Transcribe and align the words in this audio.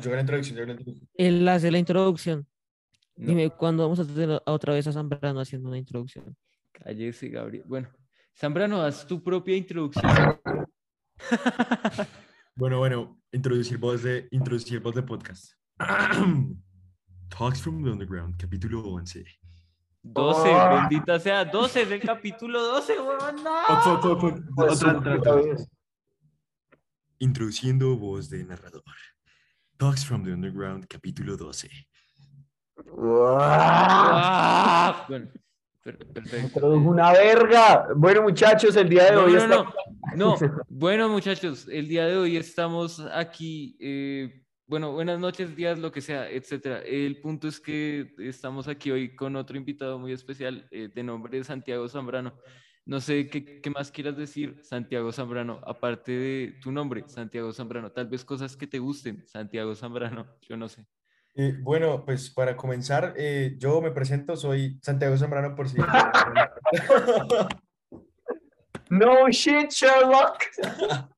Yo 0.00 0.10
la 0.12 0.20
introducción, 0.20 0.58
yo 0.58 0.64
la 0.66 0.72
introducción. 0.72 1.08
Él 1.14 1.48
hace 1.48 1.70
la 1.70 1.78
introducción. 1.78 2.46
No, 3.16 3.28
Dime, 3.28 3.50
¿cuándo 3.50 3.82
vamos 3.82 3.98
a 3.98 4.04
tener 4.06 4.40
otra 4.46 4.74
vez 4.74 4.86
a 4.86 4.92
Zambrano 4.92 5.40
haciendo 5.40 5.68
una 5.68 5.78
introducción? 5.78 6.36
cállese, 6.72 7.28
Gabriel. 7.28 7.64
Bueno, 7.66 7.88
Zambrano, 8.36 8.80
haz 8.82 9.06
tu 9.06 9.22
propia 9.22 9.56
introducción. 9.56 10.10
Bueno, 12.54 12.78
bueno, 12.78 13.20
introducir 13.30 13.78
voz 13.78 14.02
de, 14.02 14.26
introducir 14.32 14.80
voz 14.80 14.92
de 14.92 15.02
podcast. 15.04 15.52
Talks 17.28 17.62
from 17.62 17.84
the 17.84 17.90
Underground, 17.90 18.36
capítulo 18.36 18.80
11. 18.82 19.24
12, 20.02 20.50
Ah. 20.52 20.88
bendita 20.88 21.20
sea, 21.20 21.44
12 21.44 21.82
es 21.82 21.90
el 21.92 22.00
capítulo 22.00 22.60
12, 22.60 22.98
huevón, 22.98 23.44
no. 23.44 23.60
Introduciendo 27.20 27.96
voz 27.96 28.28
de 28.28 28.44
narrador. 28.44 28.82
Talks 29.78 30.04
from 30.04 30.24
the 30.24 30.32
Underground, 30.32 30.86
capítulo 30.88 31.36
12. 31.36 31.68
Ah, 33.40 35.04
Bueno, 35.08 35.28
per- 35.84 35.98
perfecto. 36.12 36.46
Introdujo 36.46 36.88
una 36.90 37.12
verga. 37.12 37.86
Bueno, 37.94 38.22
muchachos, 38.22 38.74
el 38.76 38.88
día 38.88 39.04
de 39.04 39.12
No, 39.12 39.24
hoy 39.24 39.32
no, 39.34 39.38
está- 39.38 39.56
no, 39.56 39.66
no. 40.16 40.36
Bueno, 40.68 41.08
muchachos, 41.08 41.68
el 41.70 41.86
día 41.88 42.06
de 42.06 42.16
hoy 42.16 42.36
estamos 42.36 43.00
aquí. 43.12 43.76
eh, 43.80 44.42
bueno, 44.66 44.92
buenas 44.92 45.18
noches, 45.18 45.54
días, 45.56 45.78
lo 45.78 45.90
que 45.92 46.00
sea, 46.00 46.28
etcétera. 46.28 46.80
El 46.80 47.20
punto 47.20 47.48
es 47.48 47.58
que 47.60 48.14
estamos 48.18 48.68
aquí 48.68 48.90
hoy 48.90 49.14
con 49.16 49.34
otro 49.36 49.56
invitado 49.56 49.98
muy 49.98 50.12
especial 50.12 50.66
eh, 50.70 50.90
de 50.94 51.02
nombre 51.02 51.42
Santiago 51.44 51.88
Zambrano. 51.88 52.34
No 52.88 53.02
sé 53.02 53.28
qué, 53.28 53.60
qué 53.60 53.68
más 53.68 53.90
quieras 53.92 54.16
decir, 54.16 54.62
Santiago 54.62 55.12
Zambrano, 55.12 55.60
aparte 55.66 56.10
de 56.10 56.58
tu 56.62 56.72
nombre, 56.72 57.04
Santiago 57.06 57.52
Zambrano. 57.52 57.92
Tal 57.92 58.06
vez 58.06 58.24
cosas 58.24 58.56
que 58.56 58.66
te 58.66 58.78
gusten, 58.78 59.28
Santiago 59.28 59.74
Zambrano, 59.74 60.26
yo 60.48 60.56
no 60.56 60.70
sé. 60.70 60.86
Eh, 61.34 61.54
bueno, 61.60 62.02
pues 62.06 62.30
para 62.30 62.56
comenzar, 62.56 63.12
eh, 63.18 63.56
yo 63.58 63.82
me 63.82 63.90
presento, 63.90 64.36
soy 64.36 64.80
Santiago 64.82 65.18
Zambrano 65.18 65.54
por 65.54 65.68
si... 65.68 65.76
No 68.88 69.28
shit, 69.28 69.70
Sherlock. 69.70 70.38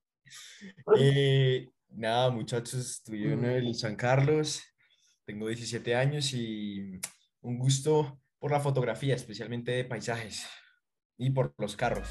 Eh, 0.99 1.69
nada, 1.89 2.29
muchachos, 2.31 2.73
estudié 2.73 3.31
en 3.31 3.45
el 3.45 3.73
San 3.75 3.95
Carlos, 3.95 4.61
tengo 5.25 5.47
17 5.47 5.95
años 5.95 6.33
y 6.33 6.99
un 7.41 7.57
gusto 7.57 8.19
por 8.39 8.51
la 8.51 8.59
fotografía, 8.59 9.15
especialmente 9.15 9.71
de 9.71 9.85
paisajes 9.85 10.45
y 11.21 11.29
por 11.29 11.53
los 11.59 11.75
carros. 11.75 12.09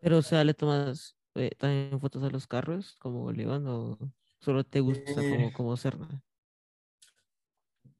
Pero, 0.00 0.18
o 0.18 0.22
sea, 0.22 0.42
¿le 0.44 0.54
tomas 0.54 1.16
eh, 1.34 1.50
también 1.58 2.00
fotos 2.00 2.22
a 2.24 2.30
los 2.30 2.46
carros 2.46 2.96
como 2.96 3.22
Bolívar 3.22 3.60
o 3.66 3.98
solo 4.40 4.64
te 4.64 4.80
gusta 4.80 5.14
como, 5.14 5.48
Eh, 5.48 5.52
como 5.52 5.76
Serna? 5.76 6.22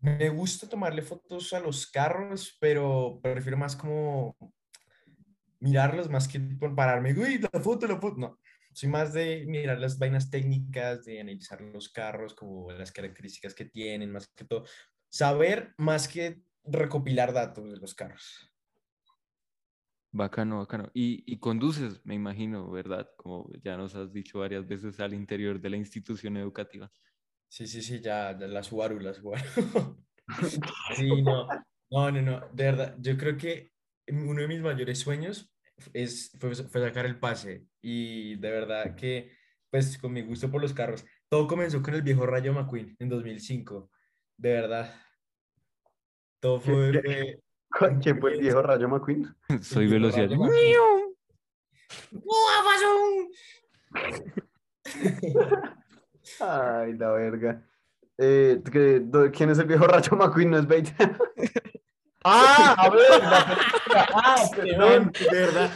Me 0.01 0.29
gusta 0.31 0.69
tomarle 0.69 1.03
fotos 1.03 1.53
a 1.53 1.61
los 1.61 1.87
carros, 1.87 2.57
pero 2.59 3.21
prefiero 3.23 3.57
más 3.59 3.77
como 3.77 4.37
mirarlos 5.61 6.11
más 6.11 6.29
que 6.29 6.41
por 6.41 6.75
pararme, 6.75 7.15
uy, 7.15 7.39
la 7.39 7.61
foto, 7.61 7.87
la 7.87 7.99
foto. 7.99 8.17
No, 8.19 8.39
soy 8.75 8.89
más 8.89 9.13
de 9.15 9.45
mirar 9.47 9.79
las 9.79 9.99
vainas 9.99 10.31
técnicas, 10.31 11.05
de 11.05 11.21
analizar 11.21 11.61
los 11.61 11.89
carros, 11.89 12.35
como 12.35 12.71
las 12.73 12.93
características 12.93 13.55
que 13.55 13.65
tienen, 13.67 14.13
más 14.13 14.29
que 14.29 14.45
todo. 14.45 14.65
Saber 15.15 15.75
más 15.79 16.09
que 16.09 16.43
recopilar 16.65 17.33
datos 17.33 17.71
de 17.71 17.77
los 17.77 17.95
carros. 17.95 18.53
Bacano, 20.11 20.59
bacano. 20.59 20.91
Y, 20.93 21.23
y 21.25 21.39
conduces, 21.39 22.05
me 22.05 22.17
imagino, 22.17 22.69
¿verdad? 22.69 23.09
Como 23.17 23.49
ya 23.63 23.77
nos 23.77 23.95
has 23.95 24.13
dicho 24.13 24.41
varias 24.41 24.67
veces 24.67 24.99
al 24.99 25.15
interior 25.15 25.61
de 25.61 25.71
la 25.71 25.77
institución 25.77 26.37
educativa. 26.37 26.91
Sí, 27.49 27.69
sí, 27.69 27.81
sí, 27.81 28.01
ya, 28.01 28.33
la 28.33 28.65
Subaru, 28.65 28.99
la 28.99 29.15
Subaru. 29.15 29.45
Sí, 30.97 31.23
no, 31.23 31.47
no, 31.91 32.11
no, 32.11 32.23
no, 32.23 32.49
de 32.53 32.65
verdad, 32.65 32.97
yo 32.99 33.17
creo 33.17 33.37
que 33.37 33.71
uno 34.09 34.41
de 34.41 34.49
mis 34.49 34.63
mayores 34.63 34.99
sueños 34.99 35.55
es, 35.93 36.33
fue, 36.41 36.57
fue 36.57 36.81
sacar 36.81 37.07
el 37.07 37.21
pase 37.21 37.69
y 37.81 38.35
de 38.35 38.51
verdad 38.51 38.97
que, 38.97 39.31
pues, 39.71 39.97
con 39.97 40.13
mi 40.13 40.23
gusto 40.23 40.51
por 40.51 40.61
los 40.61 40.73
carros, 40.73 41.05
todo 41.29 41.47
comenzó 41.47 41.83
con 41.83 41.95
el 41.95 42.03
viejo 42.03 42.27
Rayo 42.27 42.53
McQueen 42.53 42.97
en 42.99 43.09
2005, 43.09 43.93
de 44.39 44.53
verdad. 44.55 45.04
Todo 46.45 46.61
fue, 46.61 46.93
¿Qué- 46.93 47.41
fue- 47.71 47.99
¿Quién 48.03 48.21
fue 48.21 48.35
el 48.35 48.41
viejo 48.41 48.61
Rayo 48.61 48.87
McQueen? 48.87 49.35
Soy 49.63 49.87
velocidad. 49.87 50.29
Rayo 50.29 50.41
McQueen. 50.45 51.15
Ay, 56.41 56.93
la 56.99 57.11
verga. 57.13 57.67
Eh, 58.19 58.61
¿Quién 59.33 59.51
es 59.51 59.59
el 59.59 59.65
viejo 59.65 59.87
Rayo 59.87 60.13
McQueen? 60.19 60.51
No 60.51 60.59
es 60.59 60.67
Bait. 60.67 60.89
ah, 62.25 62.75
a 62.79 62.91
ver, 62.91 63.01
la 63.23 63.47
película. 63.47 64.07
Ah, 64.13 64.51
perdón. 64.55 65.13
de 65.13 65.31
verdad. 65.31 65.71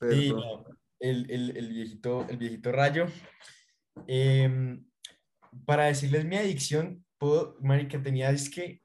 Sí, 0.00 0.30
Perdón. 0.30 0.36
no, 0.40 0.64
el, 1.00 1.28
el, 1.30 1.56
el 1.56 1.68
viejito, 1.70 2.24
el 2.28 2.36
viejito 2.36 2.70
rayo. 2.70 3.06
Em, 4.06 4.84
para 5.68 5.84
decirles 5.84 6.24
mi 6.24 6.36
adicción, 6.36 7.04
puedo, 7.18 7.58
marica, 7.60 8.02
tenía, 8.02 8.30
es 8.30 8.48
que 8.48 8.80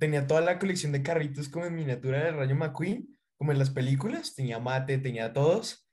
tenía 0.00 0.26
toda 0.26 0.40
la 0.40 0.58
colección 0.58 0.90
de 0.90 1.04
carritos 1.04 1.48
como 1.48 1.64
en 1.64 1.76
miniatura 1.76 2.24
del 2.24 2.34
Rayo 2.34 2.56
McQueen, 2.56 3.16
como 3.36 3.52
en 3.52 3.58
las 3.60 3.70
películas, 3.70 4.34
tenía 4.34 4.58
mate, 4.58 4.98
tenía 4.98 5.32
todos, 5.32 5.88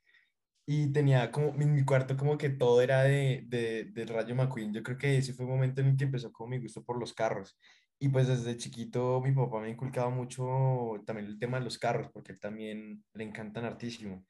y 0.66 0.92
tenía 0.92 1.30
como, 1.30 1.54
en 1.62 1.72
mi 1.72 1.84
cuarto 1.84 2.16
como 2.16 2.36
que 2.36 2.50
todo 2.50 2.82
era 2.82 3.04
de, 3.04 3.44
de, 3.46 3.84
del 3.84 4.08
Rayo 4.08 4.34
McQueen. 4.34 4.74
Yo 4.74 4.82
creo 4.82 4.98
que 4.98 5.16
ese 5.16 5.32
fue 5.32 5.44
el 5.44 5.52
momento 5.52 5.80
en 5.80 5.86
el 5.90 5.96
que 5.96 6.02
empezó 6.02 6.32
como 6.32 6.50
mi 6.50 6.58
gusto 6.58 6.82
por 6.84 6.98
los 6.98 7.14
carros. 7.14 7.56
Y 8.00 8.08
pues 8.08 8.26
desde 8.26 8.56
chiquito 8.56 9.20
mi 9.20 9.30
papá 9.30 9.60
me 9.60 9.70
inculcaba 9.70 10.10
mucho 10.10 11.00
también 11.06 11.28
el 11.28 11.38
tema 11.38 11.60
de 11.60 11.64
los 11.66 11.78
carros, 11.78 12.10
porque 12.12 12.32
él 12.32 12.40
también 12.40 13.04
le 13.14 13.22
encantan 13.22 13.64
hartísimo. 13.64 14.26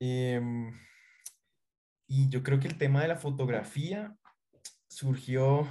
Em, 0.00 0.72
y 2.16 2.28
yo 2.28 2.44
creo 2.44 2.60
que 2.60 2.68
el 2.68 2.78
tema 2.78 3.02
de 3.02 3.08
la 3.08 3.16
fotografía 3.16 4.16
surgió, 4.86 5.66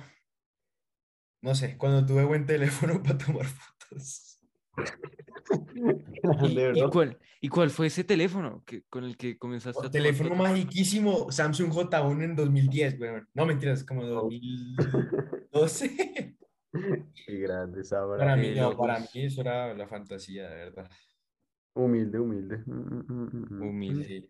no 1.42 1.56
sé, 1.56 1.78
cuando 1.78 2.06
tuve 2.06 2.26
buen 2.26 2.46
teléfono 2.46 3.00
para 3.04 3.18
tomar 3.18 3.46
fotos. 3.46 4.42
¿Y, 6.42 6.60
y 6.80 6.90
cuál, 6.90 7.18
¿Y 7.40 7.48
cuál 7.48 7.70
fue 7.70 7.88
ese 7.88 8.04
teléfono 8.04 8.62
que, 8.66 8.84
con 8.84 9.06
el 9.06 9.16
que 9.16 9.38
comenzaste 9.38 9.80
a 9.82 9.86
Un 9.86 9.92
teléfono 9.92 10.30
fotos? 10.30 10.44
magiquísimo, 10.44 11.32
Samsung 11.32 11.72
J1 11.72 12.24
en 12.24 12.36
2010, 12.36 13.00
weón. 13.00 13.30
No, 13.34 13.46
mentiras, 13.46 13.86
como 13.86 14.04
2012. 14.06 16.36
Qué 17.26 17.40
grande, 17.40 17.86
Sabra. 17.86 18.18
Para 18.18 18.36
mí, 18.36 18.54
no, 18.56 18.76
para 18.76 19.00
mí 19.00 19.08
eso 19.14 19.40
era 19.42 19.74
la 19.74 19.88
fantasía, 19.88 20.50
de 20.50 20.56
verdad. 20.56 20.90
Humilde, 21.74 22.20
humilde. 22.20 22.58
Mm, 22.66 22.72
mm, 22.72 23.30
mm, 23.32 23.62
Humilde. 23.62 24.28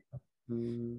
Mm, 0.48 0.98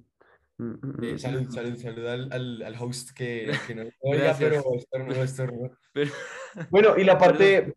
Eh, 0.59 0.63
mm, 0.63 1.19
salud, 1.19 1.43
mm. 1.43 1.51
salud, 1.51 1.77
salud 1.77 2.07
al, 2.07 2.33
al, 2.33 2.63
al 2.63 2.77
host 2.81 3.11
que, 3.11 3.51
que 3.67 3.75
no 3.75 3.83
oiga, 4.01 4.37
pero 4.39 4.63
estornudo, 4.77 5.23
estornudo. 5.23 5.71
Pero, 5.93 6.11
Bueno, 6.71 6.95
y 6.97 7.05
la 7.05 7.19
parte. 7.19 7.75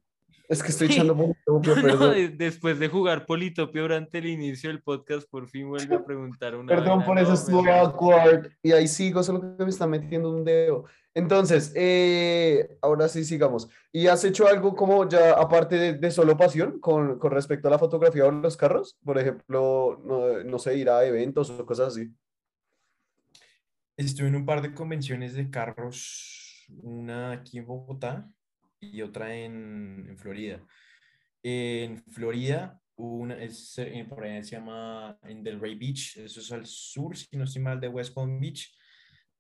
Es 0.49 0.63
que 0.63 0.69
estoy 0.69 0.87
Sí. 0.87 0.93
echando 0.93 1.13
un 1.13 1.35
poquito, 1.45 1.75
no, 1.75 2.09
después 2.09 2.79
de 2.79 2.87
jugar 2.87 3.25
Politopio 3.25 3.81
durante 3.81 4.19
el 4.19 4.27
inicio 4.27 4.69
del 4.69 4.81
podcast, 4.81 5.29
por 5.29 5.49
fin 5.49 5.67
vuelve 5.67 5.93
a 5.93 6.05
preguntar 6.05 6.55
una 6.55 6.73
Perdón 6.73 7.03
por 7.03 7.19
eso 7.19 7.33
estuve 7.33 7.69
awkward. 7.69 8.49
Y 8.63 8.71
ahí 8.71 8.87
sigo, 8.87 9.21
solo 9.23 9.41
que 9.57 9.63
me 9.66 9.69
está 9.69 9.87
metiendo 9.87 10.29
un 10.31 10.45
dedo. 10.45 10.85
Entonces, 11.13 11.73
eh, 11.75 12.77
ahora 12.81 13.09
sí 13.09 13.25
sigamos. 13.25 13.67
¿Y 13.91 14.07
has 14.07 14.23
hecho 14.23 14.47
algo 14.47 14.73
como 14.73 15.09
ya 15.09 15.33
aparte 15.33 15.75
de, 15.75 15.93
de 15.95 16.11
solo 16.11 16.37
pasión 16.37 16.79
con, 16.79 17.19
con 17.19 17.31
respecto 17.31 17.67
a 17.67 17.71
la 17.71 17.79
fotografía 17.79 18.25
o 18.25 18.31
los 18.31 18.55
carros? 18.55 18.97
Por 19.03 19.17
ejemplo, 19.19 20.02
no, 20.05 20.43
no 20.46 20.59
sé, 20.59 20.78
ir 20.78 20.90
a 20.90 21.03
eventos 21.03 21.49
o 21.49 21.66
cosas 21.66 21.90
así. 21.90 22.09
Estuve 23.97 24.28
en 24.28 24.35
un 24.35 24.46
par 24.46 24.61
de 24.61 24.76
convenciones 24.76 25.34
de 25.34 25.49
carros, 25.49 26.67
una 26.84 27.32
aquí 27.32 27.58
en 27.58 27.66
Bogotá 27.66 28.29
y 28.79 29.02
otra 29.02 29.35
en, 29.35 30.05
en 30.08 30.17
Florida. 30.20 30.64
En 31.41 32.03
Florida, 32.03 32.79
una 32.96 33.41
es, 33.44 33.76
eh, 33.79 34.05
por 34.08 34.23
allá 34.23 34.44
se 34.44 34.52
llama 34.52 35.17
en 35.23 35.44
Delray 35.44 35.73
Beach, 35.73 36.17
eso 36.17 36.40
es 36.40 36.52
al 36.52 36.67
sur, 36.67 37.17
si 37.17 37.35
no 37.38 37.46
estoy 37.46 37.64
mal, 37.64 37.79
de 37.79 37.88
West 37.88 38.14
Palm 38.14 38.40
Beach. 38.40 38.72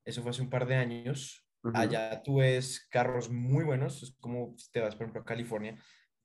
Eso 0.03 0.23
fue 0.23 0.31
hace 0.31 0.41
un 0.41 0.49
par 0.49 0.65
de 0.65 0.75
años. 0.75 1.45
Ujú. 1.63 1.77
Allá 1.77 2.23
tú 2.23 2.37
ves 2.37 2.87
carros 2.89 3.29
muy 3.29 3.63
buenos, 3.63 4.01
es 4.01 4.15
como 4.19 4.55
si 4.57 4.71
te 4.71 4.79
vas, 4.79 4.95
por 4.95 5.03
ejemplo, 5.03 5.21
a 5.21 5.25
California, 5.25 5.77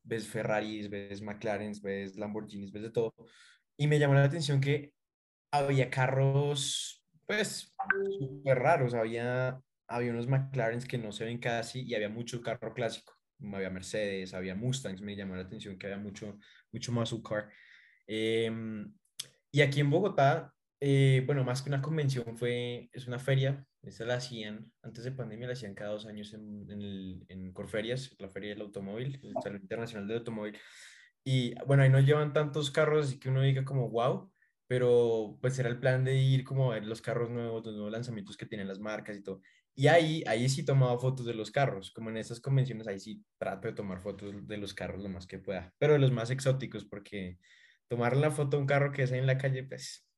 ves 0.03 0.27
Ferraris, 0.27 0.89
ves 0.89 1.21
McLarens, 1.21 1.83
ves 1.83 2.17
Lamborghinis, 2.17 2.73
ves 2.73 2.85
de 2.85 2.91
todo. 2.91 3.15
Y 3.77 3.89
me 3.89 3.99
llamó 3.99 4.15
la 4.15 4.25
atención 4.25 4.59
que 4.59 4.95
había 5.51 5.91
carros, 5.91 7.02
pues, 7.37 7.75
súper 8.19 8.59
raros. 8.59 8.95
Había, 8.95 9.61
había 9.89 10.11
unos 10.11 10.27
McLarens 10.27 10.87
que 10.87 10.99
no 10.99 11.13
se 11.13 11.25
ven 11.25 11.39
casi 11.39 11.83
y 11.83 11.95
había 11.95 12.09
mucho 12.09 12.43
carro 12.43 12.75
clásico. 12.75 13.15
había 13.53 13.71
Mercedes, 13.71 14.35
había 14.35 14.55
Mustangs, 14.55 15.01
me 15.01 15.17
llamó 15.17 15.35
la 15.35 15.43
atención 15.43 15.79
que 15.79 15.87
había 15.87 15.99
mucho, 15.99 16.39
mucho 16.73 16.93
muscle 16.93 17.23
car. 17.23 17.51
Em, 18.07 18.93
y 19.51 19.61
aquí 19.61 19.81
en 19.81 19.91
Bogotá, 19.91 20.53
eh, 20.81 21.23
bueno, 21.27 21.45
más 21.45 21.63
que 21.63 21.71
una 21.71 21.83
convención, 21.83 22.37
fue, 22.37 22.89
es 22.93 23.07
una 23.07 23.19
feria, 23.19 23.65
esta 23.83 24.05
la 24.05 24.15
hacían, 24.15 24.73
antes 24.83 25.05
de 25.05 25.13
pandemia 25.13 25.49
la 25.49 25.53
hacían 25.55 25.75
cada 25.75 25.93
dos 25.93 26.07
años 26.07 26.33
en, 26.35 26.71
en, 26.71 26.83
el, 26.83 27.53
Corferias, 27.53 28.15
la 28.19 28.29
feria 28.29 28.51
del 28.51 28.63
automóvil, 28.63 29.21
el 29.23 29.35
Salón 29.43 29.63
Internacional 29.63 30.09
del 30.09 30.19
Automóvil. 30.19 30.59
Y 31.25 31.55
bueno, 31.67 31.83
ahí 31.83 31.91
no 31.91 32.01
llevan 32.01 32.33
tantos 32.33 32.71
carros, 32.71 33.09
así 33.09 33.19
que 33.19 33.29
uno 33.29 33.43
diga 33.43 33.65
como, 33.65 33.89
wow, 33.91 34.32
pero 34.73 35.37
pues 35.43 35.59
era 35.59 35.69
el 35.69 35.79
plan 35.79 36.03
de 36.03 36.17
ir 36.17 36.45
como 36.45 36.73
a 36.73 36.77
ver 36.77 36.87
los 36.87 37.03
carros 37.03 37.29
nuevos, 37.29 37.63
los 37.63 37.75
nuevos 37.75 37.93
lanzamientos 37.93 38.39
que 38.39 38.47
tienen 38.47 38.67
las 38.67 38.81
marcas 38.81 39.19
y 39.19 39.23
todo. 39.23 39.43
Y 39.75 39.89
ahí, 39.89 40.25
ahí 40.27 40.49
sí 40.49 40.65
tomaba 40.65 40.99
fotos 40.99 41.27
de 41.27 41.35
los 41.35 41.51
carros, 41.51 41.91
como 41.91 42.09
en 42.09 42.17
estas 42.17 42.41
convenciones, 42.41 42.87
ahí 42.87 42.99
sí 42.99 43.23
trato 43.37 43.69
de 43.69 43.75
tomar 43.75 44.01
fotos 44.01 44.49
de 44.49 44.57
los 44.57 44.73
carros 44.73 45.03
lo 45.03 45.11
más 45.11 45.27
que 45.27 45.39
pueda, 45.39 45.75
pero 45.77 45.93
de 45.93 45.99
los 45.99 46.11
más 46.11 46.31
exóticos, 46.31 46.87
porque 46.87 47.37
tomar 47.87 48.17
la 48.17 48.31
foto 48.31 48.57
de 48.57 48.63
un 48.63 48.67
carro 48.67 48.93
que 48.93 49.03
es 49.03 49.13
en 49.13 49.27
la 49.27 49.37
calle, 49.37 49.63
pues, 49.65 50.09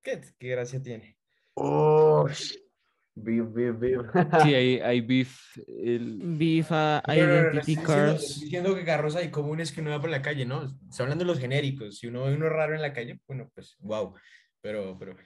¿qué, 0.00 0.20
qué 0.38 0.48
gracia 0.48 0.80
tiene? 0.80 1.18
Oh, 1.54 2.28
beef, 3.14 3.46
beef, 3.52 3.78
beef. 3.78 4.00
Sí, 4.42 4.54
hay, 4.54 4.78
hay 4.80 5.00
beef. 5.00 5.58
El... 5.66 6.18
Beef 6.38 6.70
uh, 6.70 6.74
No, 6.74 7.26
no, 7.26 7.42
no, 7.42 7.52
no, 7.52 7.60
Identity 7.60 7.60
estoy 7.60 7.84
diciendo, 7.84 8.12
Cars. 8.12 8.22
estoy 8.22 8.44
diciendo 8.44 8.74
que 8.74 8.84
carros 8.84 9.16
hay 9.16 9.30
comunes 9.30 9.72
que 9.72 9.80
uno 9.80 9.90
va 9.90 10.00
por 10.00 10.10
la 10.10 10.22
calle, 10.22 10.44
¿no? 10.46 10.64
Estoy 10.64 11.04
hablando 11.04 11.24
de 11.24 11.30
los 11.30 11.38
genéricos. 11.38 11.98
Si 11.98 12.06
uno 12.06 12.24
ve 12.24 12.34
uno 12.34 12.48
raro 12.48 12.74
en 12.74 12.82
la 12.82 12.92
calle, 12.92 13.20
bueno, 13.26 13.50
pues, 13.54 13.76
wow. 13.80 14.14
Pero, 14.60 14.96
pero, 14.98 15.16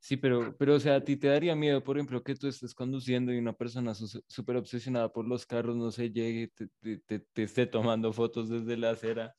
Sí, 0.00 0.18
pero, 0.18 0.54
pero, 0.58 0.74
o 0.74 0.80
sea, 0.80 0.96
a 0.96 1.00
ti 1.00 1.16
te 1.16 1.28
daría 1.28 1.56
miedo, 1.56 1.82
por 1.82 1.96
ejemplo, 1.96 2.22
que 2.22 2.34
tú 2.34 2.46
estés 2.46 2.74
conduciendo 2.74 3.32
y 3.32 3.38
una 3.38 3.54
persona 3.54 3.94
súper 3.94 4.56
obsesionada 4.56 5.10
por 5.10 5.26
los 5.26 5.46
carros, 5.46 5.76
no 5.76 5.90
sé, 5.90 6.10
llegue, 6.10 6.48
te, 6.54 6.68
te, 6.80 6.98
te- 6.98 7.20
te 7.32 7.42
esté 7.42 7.66
tomando 7.66 8.12
fotos 8.12 8.50
desde 8.50 8.76
la 8.76 8.90
acera 8.90 9.34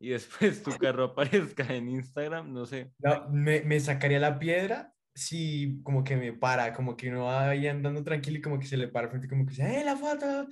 y 0.00 0.08
después 0.08 0.62
tu 0.64 0.70
carro 0.78 1.04
aparezca 1.04 1.72
en 1.72 1.88
Instagram, 1.88 2.52
no 2.52 2.66
sé. 2.66 2.92
no, 2.98 3.28
me, 3.30 3.60
me 3.62 3.78
sacaría 3.78 4.18
la 4.18 4.40
piedra 4.40 4.92
si 5.18 5.80
como 5.82 6.04
que 6.04 6.16
me 6.16 6.32
para, 6.32 6.72
como 6.72 6.96
que 6.96 7.08
uno 7.10 7.24
va 7.24 7.50
ahí 7.50 7.66
andando 7.66 8.02
tranquilo 8.04 8.38
y 8.38 8.42
como 8.42 8.58
que 8.58 8.66
se 8.66 8.76
le 8.76 8.88
para 8.88 9.08
frente, 9.08 9.28
como 9.28 9.44
que 9.44 9.50
dice, 9.50 9.80
¡eh, 9.80 9.84
la 9.84 9.96
foto! 9.96 10.46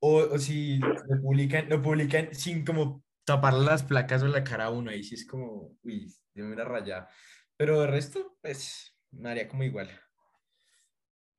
O, 0.00 0.18
o 0.18 0.38
si 0.38 0.78
lo 0.78 1.20
publican, 1.22 1.68
lo 1.68 1.82
publican 1.82 2.34
sin 2.34 2.64
como 2.64 3.04
tapar 3.24 3.54
las 3.54 3.82
placas 3.82 4.22
o 4.22 4.28
la 4.28 4.44
cara 4.44 4.66
a 4.66 4.70
uno, 4.70 4.90
ahí 4.90 5.02
sí 5.02 5.14
es 5.14 5.26
como, 5.26 5.76
uy, 5.82 6.12
de 6.34 6.42
una 6.42 6.64
rayada. 6.64 7.08
Pero 7.56 7.80
de 7.80 7.86
resto, 7.88 8.36
pues, 8.40 8.96
me 9.10 9.30
haría 9.30 9.48
como 9.48 9.64
igual. 9.64 9.90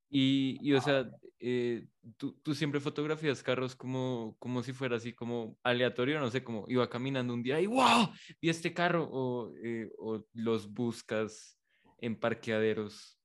Y, 0.10 0.58
y 0.62 0.74
o 0.74 0.82
sea, 0.82 1.10
eh, 1.40 1.88
tú, 2.18 2.34
tú 2.44 2.54
siempre 2.56 2.80
fotografías 2.80 3.44
carros 3.44 3.76
como, 3.76 4.36
como 4.40 4.64
si 4.64 4.74
fuera 4.74 4.98
así 4.98 5.14
como 5.14 5.58
aleatorio, 5.64 6.20
no 6.20 6.30
sé, 6.32 6.44
como 6.44 6.66
iba 6.68 6.90
caminando 6.90 7.34
un 7.34 7.44
día 7.44 7.62
y 7.62 7.68
¡wow! 7.68 8.10
Vi 8.42 8.50
este 8.50 8.74
carro, 8.74 9.08
o, 9.12 9.54
eh, 9.64 9.92
o 10.00 10.26
los 10.34 10.72
buscas 10.74 11.59
en 12.02 12.16
parqueaderos 12.20 13.20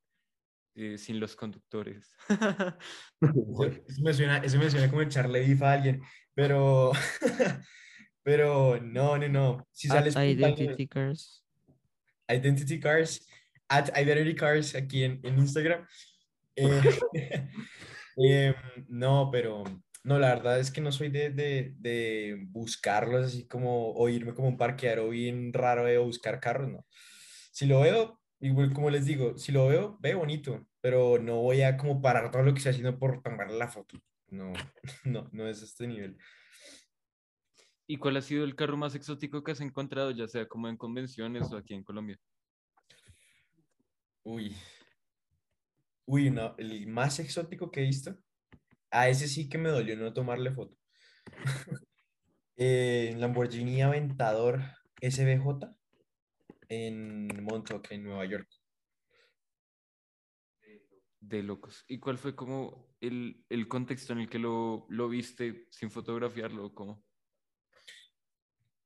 eh, 0.74 0.98
sin 0.98 1.20
los 1.20 1.36
conductores. 1.36 2.14
Eso, 3.20 4.02
me 4.02 4.12
suena, 4.12 4.38
eso 4.38 4.58
me 4.58 4.70
suena 4.70 4.90
como 4.90 5.02
echarle 5.02 5.40
bif 5.40 5.62
a 5.62 5.72
alguien, 5.72 6.02
pero, 6.34 6.92
pero 8.22 8.80
no, 8.80 9.16
no, 9.16 9.28
no. 9.28 9.68
Si 9.70 9.88
At 9.88 9.94
sales 9.94 10.14
puntando- 10.14 10.62
Identity 10.62 10.88
Cars. 10.88 11.44
Identity 12.28 12.80
Cars, 12.80 13.28
at 13.68 13.90
Identity 13.96 14.34
Cars 14.34 14.74
aquí 14.74 15.04
en, 15.04 15.20
en 15.22 15.38
Instagram. 15.38 15.86
Eh, 16.56 16.80
em, 18.16 18.54
no, 18.88 19.30
pero 19.30 19.64
no, 20.04 20.18
la 20.18 20.34
verdad 20.34 20.58
es 20.58 20.70
que 20.70 20.80
no 20.80 20.90
soy 20.90 21.08
de, 21.08 21.30
de, 21.30 21.74
de 21.78 22.38
buscarlos 22.48 23.26
así 23.26 23.46
como 23.46 23.92
o 23.92 24.08
irme 24.08 24.34
como 24.34 24.48
un 24.48 24.56
parqueadero 24.56 25.08
bien 25.10 25.52
raro 25.52 25.84
de 25.84 25.98
buscar 25.98 26.40
carros, 26.40 26.68
no. 26.70 26.86
Si 27.52 27.66
lo 27.66 27.80
veo, 27.80 28.20
igual 28.44 28.74
como 28.74 28.90
les 28.90 29.06
digo, 29.06 29.38
si 29.38 29.52
lo 29.52 29.68
veo, 29.68 29.96
ve 30.00 30.14
bonito, 30.14 30.66
pero 30.82 31.18
no 31.18 31.40
voy 31.40 31.62
a 31.62 31.78
como 31.78 32.02
parar 32.02 32.30
todo 32.30 32.42
lo 32.42 32.52
que 32.52 32.58
estoy 32.58 32.70
haciendo 32.70 32.98
por 32.98 33.22
tomar 33.22 33.50
la 33.50 33.68
foto. 33.68 33.98
No, 34.28 34.52
no, 35.04 35.28
no 35.32 35.48
es 35.48 35.62
este 35.62 35.86
nivel. 35.86 36.18
¿Y 37.86 37.96
cuál 37.96 38.18
ha 38.18 38.22
sido 38.22 38.44
el 38.44 38.54
carro 38.54 38.76
más 38.76 38.94
exótico 38.94 39.42
que 39.42 39.52
has 39.52 39.60
encontrado, 39.60 40.10
ya 40.10 40.28
sea 40.28 40.46
como 40.46 40.68
en 40.68 40.76
convenciones 40.76 41.50
o 41.52 41.56
aquí 41.56 41.72
en 41.74 41.84
Colombia? 41.84 42.18
Uy. 44.24 44.54
Uy, 46.06 46.30
no, 46.30 46.54
el 46.58 46.86
más 46.86 47.18
exótico 47.20 47.70
que 47.70 47.80
he 47.80 47.84
visto. 47.84 48.14
A 48.90 49.08
ese 49.08 49.26
sí 49.26 49.48
que 49.48 49.56
me 49.56 49.70
dolió 49.70 49.96
no 49.96 50.12
tomarle 50.12 50.50
foto. 50.52 50.76
Eh, 52.56 53.12
Lamborghini 53.18 53.82
Aventador 53.82 54.62
SBJ 55.00 55.74
en 56.74 57.44
Montauk, 57.44 57.90
en 57.90 58.04
Nueva 58.04 58.24
York. 58.26 58.48
De 61.20 61.42
locos. 61.42 61.84
¿Y 61.88 61.98
cuál 62.00 62.18
fue 62.18 62.36
como 62.36 62.94
el, 63.00 63.44
el 63.48 63.66
contexto 63.66 64.12
en 64.12 64.20
el 64.20 64.28
que 64.28 64.38
lo, 64.38 64.86
lo 64.90 65.08
viste 65.08 65.66
sin 65.70 65.90
fotografiarlo? 65.90 66.66
o 66.66 66.74
¿Cómo? 66.74 67.04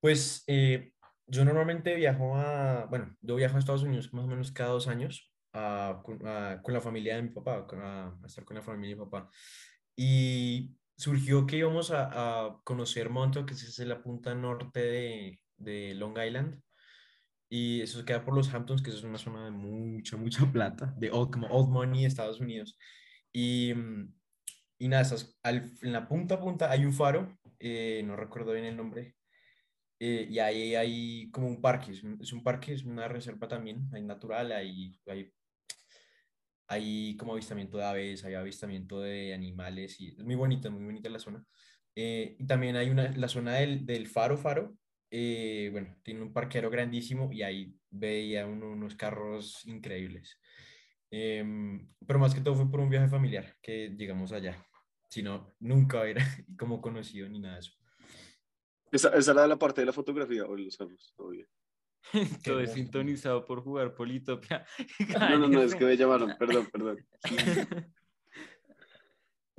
Pues 0.00 0.44
eh, 0.46 0.93
yo 1.26 1.44
normalmente 1.44 1.96
viajo 1.96 2.37
a, 2.37 2.87
bueno, 2.87 3.17
yo 3.20 3.35
viajo 3.35 3.56
a 3.56 3.58
Estados 3.58 3.82
Unidos 3.82 4.12
más 4.12 4.25
o 4.25 4.29
menos 4.29 4.52
cada 4.52 4.70
dos 4.70 4.87
años 4.87 5.34
a- 5.52 6.00
con, 6.05 6.25
a- 6.26 6.61
con 6.62 6.75
la 6.75 6.81
familia 6.81 7.17
de 7.17 7.23
mi 7.23 7.31
papá, 7.31 7.67
a, 7.73 8.06
a 8.23 8.26
estar 8.26 8.44
con 8.44 8.56
la 8.56 8.62
familia 8.62 8.94
de 8.94 9.00
mi 9.02 9.05
papá. 9.11 9.29
Y 9.96 10.76
surgió 10.96 11.44
que 11.46 11.56
íbamos 11.56 11.91
a, 11.91 12.44
a 12.46 12.61
conocer 12.62 13.11
Montauk, 13.11 13.49
que 13.49 13.55
es 13.55 13.79
la 13.81 14.00
punta 14.00 14.34
norte 14.34 14.81
de, 14.81 15.41
de 15.56 15.94
Long 15.94 16.17
Island. 16.19 16.62
Y 17.48 17.80
eso 17.82 18.04
queda 18.04 18.24
por 18.24 18.34
los 18.34 18.52
Hamptons, 18.52 18.82
que 18.82 18.90
es 18.90 19.02
una 19.02 19.18
zona 19.18 19.46
de 19.46 19.50
mucha, 19.50 20.16
mucha 20.16 20.46
plata, 20.52 20.94
de 20.98 21.10
old, 21.10 21.30
como 21.32 21.48
old 21.48 21.70
money 21.70 22.04
Estados 22.04 22.40
Unidos. 22.40 22.78
Y, 23.32 23.72
mm, 23.74 24.14
y 24.78 24.88
nada, 24.88 25.02
estás 25.02 25.38
al- 25.42 25.72
en 25.82 25.92
la 25.92 26.08
punta 26.08 26.36
a 26.36 26.40
punta 26.40 26.70
hay 26.70 26.84
un 26.84 26.92
faro, 26.92 27.38
eh, 27.60 28.02
no 28.04 28.16
recuerdo 28.16 28.52
bien 28.52 28.64
el 28.66 28.76
nombre, 28.76 29.16
eh, 30.00 30.26
y 30.30 30.38
ahí 30.40 30.74
hay 30.76 31.30
como 31.32 31.48
un 31.48 31.60
parque, 31.62 31.92
es 31.92 32.02
un, 32.04 32.18
es 32.22 32.32
un 32.32 32.42
parque, 32.44 32.72
es 32.74 32.84
una 32.84 33.08
reserva 33.08 33.48
también, 33.48 33.88
hay 33.94 34.02
natural, 34.02 34.52
hay, 34.52 35.00
hay, 35.06 35.32
hay 36.68 37.16
como 37.16 37.32
avistamiento 37.32 37.78
de 37.78 37.84
aves, 37.84 38.24
hay 38.24 38.34
avistamiento 38.34 39.00
de 39.00 39.32
animales, 39.34 40.00
y 40.00 40.08
es 40.08 40.18
muy 40.24 40.34
bonita, 40.34 40.70
muy 40.70 40.84
bonita 40.84 41.08
la 41.08 41.18
zona. 41.18 41.44
Eh, 41.94 42.36
y 42.38 42.46
también 42.46 42.76
hay 42.76 42.90
una, 42.90 43.10
la 43.16 43.28
zona 43.28 43.54
del, 43.54 43.86
del 43.86 44.06
faro, 44.06 44.36
faro, 44.36 44.76
eh, 45.10 45.69
bueno, 45.72 45.96
tiene 46.02 46.22
un 46.22 46.32
parqueadero 46.32 46.70
grandísimo 46.70 47.31
y 47.32 47.43
ahí 47.43 47.74
veía 47.91 48.46
uno- 48.46 48.70
unos 48.70 48.94
carros 48.96 49.65
increíbles. 49.67 50.38
Em, 51.10 51.88
pero 52.06 52.19
más 52.19 52.34
que 52.34 52.41
todo 52.43 52.55
fue 52.55 52.70
por 52.70 52.81
un 52.81 52.91
viaje 52.91 53.08
familiar 53.08 53.56
que 53.62 53.88
llegamos 53.96 54.32
allá. 54.32 54.62
Si 55.08 55.22
no, 55.22 55.55
nunca 55.60 56.03
hubiera 56.03 56.22
como 56.58 56.81
conocido 56.82 57.29
ni 57.29 57.38
nada 57.41 57.55
de 57.55 57.60
eso. 57.60 57.72
Esa, 58.93 59.08
esa 59.17 59.32
era 59.32 59.46
la 59.46 59.58
parte 59.58 59.81
de 59.82 59.86
la 59.86 59.93
fotografía 59.93 60.44
o 60.44 60.55
los 60.56 60.77
carros. 60.77 61.15
todo 61.17 62.60
es 62.60 62.72
sintonizado 62.74 63.44
por 63.46 63.62
jugar 63.62 63.94
Politopia. 63.94 64.65
No, 65.31 65.38
no, 65.38 65.48
no, 65.48 65.62
es 65.62 65.74
que 65.74 65.84
me 65.84 65.96
llamaron, 65.96 66.36
perdón, 66.38 66.69
perdón. 66.72 66.98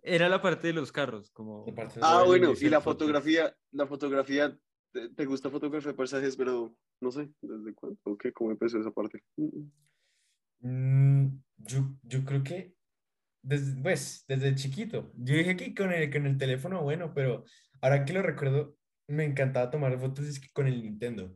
Era 0.01 0.29
la 0.29 0.41
parte 0.41 0.67
de 0.67 0.73
los 0.73 0.91
carros, 0.91 1.29
como... 1.31 1.65
Ah, 2.01 2.23
Bueno, 2.25 2.53
y 2.59 2.69
la 2.69 2.79
fotografía, 2.81 3.53
la 3.71 3.85
fotografía, 3.85 4.57
¿te, 4.91 5.09
te 5.09 5.25
gusta 5.25 5.49
fotografiar 5.49 5.95
paisajes? 5.95 6.35
Pero 6.37 6.75
no 7.01 7.11
sé, 7.11 7.29
¿desde 7.41 7.73
cuándo? 7.73 7.99
¿O 8.03 8.17
qué? 8.17 8.31
¿Cómo 8.33 8.51
empezó 8.51 8.79
esa 8.79 8.91
parte? 8.91 9.21
Mm, 10.61 11.27
yo, 11.57 11.95
yo 12.03 12.25
creo 12.25 12.43
que 12.43 12.73
desde, 13.41 13.81
pues, 13.81 14.25
desde 14.27 14.55
chiquito. 14.55 15.11
Yo 15.15 15.35
dije 15.35 15.55
que 15.55 15.73
con 15.73 15.91
el, 15.91 16.11
con 16.11 16.25
el 16.25 16.37
teléfono, 16.37 16.83
bueno, 16.83 17.13
pero 17.13 17.45
ahora 17.81 18.03
que 18.05 18.13
lo 18.13 18.21
recuerdo, 18.21 18.75
me 19.07 19.23
encantaba 19.25 19.69
tomar 19.71 19.97
fotos 19.99 20.25
es 20.25 20.39
que 20.39 20.49
con 20.53 20.67
el 20.67 20.81
Nintendo. 20.83 21.35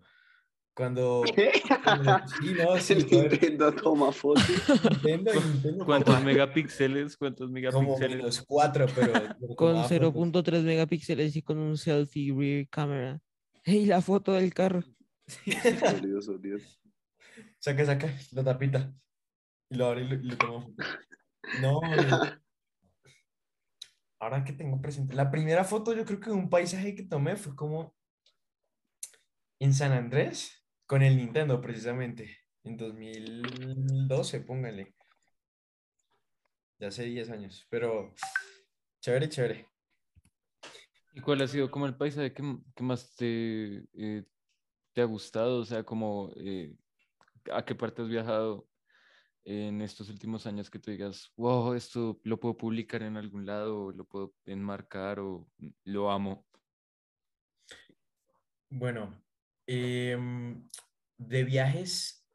Cuando... 0.75 1.23
¿Qué? 1.35 1.51
cuando- 1.83 2.17
sí, 2.41 2.53
no, 2.57 2.77
sí, 2.77 2.93
El 2.93 3.29
Nintendo 3.29 3.71
toma 3.73 4.11
fotos. 4.11 4.43
Nintendo, 4.91 5.31
Nintendo 5.33 5.85
¿Cuántos 5.85 6.15
como- 6.15 6.25
megapíxeles? 6.25 7.15
¿Cuántos 7.15 7.45
Como 7.47 7.53
megapíxeles? 7.53 8.17
menos 8.17 8.41
cuatro, 8.45 8.85
pero... 8.95 9.13
Con 9.55 9.73
tomaba 9.87 9.87
fotos. 9.87 10.13
0.3 10.43 10.63
megapíxeles 10.63 11.35
y 11.35 11.41
con 11.43 11.59
un 11.59 11.77
selfie 11.77 12.33
rear 12.33 12.67
camera. 12.69 13.21
¡Hey, 13.65 13.85
la 13.85 14.01
foto 14.01 14.33
del 14.33 14.53
carro! 14.53 14.83
Sólido, 15.25 16.21
sólido. 16.21 16.59
Saca, 17.59 17.85
saca, 17.85 18.13
la 18.31 18.43
tapita. 18.43 18.93
Y 19.69 19.75
lo 19.75 19.85
abre 19.85 20.01
y 20.01 20.07
lo, 20.07 20.15
y 20.15 20.23
lo 20.23 20.37
toma 20.37 20.61
foto. 20.61 20.83
No, 21.61 21.79
no. 21.81 22.41
Ahora 24.19 24.43
que 24.43 24.53
tengo 24.53 24.81
presente. 24.81 25.15
La 25.15 25.31
primera 25.31 25.63
foto, 25.63 25.93
yo 25.93 26.05
creo 26.05 26.19
que 26.19 26.31
un 26.31 26.49
paisaje 26.49 26.93
que 26.93 27.03
tomé 27.03 27.37
fue 27.37 27.55
como 27.55 27.95
en 29.59 29.73
San 29.73 29.93
Andrés 29.93 30.65
con 30.85 31.01
el 31.01 31.15
Nintendo, 31.15 31.61
precisamente. 31.61 32.39
En 32.63 32.77
2012, 32.77 34.41
póngale. 34.41 34.93
Ya 36.79 36.87
hace 36.89 37.03
10 37.03 37.29
años. 37.29 37.65
Pero 37.69 38.13
chévere, 38.99 39.29
chévere. 39.29 39.72
¿Y 41.15 41.21
cuál 41.21 41.41
ha 41.41 41.47
sido 41.47 41.69
como 41.69 41.85
el 41.85 41.95
paisaje 41.95 42.33
que, 42.33 42.41
más 42.83 43.15
te, 43.15 43.85
eh, 43.93 44.25
te 44.93 45.01
ha 45.01 45.05
gustado? 45.05 45.59
O 45.61 45.65
sea, 45.65 45.83
como 45.85 46.31
eh, 46.37 46.75
a 47.51 47.65
qué 47.65 47.75
parte 47.75 48.01
has 48.03 48.09
viajado 48.09 48.69
en 49.45 49.81
estos 49.81 50.09
últimos 50.09 50.47
años 50.47 50.69
que 50.69 50.79
tú 50.79 50.91
digas, 50.91 51.31
wow, 51.37 51.73
esto 51.73 52.19
lo 52.23 52.39
puedo 52.39 52.57
publicar 52.57 53.03
en 53.03 53.17
algún 53.17 53.45
lado, 53.45 53.91
lo 53.91 54.05
puedo 54.05 54.35
enmarcar 54.45 55.19
o 55.19 55.49
"Mm, 55.57 55.69
lo 55.85 56.11
amo. 56.11 56.47
Bueno, 58.69 59.23
em, 59.67 60.69
de 61.17 61.43
viajes, 61.43 62.27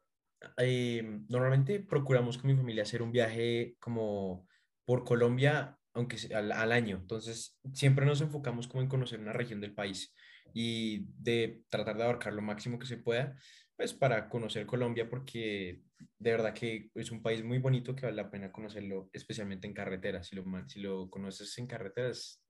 em, 0.57 1.25
normalmente 1.29 1.79
procuramos 1.81 2.37
con 2.37 2.49
mi 2.51 2.57
familia 2.57 2.83
hacer 2.83 3.01
un 3.01 3.11
viaje 3.11 3.77
como 3.79 4.47
por 4.85 5.03
Colombia, 5.05 5.78
aunque 5.93 6.17
al, 6.33 6.51
al 6.51 6.71
año. 6.71 6.97
Entonces, 6.97 7.59
siempre 7.73 8.05
nos 8.05 8.21
enfocamos 8.21 8.67
como 8.67 8.81
en 8.83 8.89
conocer 8.89 9.19
una 9.19 9.33
región 9.33 9.61
del 9.61 9.73
país 9.73 10.13
y 10.53 11.05
de 11.17 11.63
tratar 11.69 11.97
de 11.97 12.03
abarcar 12.03 12.33
lo 12.33 12.41
máximo 12.41 12.79
que 12.79 12.87
se 12.87 12.97
pueda, 12.97 13.37
pues 13.75 13.93
para 13.93 14.29
conocer 14.29 14.65
Colombia, 14.65 15.09
porque 15.09 15.81
de 16.17 16.31
verdad 16.31 16.53
que 16.53 16.89
es 16.95 17.11
un 17.11 17.21
país 17.21 17.43
muy 17.43 17.59
bonito 17.59 17.95
que 17.95 18.05
vale 18.05 18.17
la 18.17 18.29
pena 18.31 18.51
conocerlo, 18.51 19.09
especialmente 19.13 19.67
en 19.67 19.73
carretera. 19.73 20.23
Si 20.23 20.35
lo, 20.35 20.43
si 20.67 20.79
lo 20.81 21.09
conoces 21.09 21.57
en 21.57 21.67
carreteras, 21.67 22.43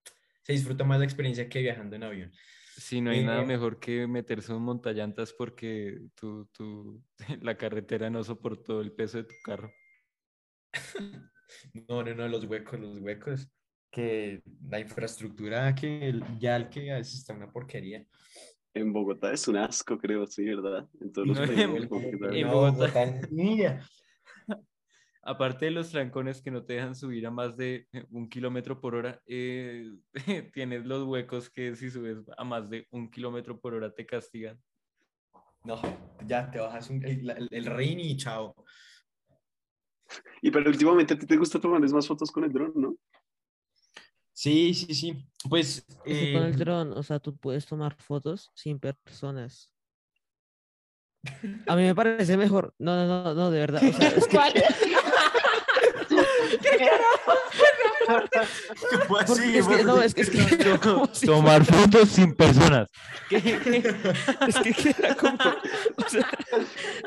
se 0.44 0.54
disfruta 0.54 0.84
más 0.84 1.00
la 1.00 1.06
experiencia 1.06 1.50
que 1.50 1.62
viajando 1.62 1.96
en 1.96 2.04
avión. 2.04 2.32
Sí, 2.76 3.02
no 3.02 3.12
hay 3.12 3.22
nada 3.22 3.42
Eh, 3.42 3.46
mejor 3.46 3.80
que 3.80 4.08
meterse 4.08 4.54
en 4.54 4.62
montallantas 4.62 5.34
porque 5.34 6.00
tu, 6.16 6.46
tu, 6.48 7.04
la 7.42 7.58
carretera 7.58 8.10
no 8.10 8.24
soportó 8.24 8.82
el 8.82 8.94
peso 8.94 9.18
de 9.18 9.26
tu 9.26 9.36
carro. 9.44 9.76
No, 11.88 12.04
no, 12.04 12.14
no, 12.16 12.28
los 12.28 12.46
huecos, 12.46 12.80
los 12.80 13.00
huecos, 13.00 13.50
que 13.92 14.42
la 14.70 14.80
infraestructura 14.80 15.74
que 15.76 16.10
el- 16.10 16.24
ya 16.40 16.56
el 16.56 16.70
que 16.70 16.92
a 16.92 16.98
veces 16.98 17.16
está 17.16 17.34
una 17.34 17.52
porquería. 17.52 18.06
En 18.74 18.94
Bogotá 18.94 19.34
es 19.34 19.48
un 19.48 19.58
asco, 19.58 19.98
creo, 19.98 20.28
sí, 20.28 20.46
¿verdad? 20.46 20.88
En 21.02 21.12
todos 21.12 21.28
los 21.28 21.40
No, 21.40 21.48
países. 21.48 21.66
en- 21.66 22.36
en 22.36 22.48
Bogotá. 22.50 22.76
Bogotá, 22.78 23.22
mira. 23.32 23.88
Aparte 25.22 25.66
de 25.66 25.72
los 25.72 25.90
trancones 25.92 26.42
que 26.42 26.50
no 26.50 26.64
te 26.64 26.74
dejan 26.74 26.96
subir 26.96 27.26
a 27.28 27.32
más 27.32 27.58
de 27.58 27.88
eh, 27.92 28.06
un 28.12 28.30
kilómetro 28.30 28.80
por 28.80 28.96
hora, 28.96 29.22
eh, 29.26 29.92
tienes 30.54 30.86
los 30.86 31.04
huecos 31.08 31.50
que 31.50 31.76
si 31.76 31.90
subes 31.90 32.20
a 32.38 32.44
más 32.44 32.70
de 32.70 32.88
un 32.92 33.10
kilómetro 33.12 33.60
por 33.60 33.74
hora 33.74 33.94
te 33.94 34.06
castigan. 34.06 34.58
No, 35.66 35.82
ya 36.26 36.50
te 36.50 36.60
bajas 36.60 36.90
un- 36.90 37.04
el, 37.04 37.30
el, 37.30 37.48
el 37.52 38.00
y 38.00 38.16
chao. 38.18 38.56
Y 40.42 40.52
pero 40.52 40.70
últimamente 40.70 41.14
a 41.14 41.20
ti 41.20 41.26
te 41.26 41.38
gusta 41.38 41.60
tomar 41.60 41.82
más 41.82 42.08
fotos 42.08 42.32
con 42.32 42.44
el 42.44 42.52
dron, 42.52 42.72
¿no? 42.76 42.96
Sí, 44.34 44.74
sí, 44.74 44.94
sí. 44.94 45.26
Pues 45.50 45.86
con 46.04 46.14
el 46.14 46.54
eh, 46.54 46.58
dron, 46.58 46.94
o 46.94 47.04
sea, 47.04 47.20
tú 47.20 47.36
puedes 47.36 47.66
tomar 47.66 47.96
fotos 47.96 48.52
sin 48.56 48.80
personas. 48.80 49.70
A 51.68 51.76
mí 51.76 51.84
me 51.84 51.94
parece 51.94 52.38
mejor. 52.38 52.74
No, 52.80 52.96
no, 52.96 53.24
no, 53.24 53.34
no, 53.34 53.52
de 53.52 53.60
verdad. 53.60 53.84
O 53.84 53.92
sea, 53.92 54.08
es 54.08 54.26
que, 54.28 54.38
¿cómo 54.38 54.48
porque 57.26 57.79
así? 59.20 59.58
es 59.58 59.68
que- 59.68 59.84
no, 59.84 59.94
Porque- 59.96 60.06
es 60.08 60.14
que, 60.14 60.22
es 60.22 60.30
que 60.30 60.80
como 60.84 61.06
si 61.14 61.26
Tomar 61.26 61.64
fotos 61.66 62.10
sin 62.10 62.34
personas. 62.34 62.90
Es 63.30 63.44
que 64.64 64.74
queda 64.74 65.16
como, 65.16 65.38
o 65.98 66.10
sea, 66.10 66.30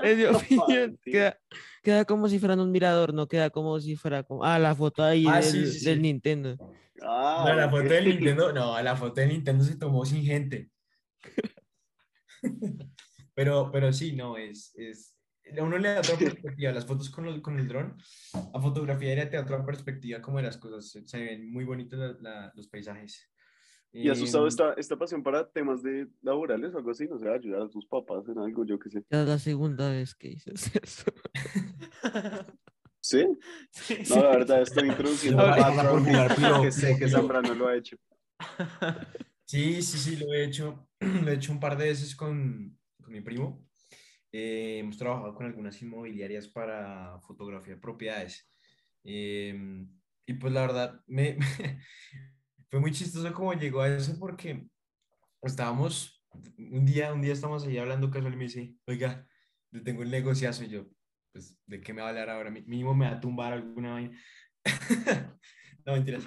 en 0.03 0.17
mi 0.19 0.25
opinión, 0.25 0.99
queda, 1.05 1.39
queda 1.83 2.05
como 2.05 2.29
si 2.29 2.39
fueran 2.39 2.61
un 2.61 2.71
mirador, 2.71 3.13
no 3.15 3.27
queda 3.27 3.51
como 3.51 3.79
si 3.81 3.97
fuera 3.97 4.23
como, 4.23 4.45
ah, 4.45 4.59
la 4.59 4.75
foto 4.75 5.03
ahí 5.03 5.27
Ah, 5.27 5.37
del, 5.41 5.45
sí, 5.45 5.67
sí, 5.67 5.85
del 5.85 5.97
sí. 5.97 6.03
Nintendo. 6.03 6.57
Ah, 7.03 7.45
No, 7.49 7.55
la 7.55 7.69
foto 7.71 7.83
del 7.89 8.05
Nintendo, 8.09 8.53
no, 8.53 8.81
la 8.81 8.97
foto 8.97 9.21
del 9.21 9.31
Nintendo 9.31 9.65
se 9.65 9.77
tomó 9.77 10.05
sin 10.05 10.25
gente. 10.25 10.71
Pero, 13.35 13.71
pero 13.73 13.93
sí, 13.95 14.13
no, 14.13 14.37
es, 14.37 14.73
es, 14.75 15.15
a 15.59 15.63
uno 15.63 15.79
le 15.79 15.89
da 15.91 16.01
otra 16.01 16.17
perspectiva, 16.17 16.73
las 16.73 16.87
fotos 16.87 17.11
con, 17.11 17.27
el- 17.27 17.43
con 17.43 17.59
el 17.59 17.69
dron, 17.69 17.97
a 18.35 18.61
fotografía 18.61 19.29
te 19.29 19.37
da 19.37 19.43
otra 19.43 19.65
perspectiva 19.65 20.21
como 20.21 20.39
de 20.39 20.45
las 20.45 20.57
cosas, 20.57 20.91
se, 21.05 21.19
ven 21.21 21.51
muy 21.51 21.65
bonitos 21.65 21.99
la- 21.99 22.17
la- 22.21 22.53
los 22.55 22.69
paisajes. 22.69 23.29
¿Y 23.95 24.09
has 24.09 24.19
usado 24.23 24.45
Em, 24.45 24.49
esta, 24.49 24.73
esta 24.79 24.97
pasión 24.97 25.23
para 25.23 25.47
temas 25.51 25.83
de 25.83 26.09
laborales 26.23 26.73
o 26.75 26.79
algo 26.79 26.93
así? 26.93 27.07
No 27.07 27.19
sé, 27.19 27.29
ayudar 27.29 27.63
a 27.63 27.69
tus 27.69 27.85
papás 27.87 28.27
en 28.27 28.39
algo, 28.39 28.65
yo 28.65 28.79
qué 28.79 28.89
sé. 28.89 29.05
Ya 29.11 29.21
es 29.23 29.29
la 29.29 29.39
segunda 29.39 29.91
vez 29.91 30.15
que 30.15 30.29
dices 30.31 30.71
eso. 30.83 31.05
¿Sí? 33.05 33.27
Sí. 33.71 33.99
No, 34.11 34.23
la 34.23 34.31
verdad, 34.31 34.63
estoy 34.63 34.89
introduciendo 34.89 35.43
Ahora- 35.43 36.63
que 36.63 36.71
sé 36.73 36.97
que 36.99 37.09
Zambrano 37.09 37.53
lo 37.55 37.67
ha 37.69 37.77
hecho. 37.77 37.97
Sí, 39.45 39.83
sí, 39.83 39.99
sí, 39.99 40.17
lo 40.17 40.33
he 40.33 40.45
hecho. 40.45 40.89
Lo 41.01 41.31
he 41.31 41.35
hecho 41.35 41.51
un 41.53 41.59
par 41.61 41.77
de 41.77 41.87
veces 41.89 42.15
con, 42.15 42.79
con 43.03 43.13
mi 43.13 43.21
primo. 43.21 43.67
Eh, 44.33 44.79
hemos 44.79 44.97
trabajado 44.97 45.35
con 45.35 45.45
algunas 45.45 45.81
inmobiliarias 45.83 46.49
para 46.49 47.21
fotografía 47.21 47.75
de 47.75 47.81
propiedades. 47.81 48.49
Em, 49.05 49.89
y 50.27 50.35
pues 50.35 50.53
la 50.53 50.63
verdad, 50.63 51.01
me, 51.07 51.37
fue 52.71 52.81
muy 52.81 52.93
chistoso 52.93 53.31
cómo 53.35 53.53
llegó 53.53 53.83
a 53.83 53.89
eso 53.89 54.19
porque 54.19 54.67
estábamos, 55.43 56.25
un 56.57 56.87
día, 56.87 57.13
un 57.13 57.21
día 57.21 57.35
estamos 57.35 57.67
ahí 57.67 57.77
hablando 57.77 58.11
casual 58.11 58.33
y 58.33 58.37
me 58.37 58.45
dice, 58.45 58.75
oiga, 58.87 59.27
le 59.71 59.81
tengo 59.81 60.03
el 60.03 60.11
negociazo 60.11 60.65
y 60.65 60.69
yo, 60.69 60.87
pues, 61.33 61.59
¿de 61.67 61.83
qué 61.83 61.93
me 61.93 62.01
va 62.01 62.09
a 62.09 62.11
hablar 62.11 62.31
ahora? 62.31 62.51
Mínimo 62.51 62.95
me 62.95 63.07
va 63.07 63.13
a 63.13 63.21
tumbar 63.21 63.53
alguna 63.53 63.93
vaina. 63.93 64.19
no, 65.85 65.93
mentiras. 65.93 66.25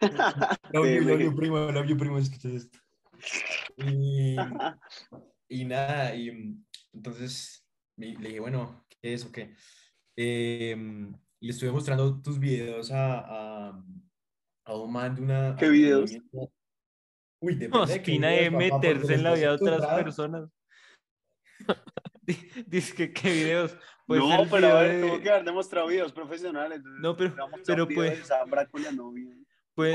Love 0.72 0.88
you, 0.88 1.00
love 1.02 1.20
you, 1.20 1.36
primo, 1.36 1.70
love 1.70 1.86
you, 1.86 1.96
primo, 1.96 2.18
escuchas 2.18 2.52
esto. 2.52 2.78
Y, 3.76 4.34
y 5.48 5.64
nada, 5.66 6.14
y 6.14 6.58
entonces 6.94 7.66
me- 7.96 8.14
le 8.16 8.28
dije, 8.28 8.40
bueno, 8.40 8.84
¿qué 8.88 9.14
es 9.14 9.24
o 9.24 9.32
qué? 9.32 9.54
Em, 10.16 11.14
y 11.40 11.46
le 11.46 11.52
estuve 11.52 11.72
mostrando 11.72 12.20
tus 12.20 12.38
videos 12.38 12.90
a, 12.90 13.20
a, 13.68 13.84
a 14.66 14.74
un 14.76 14.92
man 14.92 15.14
de 15.14 15.22
una... 15.22 15.56
¿Qué 15.56 15.66
a 15.66 15.68
videos? 15.70 16.10
movimiento- 16.12 16.52
Uy, 17.42 17.54
de 17.54 17.70
qué 17.70 17.78
Ospina 17.78 18.28
de 18.28 18.50
videos, 18.50 18.70
papá, 18.70 18.82
meterse 18.86 19.14
en 19.14 19.22
la 19.22 19.34
vida 19.34 19.46
de 19.48 19.54
otras 19.54 19.86
personas. 20.04 20.50
Di- 22.22 22.50
Dice 22.66 22.94
que 22.94 23.12
qué 23.12 23.30
videos. 23.30 23.76
Puede 24.06 24.20
no, 24.20 24.46
pero 24.50 24.66
a 24.68 24.70
video 24.70 24.78
ver, 24.82 24.92
de- 25.00 25.08
tuvo 25.08 25.20
que 25.22 25.30
haber 25.30 25.44
demostrado 25.44 25.86
videos 25.86 26.12
profesionales. 26.12 26.82
No, 26.84 27.16
pero- 27.16 27.30
a 27.42 27.48
pero 27.66 27.86
pues- 27.86 27.96
puede- 27.96 28.24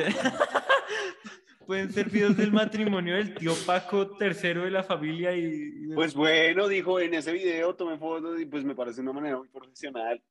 Pueden 1.65 1.91
ser 1.91 2.09
videos 2.09 2.37
del 2.37 2.51
matrimonio 2.51 3.15
del 3.15 3.33
tío 3.35 3.53
Paco, 3.65 4.15
tercero 4.17 4.63
de 4.63 4.71
la 4.71 4.83
familia 4.83 5.35
y... 5.35 5.87
Pues 5.93 6.13
bueno, 6.13 6.67
dijo, 6.67 6.99
en 6.99 7.13
ese 7.15 7.31
video 7.31 7.75
tomé 7.75 7.97
fotos 7.97 8.39
y 8.39 8.45
pues 8.45 8.63
me 8.63 8.75
parece 8.75 9.01
una 9.01 9.13
manera 9.13 9.37
muy 9.37 9.47
profesional. 9.47 10.21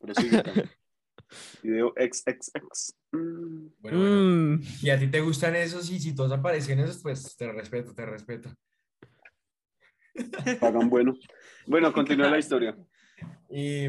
Pero 0.00 0.14
sí, 0.14 0.30
video 1.62 1.94
XXX. 1.96 2.94
Mm. 3.12 3.66
Bueno, 3.80 3.98
bueno. 3.98 4.56
Mm, 4.56 4.62
Y 4.82 4.90
a 4.90 4.98
ti 4.98 5.08
te 5.08 5.20
gustan 5.20 5.56
esos 5.56 5.90
y 5.90 5.98
si 5.98 6.14
todos 6.14 6.32
aparecen 6.32 6.80
esos, 6.80 7.02
pues 7.02 7.36
te 7.36 7.50
respeto, 7.50 7.94
te 7.94 8.04
respeto. 8.04 8.50
Pagan 10.60 10.90
bueno. 10.90 11.14
Bueno, 11.66 11.92
continúa 11.92 12.28
la 12.28 12.38
historia. 12.38 12.76
Y, 13.48 13.86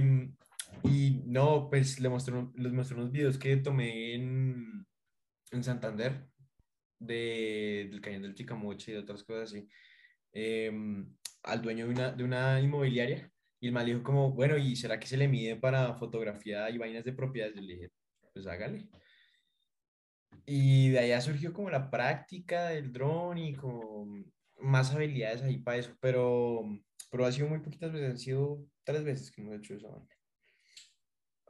y 0.84 1.24
no, 1.25 1.67
pues 1.70 2.00
le 2.00 2.10
mostré, 2.10 2.36
les 2.55 2.72
mostré 2.72 2.96
unos 2.98 3.12
videos 3.12 3.38
que 3.38 3.58
tomé 3.58 4.15
en, 4.15 4.86
en 5.51 5.63
Santander, 5.63 6.27
de, 7.05 7.88
del 7.91 8.01
Cañón 8.01 8.24
del 8.24 8.36
Chicamoche 8.36 8.91
y 8.91 8.95
de 8.95 9.01
otras 9.01 9.24
cosas 9.24 9.51
así, 9.51 9.67
em, 10.33 11.13
al 11.43 11.62
dueño 11.62 11.86
de 11.88 11.91
una, 11.93 12.12
de 12.12 12.24
una 12.24 12.60
inmobiliaria. 12.62 13.29
Y 13.60 13.67
el 13.67 13.74
mal 13.74 13.86
dijo 13.86 14.03
como, 14.03 14.31
bueno, 14.31 14.57
¿y 14.57 14.75
será 14.75 15.00
que 15.00 15.07
se 15.07 15.17
le 15.17 15.27
mide 15.27 15.55
para 15.55 15.95
fotografía 15.95 16.69
y 16.69 16.77
vainas 16.77 17.05
de 17.05 17.13
propiedades? 17.13 17.55
Yo 17.55 17.62
le 17.62 17.74
dije, 17.75 17.91
pues 18.33 18.48
hágale. 18.48 18.89
Y 20.45 20.89
de 20.89 21.00
allá 21.00 21.22
surgió 21.22 21.53
como 21.53 21.69
la 21.69 21.89
práctica 21.89 22.67
del 22.69 22.91
dron 22.91 23.38
y 23.38 23.55
como 23.55 24.07
más 24.60 24.93
habilidades 24.93 25.41
ahí 25.43 25.57
para 25.57 25.77
eso, 25.77 25.95
pero, 26.01 26.63
pero 27.12 27.25
ha 27.25 27.31
sido 27.31 27.48
muy 27.48 27.60
poquitas 27.60 27.91
veces, 27.91 28.10
han 28.12 28.17
sido 28.17 28.65
tres 28.83 29.03
veces 29.03 29.31
que 29.31 29.41
hemos 29.41 29.55
hecho 29.55 29.75
eso. 29.75 30.07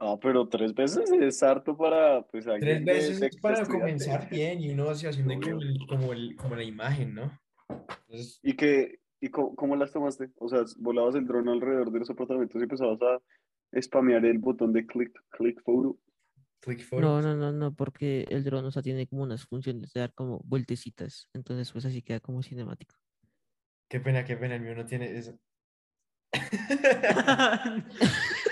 Ah, 0.06 0.18
pero 0.20 0.46
tres 0.46 0.74
veces 0.74 1.10
es 1.10 1.42
harto 1.42 1.74
para, 1.74 2.20
pues, 2.26 2.44
Tres 2.44 2.60
de- 2.60 2.92
veces 2.92 3.20
de- 3.20 3.26
es 3.28 3.36
para 3.38 3.56
de 3.56 3.62
estudiante. 3.62 4.04
comenzar 4.04 4.28
bien 4.28 4.60
y 4.60 4.68
uno 4.70 4.90
así 4.90 5.06
haciendo 5.06 5.32
como, 5.40 5.60
el- 5.62 5.78
como, 5.88 6.12
el- 6.12 6.36
como 6.36 6.56
la 6.56 6.62
imagen, 6.62 7.14
¿no? 7.14 7.40
Entonces, 8.08 8.38
¿Y, 8.42 8.54
que, 8.54 9.00
y 9.18 9.30
cómo, 9.30 9.56
cómo 9.56 9.76
las 9.76 9.92
tomaste? 9.92 10.28
O 10.36 10.48
sea, 10.50 10.60
volabas 10.76 11.14
el 11.14 11.26
dron 11.26 11.48
alrededor 11.48 11.90
de 11.90 12.00
los 12.00 12.10
apartamentos 12.10 12.60
y 12.60 12.64
empezabas 12.64 13.00
a 13.00 13.22
spamear 13.80 14.26
el 14.26 14.36
botón 14.38 14.74
de 14.74 14.84
click, 14.86 15.18
click 15.30 15.62
photo. 15.62 15.98
click 16.60 16.80
No, 16.80 16.84
photos. 16.84 17.24
no, 17.24 17.34
no, 17.36 17.52
no, 17.52 17.72
porque 17.74 18.26
el 18.28 18.44
dron, 18.44 18.66
o 18.66 18.70
sea, 18.70 18.82
tiene 18.82 19.06
como 19.06 19.22
unas 19.22 19.46
funciones 19.46 19.90
de 19.94 20.00
dar 20.00 20.12
como 20.12 20.40
vueltecitas. 20.44 21.30
Entonces, 21.32 21.72
pues 21.72 21.86
así 21.86 22.02
queda 22.02 22.20
como 22.20 22.42
cinemático. 22.42 22.94
Qué 23.88 24.00
pena, 24.00 24.22
qué 24.26 24.36
pena, 24.36 24.56
el 24.56 24.60
mío 24.60 24.74
no 24.74 24.84
tiene 24.84 25.16
eso. 25.16 25.38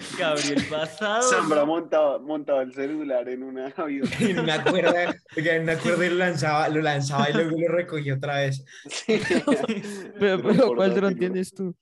Gabriel 0.18 0.64
pasado. 0.70 1.22
Zambra 1.22 1.64
montaba, 1.64 2.18
montaba 2.18 2.62
el 2.62 2.72
celular 2.74 3.28
en 3.28 3.42
una 3.42 3.68
avión. 3.76 4.08
En 4.20 4.38
una 4.40 4.62
cuerda, 4.64 5.14
oiga, 5.36 5.54
en 5.56 5.62
una 5.62 5.76
cuerda 5.76 6.06
y 6.06 6.10
lo 6.10 6.14
lanzaba, 6.16 6.68
lo 6.68 6.80
lanzaba 6.82 7.30
y 7.30 7.32
luego 7.34 7.56
lo 7.58 7.68
recogía 7.68 8.14
otra 8.14 8.36
vez. 8.40 8.64
Sí. 8.88 9.20
Pero, 10.18 10.42
pero 10.42 10.74
¿cuál 10.74 10.94
dron 10.94 11.16
tienes 11.18 11.52
tú? 11.54 11.74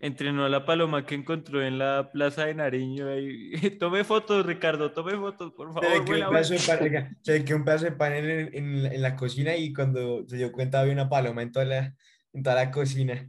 Entrenó 0.00 0.44
a 0.44 0.48
la 0.48 0.64
paloma 0.64 1.04
que 1.04 1.16
encontró 1.16 1.60
en 1.60 1.76
la 1.78 2.10
plaza 2.12 2.44
de 2.46 2.54
Nariño. 2.54 3.08
ahí. 3.08 3.50
Tome 3.80 4.04
fotos, 4.04 4.46
Ricardo, 4.46 4.92
tome 4.92 5.16
fotos, 5.16 5.52
por 5.54 5.72
Se 5.74 5.80
le 5.80 5.86
favor. 5.88 6.04
quedó 6.04 6.06
vuela, 6.06 6.28
un 6.28 6.32
pedazo 6.34 6.52
de 6.54 6.58
vuela. 6.60 6.78
pan, 6.78 6.84
oiga, 6.84 7.16
se 7.22 7.32
le 7.32 7.44
quedó 7.44 7.56
un 7.56 7.64
pedazo 7.64 7.84
de 7.86 7.92
pan 7.92 8.12
en, 8.12 8.30
en- 8.54 8.86
en 8.92 9.02
la- 9.02 9.16
cocina 9.16 9.56
y 9.56 9.72
cuando 9.72 10.24
se 10.28 10.36
dio 10.36 10.52
cuenta 10.52 10.80
había 10.80 10.92
una 10.92 11.08
paloma 11.08 11.42
en 11.42 11.50
toda 11.50 11.64
la, 11.64 11.94
en 12.32 12.42
toda 12.44 12.54
la 12.54 12.70
cocina. 12.70 13.28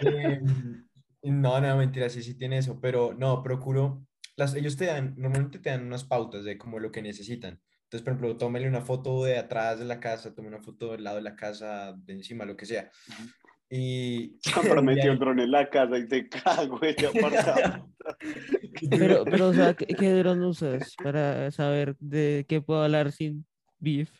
Em, 0.00 0.84
no, 1.32 1.60
no, 1.60 1.76
mentira, 1.76 2.08
sí, 2.10 2.22
sí 2.22 2.34
tiene 2.36 2.58
eso, 2.58 2.80
pero 2.80 3.14
no, 3.14 3.42
procuro, 3.42 4.06
las, 4.36 4.54
ellos 4.54 4.76
te 4.76 4.86
dan, 4.86 5.14
normalmente 5.16 5.58
te 5.58 5.70
dan 5.70 5.86
unas 5.86 6.04
pautas 6.04 6.44
de 6.44 6.58
como 6.58 6.78
lo 6.78 6.90
que 6.90 7.02
necesitan. 7.02 7.60
Entonces, 7.84 8.02
por 8.02 8.12
ejemplo, 8.14 8.36
tómele 8.36 8.68
una 8.68 8.80
foto 8.80 9.24
de 9.24 9.38
atrás 9.38 9.78
de 9.78 9.84
la 9.84 10.00
casa, 10.00 10.34
tome 10.34 10.48
una 10.48 10.60
foto 10.60 10.92
del 10.92 11.04
lado 11.04 11.16
de 11.16 11.22
la 11.22 11.36
casa, 11.36 11.94
de 11.96 12.14
encima, 12.14 12.44
lo 12.44 12.56
que 12.56 12.66
sea. 12.66 12.90
Y, 13.70 14.38
Zambra 14.42 14.80
y 14.82 14.84
metió 14.84 15.10
ahí- 15.10 15.16
el 15.16 15.18
dron 15.18 15.40
en 15.40 15.50
la 15.50 15.68
casa 15.70 15.98
y 15.98 16.06
se 16.08 16.28
cagó 16.28 16.80
el 16.82 17.06
apartamento. 17.06 17.90
Pero, 18.98 19.24
pero, 19.28 19.48
o 19.48 19.54
sea, 19.54 19.74
¿qué, 19.74 19.86
qué 19.96 20.10
dron 20.12 20.42
usas 20.42 20.96
para 21.02 21.50
saber 21.50 21.96
de 21.98 22.44
qué 22.48 22.60
puedo 22.60 22.82
hablar 22.82 23.12
sin 23.12 23.46
beef? 23.78 24.10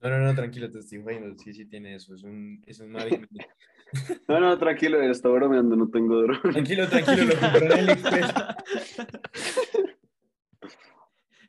No, 0.00 0.10
no, 0.10 0.18
no, 0.20 0.34
tranquilo, 0.34 0.70
te 0.70 0.78
estoy 0.80 1.02
jodiendo. 1.02 1.36
Sí, 1.42 1.52
sí 1.54 1.66
tiene 1.66 1.94
eso. 1.94 2.14
Es 2.14 2.22
un, 2.22 2.62
es 2.66 2.80
un. 2.80 2.92
No, 4.28 4.40
no, 4.40 4.58
tranquilo, 4.58 5.00
está 5.02 5.28
bromeando, 5.28 5.76
no 5.76 5.88
tengo 5.88 6.22
dron. 6.22 6.40
Tranquilo, 6.42 6.88
tranquilo, 6.88 7.24
lo 7.24 7.40
compré 7.40 7.66
en 7.66 7.72
el 7.72 7.88
Express. 7.90 8.34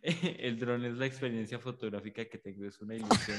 El 0.39 0.57
dron 0.57 0.85
es 0.85 0.95
la 0.95 1.05
experiencia 1.05 1.59
fotográfica 1.59 2.23
que 2.29 2.37
tengo, 2.37 2.65
es 2.65 2.79
una 2.79 2.95
ilusión. 2.95 3.37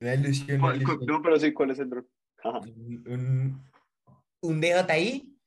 Una 0.00 0.14
ilusión, 0.14 0.50
una 0.50 0.60
¿Cuál- 0.60 0.82
cuál- 0.82 0.96
ilusión. 0.96 1.06
No, 1.06 1.22
pero 1.22 1.38
sí, 1.38 1.52
¿cuál 1.52 1.70
es 1.70 1.78
el 1.78 1.90
dron? 1.90 2.08
Ajá. 2.42 2.58
Un, 2.58 3.62
un, 4.40 4.60
DJI 4.60 5.38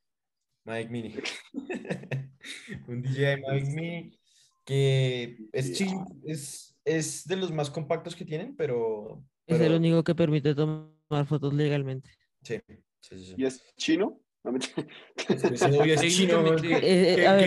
Mavic 0.64 0.90
Mini. 0.90 1.16
un 2.88 3.02
DJI 3.02 3.42
Mavic 3.42 3.66
Mini 3.76 4.20
que 4.64 5.38
es 5.52 5.74
chill, 5.74 5.98
es, 6.24 6.80
es 6.86 7.26
de 7.26 7.36
los 7.36 7.52
más 7.52 7.72
compactos 7.72 8.16
que 8.16 8.24
tienen, 8.24 8.56
pero... 8.56 9.24
Es 9.48 9.60
el 9.60 9.74
único 9.74 10.04
que 10.04 10.14
permite 10.14 10.54
tomar 10.54 11.26
fotos 11.26 11.54
legalmente. 11.56 12.12
Sí, 12.42 12.60
sí, 13.02 13.26
sí. 13.26 13.34
¿Y 13.38 13.46
es 13.46 13.64
chino? 13.76 14.22
A 14.44 14.52
ver, 14.52 14.62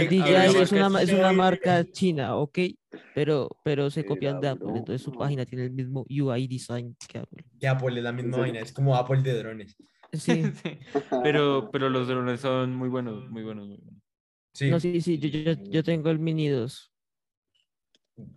DJI 0.09 0.61
es 0.61 0.73
una, 0.73 0.87
es 1.03 1.09
una 1.11 1.31
china, 1.31 1.33
marca 1.33 1.91
china, 1.91 2.37
ok, 2.37 2.59
pero, 3.15 3.49
pero 3.65 3.89
se 3.91 4.05
copian 4.05 4.41
de 4.41 4.49
Apple, 4.49 4.69
entonces 4.77 5.01
su 5.01 5.11
página 5.13 5.47
tiene 5.47 5.65
el 5.65 5.71
mismo 5.71 6.05
UI 6.09 6.47
design 6.47 6.95
que 7.09 7.19
Apple. 7.19 7.45
Que 7.59 7.67
Apple 7.67 7.97
es 7.97 8.03
la 8.03 8.13
misma 8.13 8.39
vaina, 8.39 8.61
es 8.61 8.73
como 8.73 8.95
Apple 8.95 9.23
de 9.23 9.39
drones. 9.39 9.77
Sí, 10.13 10.43
Sí, 10.63 10.79
Pero, 11.23 11.71
pero 11.73 11.89
los 11.89 12.07
drones 12.07 12.41
son 12.41 12.77
muy 12.77 12.91
buenos, 12.91 13.31
muy 13.31 13.43
buenos, 13.43 13.69
muy 13.69 13.79
buenos. 13.79 14.03
Sí, 14.53 14.69
no, 14.69 14.79
sí, 14.79 15.01
sí, 15.01 15.19
yo, 15.19 15.29
yo, 15.29 15.53
yo 15.71 15.83
tengo 15.83 16.11
el 16.11 16.19
Mini 16.19 16.49
2. 16.49 16.93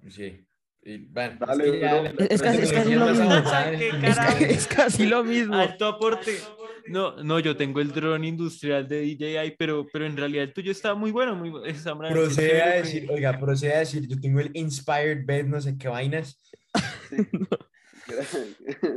sí. 0.08 0.45
Y, 0.88 1.00
bueno, 1.00 1.36
Dale, 1.40 1.64
que 1.72 1.80
ya 1.80 1.94
bro. 1.96 2.04
la- 2.04 2.10
Es- 2.26 2.32
es 2.32 2.42
casi- 2.44 2.62
es 2.62 2.96
lo 2.96 3.06
mismo. 3.08 3.34
Es, 3.34 4.40
es 4.42 4.68
casi 4.68 5.06
lo. 5.08 5.24
Alto 5.58 5.88
aporte. 5.88 6.38
No, 6.88 7.24
no, 7.24 7.40
yo 7.40 7.58
tengo 7.58 7.82
el 7.82 7.92
dron 7.92 8.24
industrial 8.24 8.88
de 8.88 9.02
DJI, 9.02 9.56
pero, 9.58 9.88
pero 9.92 10.06
en 10.06 10.16
realidad 10.16 10.44
el 10.44 10.54
tuyo 10.54 10.72
está 10.72 10.94
muy 10.94 11.10
bueno. 11.10 11.36
Muy, 11.36 11.50
Procede 12.12 12.62
a 12.62 12.76
decir, 12.76 13.10
oiga, 13.10 13.40
procede 13.40 13.74
a 13.74 13.80
decir, 13.80 14.08
yo 14.08 14.20
tengo 14.22 14.40
el 14.40 14.52
Inspired 14.54 15.26
Bed, 15.26 15.46
no 15.48 15.60
sé 15.60 15.76
qué 15.76 15.88
vainas. 15.88 16.40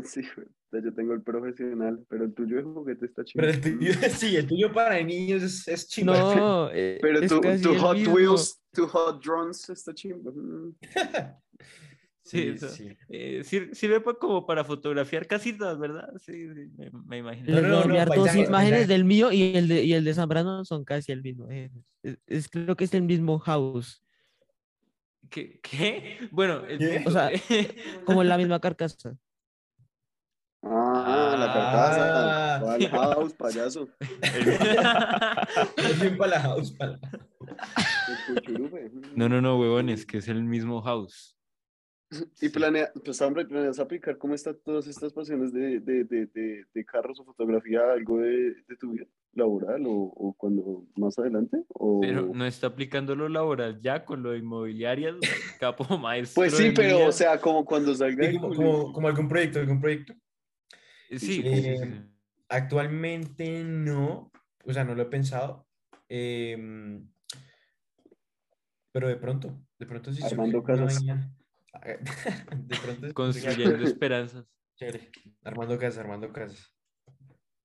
Sí, 0.05 0.21
yo 0.85 0.93
tengo 0.95 1.15
el 1.15 1.23
profesional, 1.23 2.05
pero 2.11 2.25
el 2.27 2.35
tuyo 2.35 2.57
de 2.59 2.63
juguete 2.65 3.07
está 3.07 3.25
chido. 3.25 3.41
Pero 3.47 3.53
el 3.55 3.61
tuyo, 3.63 3.93
sí, 4.11 4.37
el 4.37 4.47
tuyo 4.47 4.71
para 4.71 5.03
niños 5.03 5.43
es, 5.43 5.67
es 5.67 5.89
chimba. 5.89 6.19
No, 6.19 6.71
eh, 6.71 6.99
Pero 7.01 7.21
es 7.21 7.29
tu, 7.31 7.41
tu 7.41 7.75
Hot 7.79 7.97
mismo. 7.97 8.15
Wheels, 8.15 8.61
tu 8.75 8.87
Hot 8.87 9.25
Drones 9.25 9.67
está 9.71 9.95
chido. 9.95 10.19
Sí, 12.29 12.43
Sí, 12.43 12.49
eso. 12.49 12.69
sí. 12.69 12.89
Eh, 13.09 13.43
sir- 13.43 13.75
sirve 13.75 14.03
como 14.03 14.45
para 14.45 14.63
fotografiar 14.63 15.27
casitas, 15.27 15.79
¿verdad? 15.79 16.11
Sí, 16.19 16.33
sí, 16.55 16.71
me, 16.77 16.91
me 17.07 17.19
imagino. 17.19 17.61
No, 17.63 17.63
no, 17.63 17.85
no, 17.87 18.15
dos 18.15 18.37
imágenes 18.37 18.87
del 18.87 19.05
mío 19.05 19.33
y 19.33 19.57
el 19.57 19.67
de, 19.67 19.83
y 19.85 19.95
el 19.95 20.05
de 20.05 20.13
Zambrano 20.13 20.63
son 20.67 20.85
casi 20.85 21.11
el 21.13 21.23
mismo. 21.23 21.49
eh, 21.51 21.71
Es, 22.03 22.19
es- 22.27 22.49
creo 22.51 22.77
que 22.77 22.85
es 22.85 22.93
el 22.93 23.03
mismo 23.03 23.39
house, 23.39 24.03
¿Qué? 25.31 25.59
¿Qué? 25.63 26.19
Bueno, 26.33 26.65
el 26.67 26.79
¿Qué? 26.79 27.03
O 27.07 27.11
sea, 27.11 27.31
como 28.05 28.23
la 28.25 28.37
misma 28.37 28.61
carcasa. 28.61 29.17
Ah, 30.63 31.35
la 31.39 31.47
Ah. 31.47 31.55
carcasa. 31.55 32.65
Va 32.65 32.75
al 32.75 32.89
house, 33.15 33.33
payaso. 33.35 33.89
Es 35.77 36.01
bien 36.01 36.19
para 36.19 36.31
la 36.33 36.41
house, 36.41 36.73
para 36.73 36.93
la-. 36.93 37.01
No, 39.15 39.29
no, 39.29 39.41
no, 39.41 39.59
huevones, 39.59 40.05
que 40.05 40.19
es 40.19 40.29
el 40.29 40.43
mismo 40.45 40.83
house. 40.83 41.38
Y 42.41 42.49
planea, 42.49 42.91
pues 43.05 43.21
hombre, 43.21 43.45
planeas 43.45 43.79
aplicar 43.79 44.17
cómo 44.17 44.35
están 44.35 44.57
todas 44.65 44.87
estas 44.87 45.13
pasiones 45.13 45.53
de, 45.53 45.81
de, 45.81 46.05
de, 46.05 46.27
de, 46.27 46.65
de 46.73 46.85
carros 46.87 47.21
o 47.21 47.25
fotografía, 47.25 47.81
algo 47.93 48.19
de, 48.19 48.55
de 48.67 48.77
tu 48.79 48.93
vida 48.93 49.05
laboral 49.35 49.85
o, 49.87 49.93
o 49.93 50.35
cuando 50.35 50.87
más 50.97 51.19
adelante? 51.19 51.65
O... 51.69 52.01
Pero 52.01 52.31
no 52.35 52.47
está 52.47 52.69
aplicando 52.69 53.15
lo 53.15 53.29
laboral 53.29 53.81
ya 53.83 54.05
con 54.07 54.23
lo 54.23 54.31
de 54.31 54.39
inmobiliarias, 54.39 55.17
capo 55.61 55.99
maestro. 55.99 56.41
Pues 56.41 56.57
sí, 56.57 56.73
pero 56.75 57.07
o 57.07 57.13
sea, 57.13 57.39
como 57.41 57.65
cuando 57.65 57.95
salga 57.95 58.27
Sí, 58.31 58.37
como, 58.37 58.49
colegio. 58.55 58.73
como, 58.73 58.93
como 58.93 59.09
algún 59.09 59.29
proyecto, 59.29 59.59
algún 59.61 59.81
proyecto. 59.81 60.15
Sí, 61.11 61.19
sí, 61.19 61.43
eh, 61.45 61.77
sí, 61.79 61.87
sí. 61.87 62.01
Actualmente 62.49 63.65
no, 63.65 64.31
o 64.65 64.73
sea, 64.73 64.85
no 64.85 64.95
lo 64.95 65.03
he 65.03 65.07
pensado. 65.07 65.67
em, 66.09 67.07
pero 68.93 69.09
de 69.09 69.17
pronto, 69.17 69.61
de 69.79 69.87
pronto 69.87 70.13
sí 70.13 70.23
Armando 70.25 70.63
casas. 70.63 71.05
De 72.57 72.77
pronto 72.77 73.15
Construyendo 73.15 73.85
esperanzas. 73.85 74.47
Chévere. 74.77 75.11
Armando 75.43 75.79
casas, 75.79 75.99
armando 75.99 76.33
casas. 76.33 76.75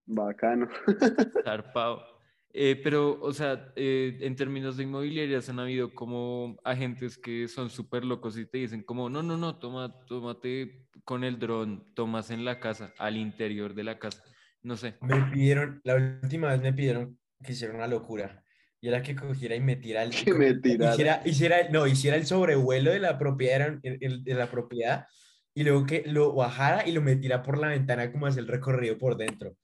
Bacano. 0.05 0.67
Zarpado. 1.43 2.13
Eh, 2.55 2.79
pero, 2.83 3.19
o 3.19 3.33
sea, 3.33 3.73
eh, 3.75 4.19
en 4.21 4.35
términos 4.35 4.77
de 4.77 4.83
inmobiliarias 4.83 5.49
han 5.49 5.59
habido 5.59 5.93
como 5.95 6.57
agentes 6.63 7.17
que 7.17 7.47
son 7.47 7.71
súper 7.71 8.05
locos 8.05 8.37
y 8.37 8.45
te 8.45 8.59
dicen 8.59 8.83
como, 8.83 9.09
no, 9.09 9.23
no, 9.23 9.37
no, 9.37 9.57
toma, 9.57 10.05
tómate 10.05 10.87
con 11.03 11.23
el 11.23 11.39
dron, 11.39 11.91
tomas 11.95 12.29
en 12.29 12.45
la 12.45 12.59
casa, 12.59 12.93
al 12.99 13.17
interior 13.17 13.73
de 13.73 13.83
la 13.83 13.97
casa. 13.97 14.23
No 14.61 14.77
sé. 14.77 14.95
Me 15.01 15.19
pidieron, 15.31 15.81
la 15.83 15.95
última 15.95 16.49
vez 16.49 16.61
me 16.61 16.73
pidieron 16.73 17.19
que 17.43 17.53
hiciera 17.53 17.73
una 17.73 17.87
locura. 17.87 18.42
Y 18.83 18.89
era 18.89 19.01
que 19.01 19.15
cogiera 19.15 19.55
y 19.55 19.61
me 19.61 19.77
tirara 19.77 20.03
el, 20.03 20.11
Que 20.11 20.33
me 20.33 20.55
tirara. 20.55 20.91
hiciera, 20.91 21.21
hiciera, 21.23 21.69
no, 21.69 21.87
hiciera 21.87 22.17
el 22.17 22.25
sobrevuelo 22.25 22.91
de 22.91 22.99
la 22.99 23.17
propiedad, 23.17 23.71
de 23.81 24.33
la 24.33 24.51
propiedad 24.51 25.07
y 25.53 25.63
luego 25.63 25.85
que 25.85 26.03
lo 26.05 26.33
bajara 26.33 26.85
y 26.85 26.91
lo 26.91 27.01
metiera 27.01 27.43
por 27.43 27.59
la 27.59 27.69
ventana 27.69 28.11
como 28.11 28.25
hacer 28.25 28.41
el 28.41 28.49
recorrido 28.49 28.97
por 28.97 29.15
dentro. 29.15 29.55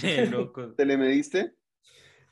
Qué 0.00 0.24
loco. 0.30 0.72
¿Te 0.74 0.86
le 0.86 0.96
mediste? 0.96 1.54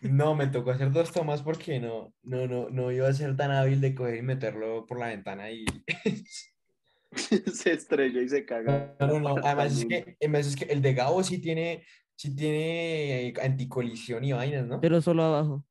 No, 0.00 0.37
me 0.37 0.46
tocó 0.46 0.70
hacer 0.70 0.92
dos 0.92 1.11
tomas 1.11 1.42
porque 1.42 1.81
no, 1.81 2.14
no, 2.22 2.46
no, 2.46 2.70
no 2.70 2.92
iba 2.92 3.09
a 3.09 3.12
ser 3.12 3.37
tan 3.37 3.50
hábil 3.50 3.81
de 3.81 3.96
coger 3.96 4.18
y 4.18 4.22
meterlo 4.22 4.87
por 4.87 5.00
la 5.00 5.09
ventana 5.09 5.50
y... 5.50 5.64
se 7.52 7.72
estrella 7.72 8.22
y 8.22 8.28
se 8.28 8.44
caga. 8.44 8.94
No, 9.00 9.07
no, 9.09 9.18
no. 9.18 9.37
Además 9.42 9.76
es 9.76 9.87
que, 9.87 10.16
además 10.20 10.46
es 10.46 10.55
que 10.55 10.64
el 10.66 10.81
de 10.83 10.94
Gabo 10.94 11.24
sí 11.24 11.38
tiene, 11.38 11.85
sí 12.16 12.35
tiene 12.35 13.29
eh, 13.29 13.35
anticolisión 13.42 14.25
y 14.25 14.33
vainas, 14.33 14.66
¿no? 14.66 14.81
Pero 14.81 15.01
solo 15.01 15.22
abajo. 15.25 15.64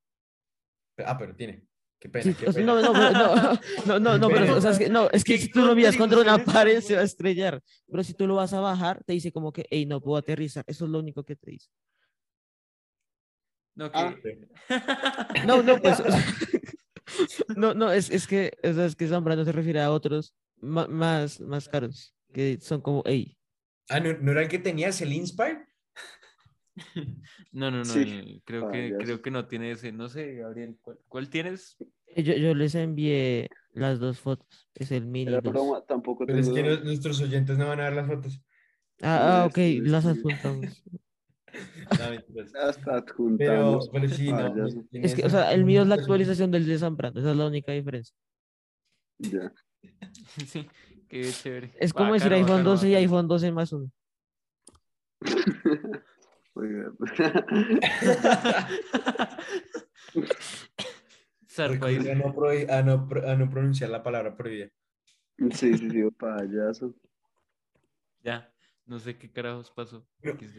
Ah, 1.05 1.17
pero 1.17 1.35
tiene. 1.35 1.63
Qué 1.99 2.09
pena, 2.09 2.23
Sí, 2.23 2.33
qué 2.33 2.49
o 2.49 2.51
sea, 2.51 2.61
pena. 2.61 2.73
no, 2.73 2.81
no, 2.81 2.93
pero 2.93 3.11
no, 3.11 3.53
no, 3.85 3.99
no, 3.99 4.17
no, 4.17 4.27
pero, 4.29 4.55
o 4.57 4.61
sea, 4.61 4.71
es 4.71 4.79
que, 4.79 4.89
no, 4.89 5.09
es 5.11 5.23
que 5.23 5.33
¿Qué 5.35 5.39
si 5.43 5.49
tú 5.51 5.61
lo 5.61 5.75
miras 5.75 5.95
contra 5.97 6.19
una 6.19 6.43
pared 6.43 6.81
se 6.81 6.95
va 6.95 7.01
a 7.01 7.05
estrellar, 7.05 7.61
pero 7.87 8.03
si 8.03 8.13
tú 8.15 8.25
lo 8.27 8.35
vas 8.35 8.53
a 8.53 8.59
bajar, 8.59 9.03
te 9.03 9.13
dice 9.13 9.31
como 9.31 9.51
que, 9.53 9.65
hey, 9.69 9.85
no 9.85 10.01
puedo 10.01 10.17
aterrizar, 10.17 10.63
eso 10.67 10.85
es 10.85 10.91
lo 10.91 10.99
único 10.99 11.23
que 11.23 11.35
te 11.35 11.51
dice. 11.51 11.69
No, 13.75 13.89
Ah. 13.93 14.15
No, 15.45 15.61
no, 15.63 15.79
pues, 15.79 15.99
o 15.99 16.03
sea, 16.11 16.25
no, 17.55 17.73
no, 17.73 17.91
es, 17.91 18.09
es 18.09 18.27
que, 18.27 18.51
o 18.63 18.73
sea, 18.73 18.85
es 18.85 18.95
que 18.95 19.07
Zambrano 19.07 19.45
se 19.45 19.51
refiere 19.51 19.81
a 19.81 19.91
otros 19.91 20.33
más, 20.59 21.39
más 21.39 21.69
caros, 21.69 22.15
que 22.33 22.57
son 22.61 22.81
como, 22.81 23.03
hey, 23.05 23.37
Ah, 23.89 23.99
¿no, 23.99 24.13
¿no 24.13 24.31
era 24.31 24.41
el 24.41 24.47
que 24.47 24.59
tenías, 24.59 25.01
el 25.01 25.11
Inspire? 25.13 25.65
No, 27.51 27.69
no, 27.69 27.79
no, 27.79 27.85
Sí. 27.85 28.41
creo 28.45 28.69
que, 28.71 28.77
Payaso. 28.89 28.97
creo 29.03 29.21
que 29.21 29.31
no 29.31 29.47
tiene 29.47 29.71
ese, 29.71 29.91
no 29.91 30.07
sé, 30.09 30.35
Gabriel, 30.35 30.77
¿cuál, 30.81 30.97
cuál 31.07 31.29
tienes? 31.29 31.77
yo, 32.15 32.33
yo 32.35 32.53
les 32.55 32.75
envié 32.75 33.49
las 33.73 33.99
dos 33.99 34.19
fotos, 34.19 34.69
es 34.75 34.91
el 34.91 35.05
mini 35.05 35.31
Era 35.31 35.41
2. 35.41 35.53
broma, 35.53 35.81
tampoco 35.85 36.25
Pero 36.25 36.39
es 36.39 36.45
tengo 36.53 36.77
que 36.77 36.83
nuestros 36.85 37.21
oyentes 37.21 37.57
no 37.57 37.67
van 37.67 37.79
a 37.81 37.83
ver 37.85 37.93
las 37.95 38.07
fotos. 38.07 38.41
Ah, 39.01 39.41
ah, 39.43 39.45
ok, 39.47 39.55
Sí, 39.55 39.79
las 39.81 40.03
sí. 40.03 40.09
adjuntamos. 40.09 40.83
No. 41.53 42.39
Hasta 42.61 42.83
Pero, 42.87 42.95
adjuntamos. 42.95 43.89
pero 43.89 44.07
sí, 44.07 44.31
no. 44.31 44.37
payaso. 44.53 44.85
en 44.93 45.03
Es 45.05 45.13
que, 45.13 45.25
o 45.25 45.29
sea, 45.29 45.51
el 45.53 45.65
mío 45.65 45.81
es 45.81 45.87
la 45.89 45.95
actualización 45.95 46.49
del 46.49 46.65
de 46.65 46.77
Zambrano, 46.77 47.19
esa 47.19 47.31
es 47.31 47.35
la 47.37 47.47
única 47.47 47.73
diferencia. 47.73 48.15
Ya. 49.19 49.51
Sí, 50.47 50.65
qué 51.09 51.29
chévere. 51.29 51.71
Es 51.79 51.91
como 51.91 52.13
decir 52.13 52.31
iPhone 52.31 52.49
bacano, 52.51 52.69
12 52.69 52.89
y 52.89 52.95
iPhone 52.95 53.27
12 53.27 53.51
más 53.51 53.73
uno. 53.73 53.91
A 61.57 61.67
no, 62.15 62.33
prohi- 62.33 62.69
a 62.69 62.81
no 62.81 63.07
pro- 63.07 63.29
a 63.29 63.35
no 63.35 63.49
pronunciar 63.49 63.89
la 63.89 64.03
palabra 64.03 64.35
prohibida. 64.35 64.69
Sí, 65.51 65.77
sí, 65.77 65.89
sí, 65.89 66.03
payaso. 66.17 66.93
Ya, 68.23 68.53
no 68.85 68.99
sé 68.99 69.17
qué 69.17 69.31
carajos 69.31 69.71
pasó. 69.71 70.07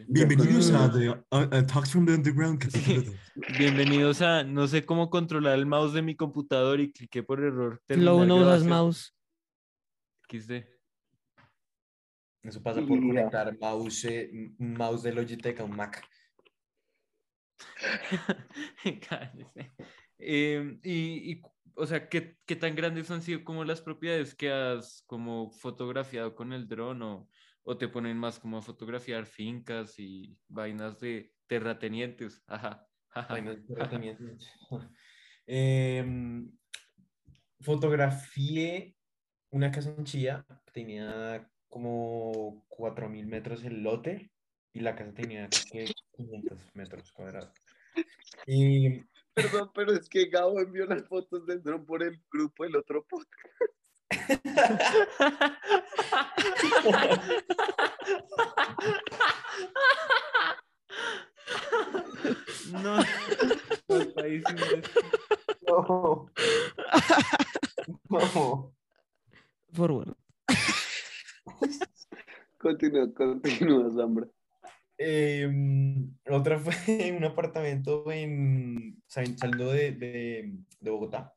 Bienvenidos 0.09 0.71
a 0.73 0.91
The 0.91 1.11
uh, 1.11 1.67
Talks 1.67 1.93
from 1.93 2.07
the 2.07 2.15
Underground. 2.15 2.63
Bienvenidos 3.59 4.23
a 4.23 4.43
no 4.45 4.67
sé 4.67 4.85
cómo 4.85 5.09
controlar 5.11 5.59
el 5.59 5.67
mouse 5.67 5.93
de 5.95 6.03
mi 6.03 6.17
computador 6.17 6.81
y 6.81 6.93
cliqué 6.93 7.23
por 7.23 7.41
error. 7.41 7.81
Lo 7.89 8.17
uno 8.17 8.37
usas 8.37 8.65
mouse. 8.65 9.15
XD. 10.29 10.72
Eso 12.43 12.63
pasa 12.63 12.81
por 12.81 12.99
Ya. 12.99 13.07
conectar 13.07 13.59
mouse, 13.59 14.05
eh, 14.05 14.31
un 14.59 14.75
mouse 14.75 15.03
de 15.05 15.13
Logitech 15.13 15.61
a 15.61 15.65
un 15.65 15.77
Mac. 15.77 16.03
Cállese. 19.09 19.71
Em, 20.19 20.81
y, 20.83 21.33
y, 21.33 21.43
o 21.75 21.87
sea, 21.87 22.09
¿qué, 22.09 22.37
qué 22.47 22.57
tan 22.57 22.75
grandes 22.75 23.11
han 23.11 23.23
sido 23.23 23.45
como 23.45 23.65
las 23.65 23.81
propiedades 23.81 24.35
que 24.35 24.51
has 24.51 25.03
como 25.07 25.51
fotografiado 25.51 26.35
con 26.35 26.53
el 26.53 26.69
dron 26.69 27.03
o, 27.03 27.29
o 27.63 27.79
te 27.79 27.89
ponen 27.89 28.19
más 28.19 28.39
como 28.39 28.59
a 28.59 28.63
fotografiar 28.63 29.27
fincas 29.27 29.99
y 29.99 30.37
vainas 30.49 31.01
de 31.01 31.33
terratenientes? 31.47 32.43
Ajá. 32.47 32.87
ajá, 33.11 33.35
Vainas 33.35 33.57
de 33.67 33.75
tratamiento. 33.75 34.25
Em, 35.45 36.53
fotografié 37.61 38.97
una 39.51 39.73
casa 39.73 39.93
en 39.99 40.05
Chía 40.05 40.47
que 40.65 40.71
tenía 40.73 41.51
como 41.73 42.63
4.000 42.69 43.27
metros 43.27 43.65
el 43.65 43.83
lote 43.83 44.31
y 44.75 44.81
la 44.81 44.95
casa 44.95 45.15
tenía 45.15 45.49
creo 45.49 45.87
que 45.87 45.95
500 46.13 46.59
metros 46.75 47.11
cuadrados. 47.13 47.51
Y 48.47 49.01
Perdón, 49.35 49.71
pero 49.75 49.93
es 49.95 50.09
que 50.11 50.27
Gabo 50.27 50.61
envió 50.61 50.85
las 50.85 51.09
fotos 51.09 51.47
del 51.47 51.63
dron 51.63 51.87
por 51.87 52.03
el 52.03 52.21
grupo 52.31 52.65
del 52.65 52.77
otro 52.77 53.07
podcast. 53.07 53.33
No, 62.73 62.83
no, 62.83 63.01
no. 68.11 68.75
Forward. 69.73 70.22
Continúa, 72.59 73.13
continúa, 73.13 73.91
Zambra. 73.91 74.29
Em, 74.99 76.15
otra 76.31 76.59
fue 76.59 76.75
en 77.09 77.17
un 77.17 77.25
apartamento 77.25 78.11
en, 78.13 79.03
sal- 79.07 79.37
saliendo 79.37 79.73
de, 79.73 79.93
de- 79.93 80.53
de 80.81 80.91
Bogotá, 80.91 81.33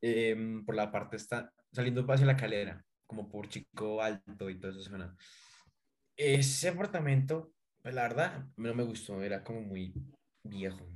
em, 0.00 0.64
por 0.64 0.74
la 0.74 0.90
parte 0.92 1.16
está, 1.16 1.52
saliendo 1.72 2.04
hacia 2.12 2.26
la 2.26 2.36
calera, 2.36 2.84
como 3.06 3.28
por 3.28 3.48
Chico 3.48 4.00
Alto 4.00 4.48
y 4.48 4.60
toda 4.60 4.72
esa 4.72 4.88
zona. 4.90 5.16
Ese 6.16 6.68
apartamento, 6.68 7.52
pues 7.82 7.94
la 7.94 8.02
verdad, 8.02 8.46
no 8.56 8.74
me 8.74 8.82
gustó, 8.84 9.22
era 9.22 9.42
como 9.42 9.62
muy 9.62 9.92
viejo, 10.44 10.86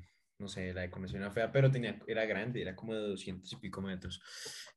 no 0.43 0.49
sé, 0.49 0.75
la 0.75 0.83
decoración 0.83 1.23
era 1.23 1.31
fea, 1.31 1.51
pero 1.51 1.71
tenía, 1.71 1.99
era 2.07 2.27
grande, 2.27 2.61
era 2.61 2.77
como 2.77 2.95
de 2.95 3.01
200 3.01 3.51
y 3.51 3.57
pico 3.57 3.81
metros. 3.81 4.21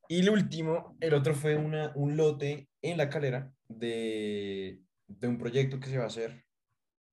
Y 0.08 0.22
el 0.22 0.30
último, 0.30 0.96
el 1.02 1.14
otro 1.14 1.36
fue 1.36 1.58
una, 1.58 1.92
un 1.96 2.16
lote 2.16 2.70
en 2.82 2.98
la 2.98 3.10
calera 3.10 3.52
de, 3.68 4.80
de 5.08 5.28
un 5.28 5.38
proyecto 5.38 5.80
que 5.80 5.90
se 5.90 5.98
va 5.98 6.06
a 6.06 6.08
hacer 6.08 6.46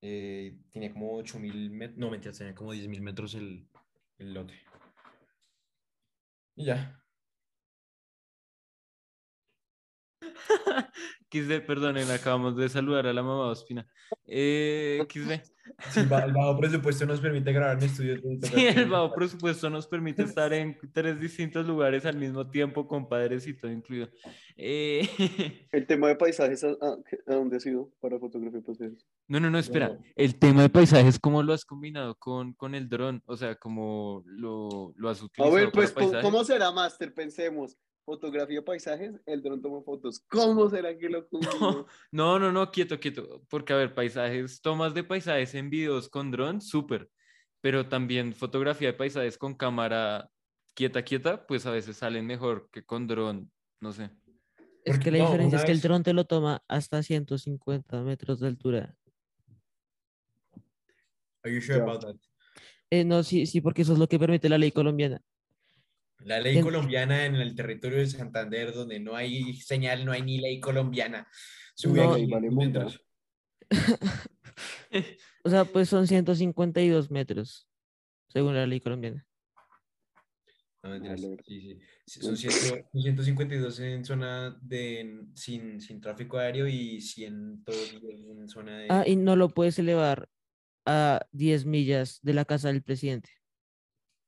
eh, 0.05 0.57
tenía 0.69 0.91
como 0.91 1.15
8000 1.15 1.71
metros, 1.71 1.97
no 1.97 2.11
mentiras, 2.11 2.37
tenía 2.37 2.53
como 2.53 2.73
10.000 2.73 2.99
metros 2.99 3.35
el, 3.35 3.65
el 4.17 4.33
lote. 4.33 4.53
Y 6.55 6.65
ya. 6.65 7.01
XD, 11.31 11.65
perdonen, 11.65 12.09
acabamos 12.11 12.55
de 12.55 12.69
saludar 12.69 13.07
a 13.07 13.13
la 13.13 13.23
mamá 13.23 13.47
Ospina. 13.47 13.87
Eh, 14.27 14.99
XD. 15.09 15.41
Sí, 15.91 16.01
el 16.01 16.07
bajo 16.33 16.57
presupuesto 16.59 17.05
nos 17.05 17.21
permite 17.21 17.51
grabar 17.53 17.77
en 17.77 17.85
estudio. 17.85 18.17
Sí, 18.41 18.65
el 18.67 18.89
bajo 18.89 19.13
presupuesto 19.15 19.69
nos 19.69 19.87
permite 19.87 20.23
estar 20.23 20.51
en 20.53 20.77
tres 20.93 21.19
distintos 21.19 21.65
lugares 21.65 22.05
al 22.05 22.17
mismo 22.17 22.49
tiempo 22.49 22.85
con 22.87 23.07
padres 23.07 23.47
y 23.47 23.53
todo 23.53 23.71
incluido. 23.71 24.09
Eh, 24.57 25.07
El 25.71 25.87
tema 25.87 26.09
de 26.09 26.15
paisajes, 26.17 26.63
¿a, 26.65 26.67
a- 26.71 26.97
a 27.27 27.33
dónde 27.35 27.57
ha 27.57 27.59
sido 27.61 27.89
para 28.01 28.19
fotografía 28.19 28.61
paisajes? 28.61 29.07
No, 29.27 29.39
no, 29.39 29.49
no, 29.49 29.57
espera. 29.57 29.87
No. 29.89 29.99
El 30.15 30.37
tema 30.37 30.61
de 30.63 30.69
paisajes, 30.69 31.17
¿cómo 31.17 31.41
lo 31.41 31.53
has 31.53 31.63
combinado 31.65 32.15
con, 32.19 32.53
con 32.53 32.75
el 32.75 32.89
dron? 32.89 33.23
O 33.25 33.37
sea, 33.37 33.55
¿cómo 33.55 34.21
lo, 34.25 34.93
lo 34.97 35.09
has 35.09 35.21
A 35.21 35.25
utilizado 35.25 35.55
ver, 35.55 35.71
pues, 35.71 35.91
para. 35.91 36.21
¿cómo 36.21 36.43
será, 36.43 36.71
Master? 36.71 37.13
Pensemos. 37.13 37.77
Fotografía 38.05 38.57
de 38.57 38.61
paisajes, 38.61 39.21
el 39.25 39.41
dron 39.41 39.61
toma 39.61 39.81
fotos. 39.81 40.19
¿Cómo 40.27 40.69
será 40.69 40.97
que 40.97 41.07
lo 41.09 41.27
combinó? 41.29 41.85
No, 42.11 42.37
no, 42.37 42.51
no, 42.51 42.69
quieto, 42.69 42.99
quieto. 42.99 43.43
Porque, 43.49 43.71
a 43.71 43.77
ver, 43.77 43.93
paisajes, 43.93 44.61
tomas 44.61 44.93
de 44.93 45.03
paisajes 45.03 45.55
en 45.55 45.69
videos 45.69 46.09
con 46.09 46.29
dron, 46.29 46.59
súper. 46.59 47.09
Pero 47.61 47.87
también 47.87 48.33
fotografía 48.33 48.89
de 48.89 48.93
paisajes 48.93 49.37
con 49.37 49.55
cámara 49.55 50.29
quieta, 50.73 51.03
quieta, 51.03 51.47
pues 51.47 51.65
a 51.65 51.71
veces 51.71 51.95
salen 51.97 52.25
mejor 52.25 52.69
que 52.71 52.83
con 52.83 53.07
dron, 53.07 53.51
no 53.79 53.93
sé. 53.93 54.09
Es 54.83 54.95
Porque 54.97 55.05
que 55.05 55.11
la 55.11 55.17
no, 55.19 55.25
diferencia 55.25 55.59
es 55.59 55.65
que 55.65 55.71
el 55.71 55.79
dron 55.79 56.03
te 56.03 56.11
lo 56.11 56.25
toma 56.25 56.61
hasta 56.67 57.01
150 57.01 58.01
metros 58.01 58.41
de 58.41 58.47
altura. 58.47 58.97
Are 61.43 61.53
you 61.53 61.61
sure 61.61 61.81
about 61.81 62.01
that? 62.01 62.15
Eh, 62.89 63.05
no, 63.05 63.23
sí, 63.23 63.45
sí, 63.45 63.61
porque 63.61 63.83
eso 63.83 63.93
es 63.93 63.99
lo 63.99 64.07
que 64.07 64.19
permite 64.19 64.49
la 64.49 64.57
ley 64.57 64.71
colombiana. 64.71 65.21
La 66.25 66.39
ley 66.39 66.61
colombiana 66.61 67.25
en 67.25 67.35
el 67.35 67.55
territorio 67.55 67.97
de 67.99 68.07
Santander, 68.07 68.73
donde 68.73 68.99
no 68.99 69.15
hay 69.15 69.53
señal, 69.55 70.05
no 70.05 70.11
hay 70.11 70.21
ni 70.21 70.39
ley 70.39 70.59
colombiana. 70.59 71.27
Sube 71.75 72.01
No. 72.01 72.13
a 72.13 72.15
Ahí 72.15 72.25
500 72.25 72.31
vale 72.31 72.49
multa. 72.51 72.79
metros. 72.79 73.05
O 75.43 75.49
sea, 75.49 75.65
pues 75.65 75.89
son 75.89 76.07
152 76.07 77.11
metros, 77.11 77.67
según 78.27 78.55
la 78.55 78.65
ley 78.67 78.79
colombiana. 78.79 79.25
No, 80.83 80.99
sí, 81.45 81.79
sí. 82.05 82.19
Son 82.21 82.35
100 82.35 82.51
son 82.51 83.01
152 83.01 83.79
en 83.79 84.03
zona 84.05 84.57
de, 84.61 85.21
sin, 85.33 85.79
sin 85.79 86.01
tráfico 86.01 86.37
aéreo 86.37 86.67
y 86.67 86.99
110 86.99 88.01
en 88.03 88.49
zona 88.49 88.77
de... 88.79 88.87
Ah, 88.89 89.03
y 89.07 89.15
no 89.15 89.37
lo 89.37 89.49
puedes 89.49 89.79
elevar 89.79 90.27
a 90.85 91.25
10 91.31 91.65
millas 91.65 92.19
de 92.21 92.33
la 92.33 92.43
casa 92.43 92.67
del 92.67 92.83
presidente. 92.83 93.29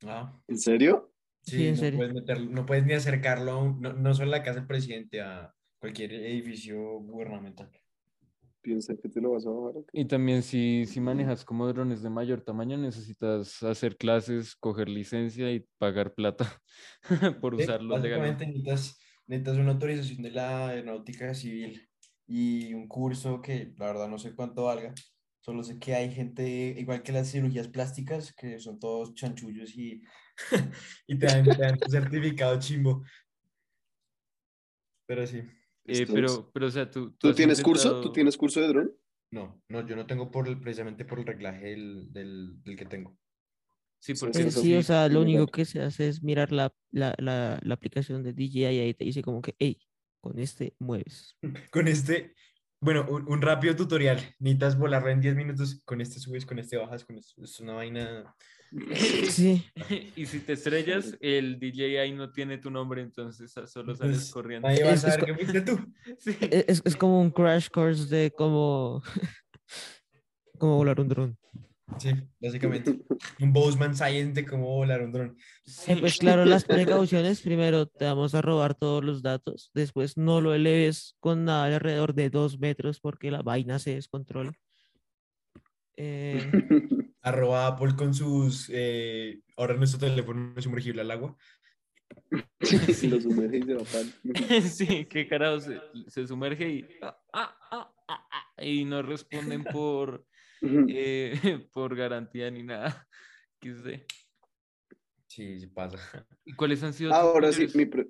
Ah, 0.05 0.41
¿En 0.47 0.57
serio? 0.57 1.13
Sí, 1.45 1.67
sí, 1.67 1.67
en 1.67 1.77
no 1.77 1.77
serio. 1.77 1.99
puedes 1.99 2.13
meterlo- 2.13 2.49
no 2.51 2.65
puedes 2.65 2.85
ni 2.85 2.93
acercarlo, 2.93 3.51
a 3.51 3.57
un- 3.63 3.79
no, 3.81 3.93
no 3.93 4.13
solo 4.13 4.29
a 4.33 4.37
la 4.39 4.43
casa 4.43 4.59
del 4.59 4.67
presidente, 4.67 5.21
a 5.21 5.53
cualquier 5.79 6.13
edificio 6.13 6.77
gubernamental. 7.01 7.71
¿Piensa 8.61 8.95
que 8.97 9.09
te 9.09 9.21
lo 9.21 9.31
vas 9.33 9.45
a 9.45 9.51
bajar? 9.51 9.83
Y 9.93 10.05
también 10.05 10.41
si, 10.43 10.85
si 10.85 10.99
manejas 10.99 11.45
como 11.45 11.67
drones 11.67 12.01
de 12.01 12.09
mayor 12.09 12.41
tamaño, 12.41 12.77
necesitas 12.77 13.61
hacer 13.63 13.95
clases, 13.97 14.55
coger 14.55 14.89
licencia 14.89 15.51
y 15.53 15.67
pagar 15.77 16.13
plata 16.13 16.61
por 17.41 17.53
Sí, 17.57 17.63
usarlos 17.65 17.99
legalmente. 17.99 18.43
básicamente 18.43 18.45
necesitas, 18.47 18.97
necesitas 19.27 19.57
una 19.57 19.71
autorización 19.71 20.21
de 20.23 20.31
la 20.31 20.67
aeronáutica 20.69 21.33
civil 21.33 21.89
y 22.27 22.73
un 22.73 22.87
curso 22.87 23.41
que 23.41 23.73
la 23.77 23.87
verdad 23.87 24.09
no 24.09 24.17
sé 24.17 24.35
cuánto 24.35 24.65
valga. 24.65 24.93
Solo 25.39 25.63
sé 25.63 25.79
que 25.79 25.93
hay 25.95 26.11
gente, 26.13 26.75
igual 26.77 27.03
que 27.03 27.11
las 27.13 27.31
cirugías 27.31 27.67
plásticas, 27.69 28.33
que 28.33 28.59
son 28.59 28.79
todos 28.79 29.13
chanchullos 29.13 29.75
y, 29.77 30.01
y 31.07 31.17
te 31.17 31.25
dan, 31.25 31.43
te 31.45 31.55
dan 31.57 31.77
tu 31.79 31.89
certificado 31.89 32.59
chimbo. 32.59 33.03
Pero 35.07 35.25
sí, 35.27 35.41
Eh, 35.85 36.07
pero, 36.11 36.51
pero, 36.51 36.67
o 36.67 36.71
sea, 36.71 36.89
tú, 36.89 37.11
¿Tú 37.17 37.29
has 37.29 37.35
tienes 37.35 37.61
curso? 37.61 37.89
¿Tú 37.89 37.95
intentado- 37.95 38.11
tienes 38.13 38.37
curso 38.37 38.61
de 38.61 38.67
dron? 38.69 38.91
no, 39.31 39.61
no, 39.69 39.85
yo 39.85 39.95
no 39.95 40.05
tengo 40.05 40.31
por 40.31 40.47
el, 40.47 40.59
precisamente 40.59 41.03
por 41.05 41.19
el 41.19 41.25
reglaje 41.25 41.65
del, 41.65 42.11
del, 42.11 42.63
del 42.63 42.75
que 42.77 42.85
tengo. 42.85 43.17
Sí, 43.99 44.15
Sí, 44.15 44.19
porque 44.19 44.37
sí, 44.39 44.47
eso 44.47 44.61
sí, 44.61 44.75
o 44.75 44.83
sea, 44.83 45.07
lo 45.09 45.21
único 45.21 45.47
que 45.47 45.65
se 45.65 45.81
hace 45.81 46.07
es 46.07 46.23
mirar 46.23 46.51
la, 46.51 46.73
la, 46.91 47.13
la, 47.17 47.59
la 47.61 47.73
aplicación 47.73 48.23
de 48.23 48.33
DJI 48.33 48.59
y 48.59 48.65
ahí 48.65 48.93
te 48.93 49.03
dice 49.05 49.21
como 49.21 49.41
que, 49.41 49.55
hey, 49.59 49.79
con 50.21 50.39
este 50.39 50.75
mueves. 50.79 51.35
Con 51.71 51.87
este, 51.87 52.33
bueno, 52.81 53.05
un, 53.09 53.27
un 53.31 53.41
rápido 53.41 53.75
tutorial. 53.75 54.19
Necesitas 54.39 54.77
volarlo 54.77 55.09
en 55.09 55.21
10 55.21 55.35
minutos. 55.35 55.81
Con 55.85 56.01
este 56.01 56.19
subes, 56.19 56.45
con 56.45 56.57
este 56.59 56.77
bajas, 56.77 57.03
con 57.05 57.17
esto. 57.17 57.43
Es 57.43 57.59
una 57.59 57.73
vaina. 57.73 58.35
Sí, 59.29 59.63
y 60.15 60.25
si 60.25 60.39
te 60.39 60.53
estrellas, 60.53 61.15
el 61.21 61.59
DJI 61.59 62.11
no 62.13 62.31
tiene 62.31 62.57
tu 62.57 62.69
nombre, 62.69 63.01
entonces 63.01 63.51
solo 63.51 63.67
sales 63.67 63.99
Entonces, 64.01 64.31
corriendo. 64.31 64.67
Nadie 64.67 64.83
va 64.83 64.89
a 64.91 64.93
Es- 64.93 65.03
es 65.03 65.13
saber 65.13 65.19
co- 65.19 65.25
que 65.25 65.33
fuiste 65.35 65.61
tú. 65.61 65.79
Sí. 66.19 66.37
e- 66.41 66.65
es, 66.67 66.81
es 66.83 66.95
como 66.95 67.21
un 67.21 67.31
crash 67.31 67.69
course 67.69 68.05
de 68.13 68.31
cómo, 68.31 69.01
cómo 70.57 70.77
volar 70.77 70.99
un 70.99 71.07
dron. 71.07 71.37
Sí, 71.99 72.09
básicamente. 72.41 72.99
Un 73.39 73.53
Boseman 73.53 73.95
Science 73.95 74.33
de 74.33 74.45
cómo 74.45 74.65
volar 74.67 75.01
un 75.03 75.11
dron. 75.11 75.37
Eh, 75.87 75.97
pues 75.99 76.17
claro, 76.17 76.43
las 76.43 76.65
precauciones, 76.65 77.41
primero 77.41 77.85
te 77.85 78.05
vamos 78.05 78.33
a 78.35 78.41
robar 78.41 78.73
todos 78.75 79.03
los 79.03 79.21
datos, 79.21 79.69
después 79.73 80.17
no 80.17 80.41
lo 80.41 80.53
eleves 80.53 81.15
con 81.19 81.45
nada 81.45 81.65
alrededor 81.65 82.13
de 82.15 82.29
dos 82.31 82.59
metros 82.59 82.99
porque 82.99 83.29
la 83.31 83.43
vaina 83.43 83.77
se 83.79 83.93
descontrola. 83.95 84.51
Eh, 85.97 86.39
Arroba 87.21 87.67
Apple 87.67 87.95
con 87.95 88.13
sus. 88.13 88.69
eh, 88.73 89.41
ahora 89.57 89.75
nuestro 89.75 89.99
teléfono 89.99 90.53
es 90.57 90.63
sumergible 90.63 91.01
al 91.01 91.11
agua. 91.11 91.37
Si 92.61 93.07
lo 93.09 93.19
sumerge 93.19 93.57
y 93.57 93.63
se 93.63 93.73
va 93.73 93.83
sí, 94.61 95.05
qué 95.05 95.27
carajo, 95.27 95.59
se, 95.59 95.79
se 96.07 96.27
sumerge 96.27 96.69
y, 96.69 96.85
ah, 97.01 97.17
ah, 97.33 97.93
ah, 98.07 98.63
y 98.63 98.85
no 98.85 99.01
responden 99.01 99.63
por, 99.63 100.25
eh, 100.61 101.67
por 101.73 101.95
garantía 101.95 102.49
ni 102.51 102.63
nada. 102.63 103.07
XD. 103.61 104.01
Sí, 105.27 105.59
sí 105.59 105.67
pasa. 105.67 105.97
¿Y 106.45 106.53
cuáles 106.53 106.81
han 106.83 106.93
sido 106.93 107.13
Ahora 107.13 107.51
sí, 107.51 107.67
mi 107.73 107.85
pre- 107.85 108.07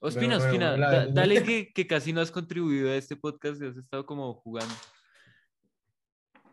Ospina, 0.00 0.38
Bueno, 0.38 0.50
bueno, 0.50 0.66
Ospina, 0.66 0.76
la- 0.76 0.90
da- 0.90 1.06
la- 1.06 1.12
dale 1.12 1.42
que, 1.44 1.72
que 1.72 1.86
casi 1.86 2.12
no 2.12 2.20
has 2.20 2.30
contribuido 2.30 2.90
a 2.90 2.96
este 2.96 3.16
podcast 3.16 3.62
y 3.62 3.66
has 3.66 3.76
estado 3.76 4.04
como 4.04 4.34
jugando. 4.34 4.74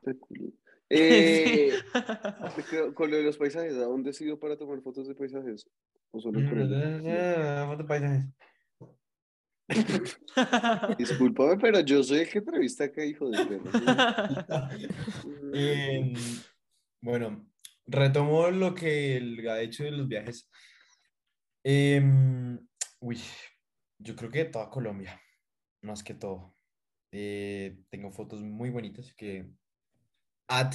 Eh, 0.91 1.71
con 2.95 3.11
lo 3.11 3.17
de 3.17 3.21
los 3.21 3.37
paisajes, 3.37 3.75
¿a 3.75 3.83
dónde 3.83 4.09
has 4.09 4.19
ido 4.21 4.39
para 4.39 4.57
tomar 4.57 4.81
fotos 4.81 5.07
de 5.07 5.13
paisajes? 5.13 5.69
¿O 6.09 6.19
solo 6.19 6.39
por 6.49 6.57
allá? 6.57 7.67
Foto 7.67 7.85
paisajes. 7.85 8.25
Discúlpame, 10.97 11.57
pero 11.57 11.79
yo 11.81 12.01
soy 12.03 12.21
el 12.21 12.29
que 12.29 12.39
entrevista 12.39 12.85
acá, 12.85 13.05
hijo 13.05 13.29
de 13.29 13.45
perro. 13.45 13.69
Em, 15.53 16.13
bueno, 17.01 17.47
retomo 17.85 18.49
lo 18.49 18.73
que 18.73 19.17
el 19.17 19.47
ha 19.47 19.61
hecho 19.61 19.83
de 19.83 19.91
los 19.91 20.07
viajes. 20.07 20.49
Em, 21.63 22.59
uy, 22.99 23.19
yo 23.99 24.15
creo 24.15 24.31
que 24.31 24.45
toda 24.45 24.71
Colombia, 24.71 25.21
más 25.83 26.03
que 26.03 26.15
todo. 26.15 26.55
Eh, 27.11 27.77
tengo 27.89 28.11
fotos 28.11 28.41
muy 28.41 28.69
bonitas 28.69 29.13
que... 29.13 29.51
At 30.49 30.73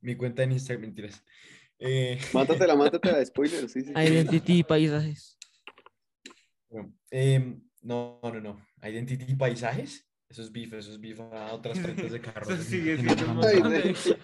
mi 0.00 0.14
cuenta 0.16 0.42
en 0.44 0.52
Instagram, 0.52 0.82
mentiras. 0.82 1.22
Eh, 1.80 2.18
Mátatela, 2.32 2.74
mátatela, 2.76 3.24
spoiler, 3.26 3.68
sí, 3.68 3.80
sí. 3.82 3.86
sí. 3.86 3.92
Identity, 3.92 4.62
paisajes. 4.62 5.36
bueno, 6.70 6.94
em, 7.10 7.60
no, 7.82 8.20
no, 8.22 8.40
no. 8.40 8.66
Identity 8.82 9.34
Paisajes. 9.34 10.04
Eso 10.30 10.42
es 10.42 10.52
beef, 10.52 10.72
eso 10.74 10.92
es 10.92 11.00
beef 11.00 11.18
a 11.20 11.54
otras 11.54 11.78
cuentas 11.80 12.12
de 12.12 12.20
carros. 12.22 12.48
Eso 12.50 12.62
sigue 12.62 12.96
de- 12.98 13.02
Identity, 13.02 14.14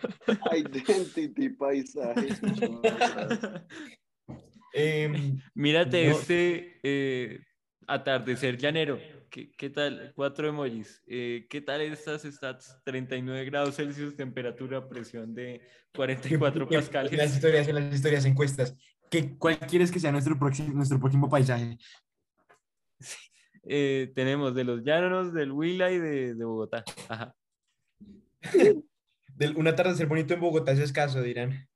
identity 0.55 1.49
paisajes. 1.49 2.41
Em, 4.73 5.41
Mírate 5.55 6.09
No. 6.09 6.17
este 6.19 6.79
eh, 6.83 7.41
atardecer 7.87 8.59
llanero. 8.59 8.99
¿Qué, 9.35 9.51
qué 9.51 9.69
tal? 9.69 10.13
Cuatro 10.15 10.47
emojis. 10.49 11.03
Eh, 11.09 11.49
¿Qué 11.51 11.61
tal 11.61 11.81
estas 11.81 12.23
stats? 12.23 12.81
39 12.85 13.45
grados 13.47 13.75
Celsius, 13.75 14.15
temperatura, 14.15 14.89
presión 14.89 15.35
de 15.35 15.61
44 15.93 16.69
¿Qué- 16.69 16.77
Las 16.77 16.85
pascales. 16.85 17.35
historias, 17.35 17.67
las 17.67 17.93
historias, 17.93 18.25
encuestas. 18.27 18.77
¿Qué, 19.11 19.37
¿Cuál 19.37 19.59
quieres 19.59 19.91
que 19.91 19.99
sea 19.99 20.13
nuestro 20.13 20.39
próximo, 20.39 20.73
nuestro 20.75 21.01
próximo 21.01 21.29
paisaje? 21.29 21.77
Eh, 23.65 24.13
tenemos 24.15 24.55
de 24.55 24.63
los 24.63 24.85
llanos, 24.85 25.35
del 25.35 25.51
Huila 25.51 25.91
y 25.91 25.99
de, 25.99 26.35
de 26.37 26.45
Bogotá. 26.45 26.85
Ajá. 27.09 27.35
Del, 29.35 29.57
un 29.57 29.67
atardecer 29.67 30.07
bonito 30.07 30.33
en 30.35 30.41
Bogotá 30.41 30.71
es 30.71 30.79
escaso, 30.79 31.21
dirán. 31.21 31.69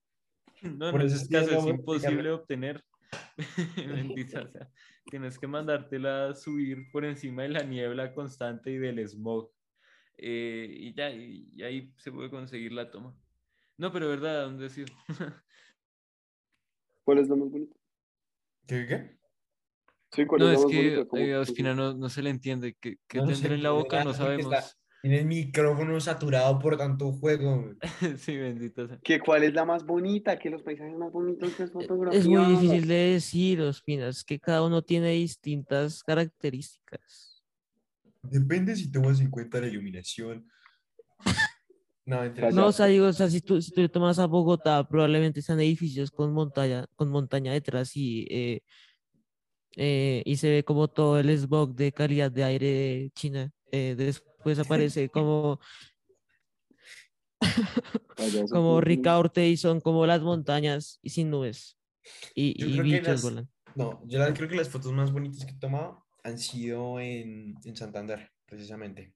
No, 0.63 0.93
Por 0.93 1.01
no 1.01 1.07
eso 1.07 1.17
es 1.17 1.23
escaso, 1.23 1.59
es 1.59 1.67
imposible 1.67 2.31
obtener. 2.31 2.85
Bendita 3.77 4.47
sea. 4.47 4.71
Tienes 5.11 5.39
que 5.39 5.47
mandártela 5.47 6.29
a 6.29 6.35
subir 6.35 6.91
por 6.93 7.05
encima 7.05 7.43
de 7.43 7.51
la 7.51 7.63
niebla 7.63 8.13
constante 8.13 8.71
y 8.71 8.79
del 8.79 9.07
smog. 9.09 9.51
Eh, 10.17 10.67
y 10.71 10.95
ya, 10.95 11.11
y, 11.11 11.51
y 11.55 11.63
ahí 11.63 11.95
se 11.97 12.13
puede 12.13 12.31
conseguir 12.31 12.73
la 12.73 12.91
toma. 12.91 13.17
No, 13.77 13.93
pero 13.93 14.09
verdad, 14.09 14.43
¿dónde 14.45 14.67
has 14.67 14.77
ido? 14.77 14.89
¿Cuál 17.05 17.19
es 17.19 17.29
la 17.29 17.37
más 17.37 17.51
bonita? 17.51 17.77
¿Qué? 18.67 18.87
qué? 18.87 19.19
Sí, 20.11 20.27
¿cuál 20.27 20.41
No, 20.41 20.47
es 20.47 20.53
la 20.53 20.59
es 20.59 20.65
más 20.65 20.73
que 20.73 21.29
eh, 21.31 21.35
a 21.35 21.41
Ospina 21.41 21.75
no, 21.75 21.95
no 21.95 22.09
se 22.09 22.23
le 22.23 22.31
entiende. 22.31 22.77
¿Qué, 22.81 22.97
qué 23.07 23.19
No 23.19 23.31
en 23.31 23.63
la 23.63 23.71
boca? 23.71 24.05
No 24.05 24.13
nada 24.13 24.37
porque 24.37 24.57
está- 24.57 24.77
sabemos. 24.99 25.03
Tiene 25.03 25.19
el 25.21 25.27
micrófono 25.27 26.01
saturado 26.01 26.59
por 26.59 26.77
tanto 26.77 27.13
juego. 27.13 27.75
sí, 28.19 28.37
bendita 28.37 28.87
sea. 28.87 28.99
¿Que 28.99 29.21
¿Cuál 29.21 29.45
es 29.45 29.55
la 29.55 29.65
más 29.65 29.85
bonita? 29.85 30.39
¿Que 30.39 30.51
los 30.51 30.63
paisajes 30.63 30.97
más 30.97 31.13
bonitos 31.13 31.53
que 31.55 31.65
es 31.65 31.73
fotografía? 31.73 32.19
Es 32.19 32.27
muy 32.27 32.45
difícil 32.47 32.89
de 32.89 33.13
decir, 33.13 33.61
Ospina, 33.61 34.09
es 34.09 34.25
que 34.25 34.39
cada 34.39 34.63
uno 34.63 34.83
tiene 34.83 35.11
distintas 35.11 36.03
características. 36.03 37.45
Depende 38.23 38.77
si 38.77 38.91
tomas 38.91 39.21
en 39.21 39.31
cuenta 39.31 39.61
la 39.61 39.69
iluminación. 39.69 40.47
No. 42.05 42.25
No, 42.53 42.67
o 42.69 42.73
sea, 42.73 42.87
digo, 42.87 43.07
o 43.07 43.13
sea, 43.13 43.29
si 43.29 43.43
tú, 43.43 43.61
si 43.61 43.71
tú 43.71 43.87
tomas 43.91 44.19
a 44.19 44.27
Bogotá, 44.27 44.89
probablemente 44.89 45.43
sean 45.43 45.61
edificios 45.61 46.11
con 46.11 46.33
montaña, 46.33 46.87
con 46.97 47.11
montaña 47.11 47.53
detrás 47.53 47.95
y, 47.97 48.27
eh, 48.31 48.63
eh, 49.77 50.23
y 50.25 50.37
se 50.37 50.49
ve 50.49 50.65
como 50.65 50.89
todo 50.89 51.19
el 51.19 51.29
smog 51.37 51.75
de 51.75 51.93
calidad 51.93 52.33
de 52.33 52.45
aire 52.45 52.67
de 52.67 53.11
China. 53.15 53.53
Eh, 53.71 53.95
después 53.95 54.38
aparece 54.59 55.09
como, 55.11 55.61
como 58.51 58.81
Ricaurte 58.81 59.49
y 59.49 59.57
son 59.57 59.81
como 59.81 60.07
las 60.07 60.23
montañas 60.23 60.99
y 61.03 61.11
sin 61.11 61.31
nubes. 61.31 61.79
Y, 62.35 62.55
y 62.65 62.81
bichos 62.81 63.07
las- 63.09 63.23
volan. 63.23 63.49
No, 63.75 64.03
yo 64.07 64.19
la- 64.19 64.33
creo 64.33 64.49
que 64.49 64.57
las 64.57 64.69
fotos 64.71 64.93
más 64.93 65.13
bonitas 65.13 65.45
que 65.45 65.53
he 65.53 65.59
tomado 65.59 66.07
han 66.25 66.39
sido 66.39 66.99
en, 67.01 67.55
en 67.65 67.77
Santander, 67.77 68.31
precisamente. 68.47 69.15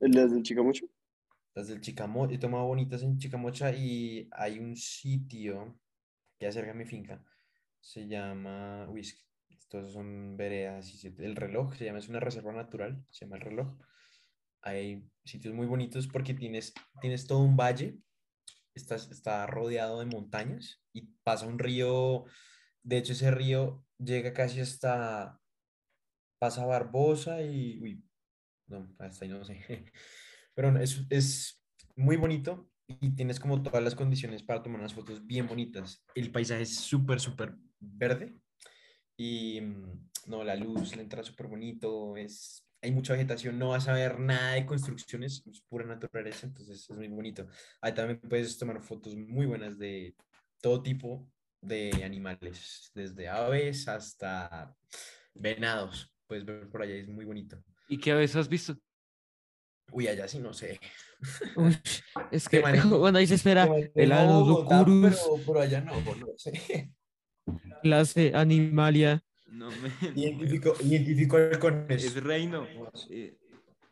¿Las 0.00 0.32
del 0.32 0.42
Chicamocho? 0.42 0.86
Las 1.54 1.68
del 1.68 1.80
Chicamocha, 1.80 2.34
he 2.34 2.38
tomado 2.38 2.66
bonitas 2.66 3.02
en 3.02 3.18
Chicamocha 3.18 3.72
y 3.72 4.28
hay 4.32 4.58
un 4.58 4.74
sitio 4.76 5.78
que 6.38 6.46
acerca 6.46 6.72
de 6.72 6.78
mi 6.78 6.84
finca. 6.84 7.22
Se 7.80 8.06
llama, 8.08 8.88
que 8.94 9.54
estos 9.54 9.92
son 9.92 10.36
veredas 10.36 10.92
y 11.04 11.06
el 11.18 11.36
reloj, 11.36 11.74
se 11.74 11.84
llama, 11.84 11.98
es 11.98 12.08
una 12.08 12.20
reserva 12.20 12.52
natural, 12.52 13.04
se 13.10 13.24
llama 13.24 13.36
el 13.36 13.42
reloj. 13.42 13.68
Hay 14.62 15.04
sitios 15.24 15.54
muy 15.54 15.66
bonitos 15.66 16.06
porque 16.08 16.34
tienes, 16.34 16.72
tienes 17.00 17.26
todo 17.26 17.40
un 17.40 17.56
valle, 17.56 17.98
estás, 18.74 19.10
está 19.10 19.46
rodeado 19.46 20.00
de 20.00 20.06
montañas 20.06 20.82
y 20.92 21.02
pasa 21.22 21.46
un 21.46 21.58
río, 21.58 22.24
de 22.82 22.98
hecho 22.98 23.12
ese 23.12 23.30
río 23.30 23.84
llega 23.98 24.32
casi 24.32 24.60
hasta, 24.60 25.40
pasa 26.38 26.66
Barbosa 26.66 27.42
y, 27.42 27.80
uy, 27.80 28.04
no, 28.66 28.94
hasta 28.98 29.24
ahí 29.24 29.30
no 29.30 29.44
sé. 29.44 29.60
Pero 30.54 30.78
es, 30.78 31.04
es 31.08 31.62
muy 31.96 32.16
bonito 32.16 32.68
y 32.86 33.14
tienes 33.14 33.40
como 33.40 33.62
todas 33.62 33.82
las 33.82 33.94
condiciones 33.94 34.42
para 34.42 34.62
tomar 34.62 34.80
unas 34.80 34.94
fotos 34.94 35.24
bien 35.26 35.46
bonitas. 35.46 36.04
El 36.14 36.30
paisaje 36.30 36.62
es 36.62 36.76
súper, 36.76 37.20
súper 37.20 37.54
verde 37.78 38.38
y 39.16 39.60
mm, 39.60 40.10
no, 40.26 40.44
la 40.44 40.56
luz 40.56 40.96
le 40.96 41.02
entra 41.02 41.22
súper 41.22 41.46
bonito, 41.46 42.16
es, 42.16 42.66
hay 42.82 42.90
mucha 42.90 43.12
vegetación, 43.12 43.58
no 43.58 43.68
vas 43.68 43.86
a 43.86 43.92
ver 43.92 44.18
nada 44.18 44.54
de 44.54 44.66
construcciones, 44.66 45.44
es 45.46 45.60
pura 45.60 45.86
naturaleza, 45.86 46.46
entonces 46.46 46.80
es 46.80 46.90
muy 46.90 47.06
bonito. 47.06 47.46
Ahí 47.80 47.94
también 47.94 48.20
puedes 48.20 48.58
tomar 48.58 48.82
fotos 48.82 49.14
muy 49.14 49.46
buenas 49.46 49.78
de 49.78 50.16
todo 50.60 50.82
tipo 50.82 51.30
de 51.60 52.02
animales, 52.04 52.90
desde 52.92 53.28
aves 53.28 53.86
hasta 53.86 54.74
venados. 55.32 56.12
Puedes 56.26 56.44
ver 56.44 56.68
por 56.68 56.82
allá, 56.82 56.96
es 56.96 57.08
muy 57.08 57.24
bonito. 57.24 57.62
¿Y 57.88 57.98
qué 57.98 58.14
veces 58.14 58.36
has 58.36 58.48
visto? 58.48 58.76
Uy, 59.92 60.08
allá 60.08 60.26
sí 60.26 60.40
no 60.40 60.52
sé. 60.52 60.80
Uy, 61.54 61.76
es 62.32 62.48
que 62.48 62.62
cuando 62.62 63.06
ahí 63.16 63.26
se 63.28 63.36
espera 63.36 63.68
el 63.94 64.10
pero 64.10 65.44
por 65.46 65.58
allá 65.58 65.80
no, 65.80 66.00
no 66.00 66.26
sé. 66.36 66.90
clase 67.82 68.32
Animalia. 68.34 69.22
No 69.52 69.68
me. 69.70 69.90
Identifico, 70.16 70.74
identifico 70.82 71.36
halcones. 71.36 72.04
Es 72.04 72.22
reino. 72.22 72.66
Eh, 73.10 73.38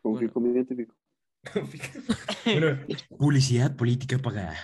Confío 0.01 0.33
con 0.33 0.43
mi 0.43 0.49
identifico. 0.51 0.95
bueno, 2.45 2.79
publicidad 3.17 3.75
política 3.75 4.17
pagada. 4.17 4.57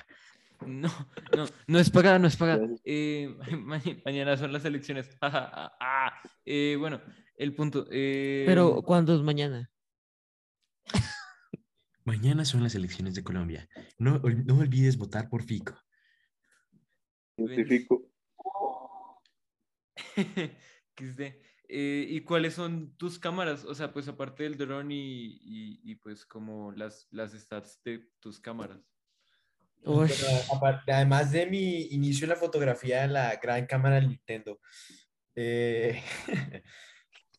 No, 0.66 0.90
no, 1.36 1.46
no 1.68 1.80
es 1.80 1.92
pagada, 1.92 2.18
no 2.18 2.28
es 2.28 2.36
pagada. 2.36 2.68
Eh, 2.84 3.30
ma- 3.60 3.80
mañana 4.06 4.36
son 4.38 4.52
las 4.52 4.66
elecciones. 4.66 5.10
Ah. 5.22 6.20
Eh, 6.46 6.76
bueno, 6.80 7.00
el 7.38 7.54
punto. 7.54 7.86
eh, 7.92 8.44
Pero 8.48 8.82
¿cuándo 8.82 9.14
es 9.16 9.22
mañana? 9.22 9.70
Mañana 12.06 12.44
son 12.46 12.64
las 12.64 12.74
elecciones 12.74 13.14
de 13.14 13.24
Colombia. 13.24 13.70
No, 14.00 14.16
ol- 14.24 14.44
no 14.46 14.58
olvides 14.58 14.98
votar 14.98 15.30
por 15.30 15.44
Fico. 15.44 15.78
Identifico. 17.38 18.10
XD. 20.98 21.22
Eh, 21.70 22.06
¿y 22.10 22.22
cuáles 22.22 22.54
son 22.54 22.96
tus 22.98 23.20
cámaras? 23.20 23.66
O 23.66 23.76
sea, 23.76 23.92
pues 23.92 24.08
aparte 24.08 24.44
del 24.44 24.58
drone 24.58 24.96
y, 24.96 25.40
y, 25.44 25.92
y, 25.92 25.96
pues 25.96 26.26
como 26.26 26.72
las, 26.72 27.08
las 27.12 27.34
stats 27.34 27.82
de 27.84 28.10
tus 28.20 28.40
cámaras. 28.40 28.80
Uy, 29.84 30.10
además 30.88 31.32
de 31.32 31.46
mi 31.46 31.82
inicio 31.92 32.26
en 32.26 32.30
la 32.30 32.36
fotografía 32.36 33.04
en 33.04 33.14
la 33.14 33.36
gran 33.36 33.66
cámara 33.66 33.96
del 33.96 34.10
Nintendo. 34.10 34.60
eh, 35.36 36.02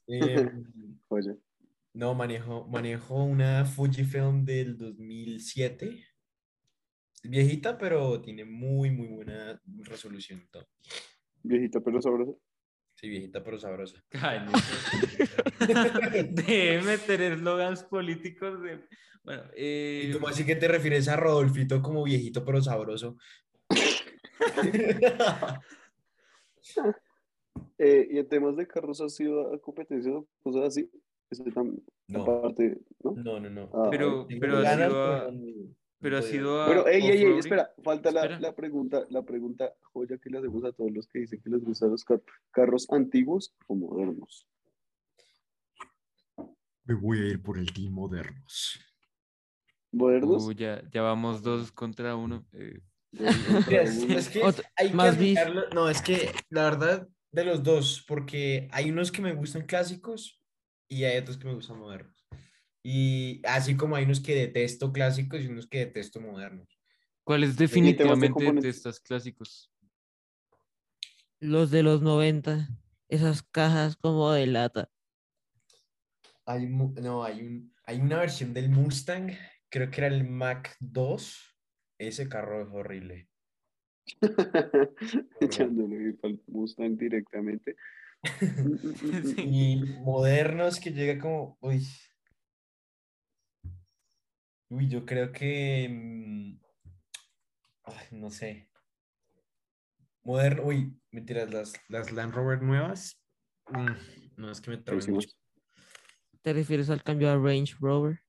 Oye, 1.09 1.37
no, 1.99 2.14
manejo, 2.14 2.66
manejo 2.68 3.25
una 3.25 3.64
Fujifilm 3.64 4.44
del 4.44 4.77
2007. 4.77 6.05
Es 7.25 7.31
viejita, 7.31 7.77
pero 7.77 8.21
tiene 8.21 8.44
muy, 8.44 8.90
muy 8.90 9.09
buena 9.09 9.61
resolución. 9.79 10.47
todo. 10.51 10.68
viejita 11.42 11.81
pero 11.81 12.01
sabrosa. 12.01 12.33
Sí, 13.01 13.09
viejita, 13.09 13.45
pero 13.45 13.59
sabrosa. 13.59 14.03
de 14.11 14.41
meter 16.85 17.23
eslogans 17.23 17.85
políticos 17.85 18.61
de... 18.61 18.81
Bueno, 19.23 19.45
¿Y 19.57 19.57
eh, 19.57 20.11
cómo 20.15 20.27
así 20.29 20.45
que 20.45 20.57
te 20.57 20.67
refieres 20.67 21.07
a 21.09 21.15
Rodolfito 21.17 21.81
como 21.81 22.03
viejito, 22.03 22.45
pero 22.45 22.61
sabroso? 22.61 23.17
Eh, 27.79 28.09
y 28.11 28.19
en 28.19 28.29
temas 28.29 28.57
de 28.57 28.67
carros 28.67 29.01
has 29.01 29.19
ido 29.21 29.55
a 29.55 29.59
competencias 29.61 30.15
o 30.15 30.27
cosas 30.43 30.65
así. 30.65 30.91
Eso 31.31 31.45
tam- 31.45 31.81
No, 32.09 32.23
aparte, 32.23 32.79
¿no? 33.03 33.13
no, 33.13 33.41
no, 33.41 33.51
no. 33.51 33.71
Ah, 33.73 33.89
Pero- 33.91 34.27
pero 34.41 34.59
ha 34.59 34.75
sido 34.75 35.33
pero 36.01 36.19
ha 36.19 36.23
sido 36.23 36.63
a 36.63 36.67
Bueno, 36.67 36.87
ey, 36.87 37.03
ey, 37.11 37.25
ey, 37.25 37.39
espera, 37.39 37.73
falta 37.83 38.11
la, 38.11 38.23
Espera. 38.23 38.41
la 38.41 38.55
pregunta, 38.55 39.05
la 39.11 39.23
pregunta 39.23 39.75
joya 39.93 40.19
que 40.19 40.31
le 40.31 40.39
hacemos 40.39 40.65
a 40.65 40.73
todos 40.73 40.91
los 40.93 41.07
que 41.09 41.21
dicen 41.21 41.41
que 41.43 41.51
les 41.51 41.65
gustan 41.65 41.91
los 41.91 42.05
car- 42.05 42.23
carros 42.51 42.87
antiguos 42.91 43.55
o 43.67 43.75
modernos. 43.75 44.47
Me 46.85 46.95
voy 46.95 47.19
a 47.21 47.25
ir 47.27 47.43
por 47.43 47.59
el 47.59 47.73
team 47.73 47.93
modernos. 47.93 48.81
¿Modernos? 49.93 50.45
Uy, 50.45 50.55
ya, 50.55 50.83
ya 50.91 51.03
vamos 51.03 51.43
dos 51.43 51.73
contra 51.73 52.15
uno. 52.17 52.47
eh, 52.53 52.81
es, 53.69 54.03
es 54.05 54.29
que 54.29 54.43
hay 54.77 54.93
más 54.93 55.17
No, 55.75 55.89
es 55.89 56.03
que 56.03 56.31
la 56.51 56.65
verdad, 56.65 57.09
de 57.33 57.45
los 57.45 57.63
dos, 57.63 58.05
porque 58.07 58.69
hay 58.73 58.91
unos 58.91 59.11
que 59.13 59.23
me 59.23 59.35
gustan 59.35 59.67
clásicos 59.67 60.41
y 60.89 61.05
hay 61.05 61.19
otros 61.19 61.37
que 61.39 61.47
me 61.47 61.55
gustan 61.55 61.79
modernos. 61.79 62.17
Y 62.83 63.43
así 63.45 63.77
como 63.77 63.97
hay 63.97 64.05
unos 64.05 64.21
que 64.21 64.35
detesto 64.35 64.93
clásicos 64.93 65.41
y 65.41 65.47
unos 65.47 65.67
que 65.67 65.79
detesto 65.79 66.21
modernos. 66.21 66.79
¿Cuáles 67.25 67.57
de 67.57 67.67
definitivamente 67.67 68.53
detestas 68.53 69.01
clásicos? 69.01 69.71
los 71.41 71.71
de 71.71 71.83
los 71.83 72.03
90, 72.03 72.69
esas 73.09 73.43
cajas 73.43 73.97
como 73.97 74.33
de 74.33 74.47
lata. 74.47 74.91
Hay, 76.47 76.67
no, 76.67 77.25
hay, 77.25 77.43
un, 77.43 77.75
hay 77.85 78.01
una 78.01 78.19
versión 78.19 78.55
del 78.55 78.71
Mustang, 78.71 79.33
creo 79.69 79.91
que 79.91 80.01
era 80.01 80.14
el 80.14 80.25
Mac 80.29 80.77
2. 80.81 81.57
Ese 81.99 82.29
carro 82.29 82.62
es 82.62 82.69
horrible. 82.73 83.29
Echándole 85.41 86.17
al 86.23 86.41
Mustang 86.47 86.97
directamente. 86.97 87.77
Y 89.37 89.77
modernos 90.01 90.81
que 90.81 90.91
llega 90.91 91.21
como, 91.21 91.57
uy. 91.61 91.87
Uy, 94.70 94.88
yo 94.88 95.04
creo 95.07 95.33
que, 95.33 95.88
mm, 95.90 96.61
ay, 97.85 98.07
no 98.12 98.31
sé. 98.31 98.68
Moderno, 100.22 100.64
uy, 100.64 100.92
mentiras, 101.11 101.50
las, 101.50 101.72
las 101.88 102.12
Land 102.12 102.35
Rover 102.35 102.62
nuevas. 102.62 103.18
mm, 103.70 103.92
no, 104.37 104.50
es 104.50 104.61
que 104.61 104.70
me 104.70 104.76
traen 104.78 105.11
mucho. 105.11 105.31
¿Te 106.42 106.52
refieres 106.52 106.90
al 106.90 107.02
cambio 107.02 107.31
a 107.31 107.37
Range 107.37 107.74
Rover? 107.81 108.20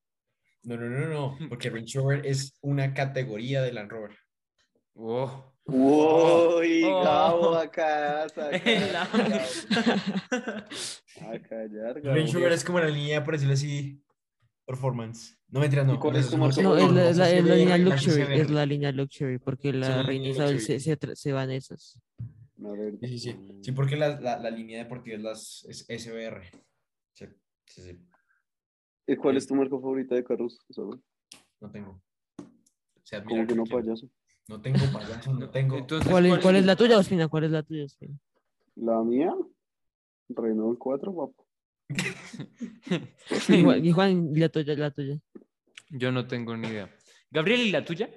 No, 0.62 0.76
no, 0.76 0.88
no, 0.88 1.06
no, 1.08 1.38
porque 1.48 1.70
Range 1.70 1.98
Rover 1.98 2.26
es 2.26 2.54
una 2.62 2.92
categoría 2.94 3.62
de 3.62 3.72
Land 3.72 3.90
Rover. 3.90 4.16
Oh. 4.94 5.54
Uy, 5.64 6.82
Oh. 6.84 7.04
Gabo, 7.04 7.54
acá, 7.54 8.28
saca, 8.34 8.56
El 8.56 8.92
Gabo. 8.92 9.18
A 11.20 11.38
callar, 11.48 12.00
Gabo. 12.00 12.16
Range 12.16 12.32
Rover 12.32 12.52
es 12.52 12.64
como 12.64 12.80
la 12.80 12.88
línea, 12.88 13.22
por 13.24 13.34
decirlo 13.34 13.54
así, 13.54 14.02
performance. 14.70 15.36
No, 15.48 15.58
mentiras, 15.58 15.86
no. 15.86 15.94
¿Y 15.94 15.98
cuál 15.98 16.16
es 16.16 16.30
tu 16.30 16.36
marca 16.38 16.62
No, 16.62 16.76
es 16.76 17.16
la, 17.16 17.28
es 17.28 17.44
línea 17.44 17.76
Luxury, 17.76 18.22
es 18.38 18.50
la 18.50 18.64
línea 18.64 18.92
Luxury, 18.92 19.38
porque 19.38 19.72
la 19.72 20.02
reina 20.04 20.28
Isabel 20.28 20.60
se, 20.60 20.78
se, 20.78 20.96
se 21.16 21.32
va 21.32 21.42
en 21.44 21.50
esas. 21.50 22.00
A 22.64 22.70
ver. 22.70 22.96
Sí, 23.00 23.08
sí, 23.08 23.18
sí. 23.18 23.58
Sí, 23.62 23.72
porque 23.72 23.96
la, 23.96 24.20
la, 24.20 24.38
la 24.38 24.50
línea 24.50 24.78
deportiva 24.78 25.16
es 25.16 25.22
las 25.22 25.64
es 25.68 26.04
SBR. 26.04 26.42
Sí, 27.14 27.26
sí, 27.66 27.82
sí. 27.82 27.98
¿Y 29.08 29.16
¿Cuál 29.16 29.38
es 29.38 29.46
tu 29.46 29.56
marca 29.56 29.72
favorita 29.72 30.14
de 30.14 30.22
carros? 30.22 30.58
¿Sabes? 30.70 31.00
No 31.60 31.70
tengo. 31.70 32.00
O 32.38 33.24
Como 33.24 33.46
que 33.46 33.54
no, 33.56 33.64
payaso. 33.64 34.08
No 34.48 34.60
tengo 34.60 34.78
payaso, 34.92 35.34
no 35.34 35.50
tengo. 35.50 35.78
Entonces, 35.78 36.08
¿Cuál 36.08 36.26
es, 36.26 36.38
cuál 36.38 36.56
es 36.56 36.64
la 36.64 36.76
tuya, 36.76 36.96
Ospina? 36.96 37.26
¿Cuál 37.26 37.44
es 37.44 37.50
la 37.50 37.64
tuya, 37.64 37.84
Ospina? 37.86 38.16
La 38.76 39.02
mía, 39.02 39.34
Renault 40.28 40.78
4, 40.78 41.10
guapo. 41.10 41.49
Y 43.48 43.62
Juan, 43.62 43.84
y 43.84 43.92
Juan, 43.92 44.30
la 44.34 44.48
tuya, 44.48 44.74
la 44.74 44.90
tuya. 44.90 45.18
Yo 45.90 46.12
no 46.12 46.26
tengo 46.26 46.56
ni 46.56 46.68
idea. 46.68 46.90
Gabriel, 47.30 47.60
¿y 47.62 47.70
la 47.70 47.84
tuya? 47.84 48.08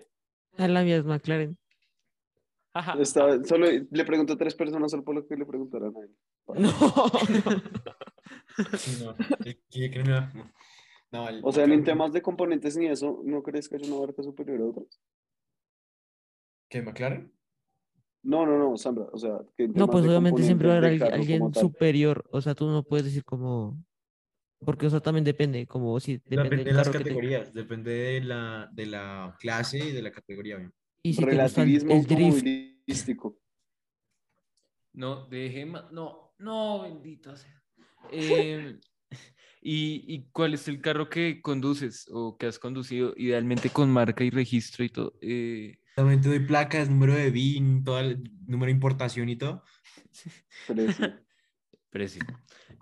Ah, 0.58 0.68
la 0.68 0.84
mía 0.84 0.98
es 0.98 1.06
McLaren. 1.06 1.58
Ajá. 2.74 2.96
Está, 3.00 3.44
solo 3.44 3.68
le 3.70 4.06
pregunto 4.06 4.34
a 4.34 4.38
tres 4.38 4.56
personas 4.56 4.92
solo 4.92 5.04
por 5.04 5.16
lo 5.16 5.28
que 5.28 5.36
le 5.36 5.46
preguntarán 5.46 5.94
a 5.96 6.00
él. 6.00 6.16
No, 9.02 9.16
no. 9.16 9.16
Sí, 9.70 9.84
el- 11.28 11.42
O 11.44 11.52
sea, 11.52 11.66
en 11.66 11.84
temas 11.84 12.12
de 12.12 12.22
componentes 12.22 12.76
ni 12.78 12.88
eso, 12.88 13.22
¿no 13.24 13.44
crees 13.44 13.70
que 13.70 13.76
haya 13.76 13.88
una 13.88 14.06
marca 14.06 14.24
superior 14.24 14.62
a 14.62 14.66
otras? 14.66 15.00
¿Qué, 16.70 16.82
McLaren? 16.82 17.32
No, 18.24 18.46
no, 18.46 18.58
no, 18.58 18.78
Sandra. 18.78 19.06
O 19.12 19.18
sea, 19.18 19.38
que 19.58 19.68
No, 19.68 19.88
pues 19.88 20.06
obviamente 20.06 20.44
siempre 20.44 20.70
va 20.70 20.76
a 20.76 20.78
haber 20.78 21.04
alguien, 21.04 21.54
superior. 21.54 22.24
O 22.32 22.42
sea, 22.42 22.56
tú 22.56 22.68
no 22.70 22.84
puedes 22.84 23.06
decir 23.06 23.24
como. 23.24 23.78
Porque, 24.66 24.88
o 24.88 24.90
sea, 24.90 25.02
también 25.02 25.26
depende. 25.26 25.68
Como 25.68 26.00
si 26.00 26.14
depende, 26.14 26.44
Depende 26.44 26.64
de 26.64 26.74
las 26.74 26.90
te- 26.90 26.98
categorías, 26.98 27.54
depende 27.54 27.92
de 27.92 28.22
la, 28.22 28.70
de 28.72 28.86
la 28.86 29.36
clase 29.40 29.78
y 29.80 29.92
de 29.92 30.02
la 30.02 30.12
categoría. 30.12 30.56
bien. 30.56 30.74
Y 31.04 31.14
si 31.14 31.24
Relativismo 31.26 31.92
el 31.92 32.06
drift. 32.06 32.46
No, 34.94 35.28
deje. 35.28 35.66
No, 35.66 36.34
no, 36.40 36.82
bendito 36.84 37.36
sea. 37.36 37.60
Eh, 38.12 38.80
¿y, 39.62 40.04
¿Y 40.14 40.30
cuál 40.32 40.54
es 40.54 40.68
el 40.68 40.82
carro 40.82 41.10
que 41.10 41.42
conduces 41.42 42.06
o 42.12 42.38
que 42.38 42.48
has 42.48 42.60
conducido 42.60 43.14
idealmente 43.16 43.70
con 43.70 43.90
marca 43.90 44.24
y 44.24 44.30
registro 44.30 44.84
y 44.84 44.90
todo? 44.90 45.14
Eh, 45.22 45.78
También 45.96 46.22
te 46.22 46.30
doy 46.30 46.40
placas, 46.40 46.90
número 46.90 47.14
de 47.14 47.30
BIN, 47.30 47.84
todo 47.84 48.00
el 48.00 48.32
número 48.48 48.68
de 48.68 48.72
importación 48.74 49.30
y 49.30 49.36
todo. 49.36 49.64
Precio. 50.68 51.14
precio. 51.90 52.24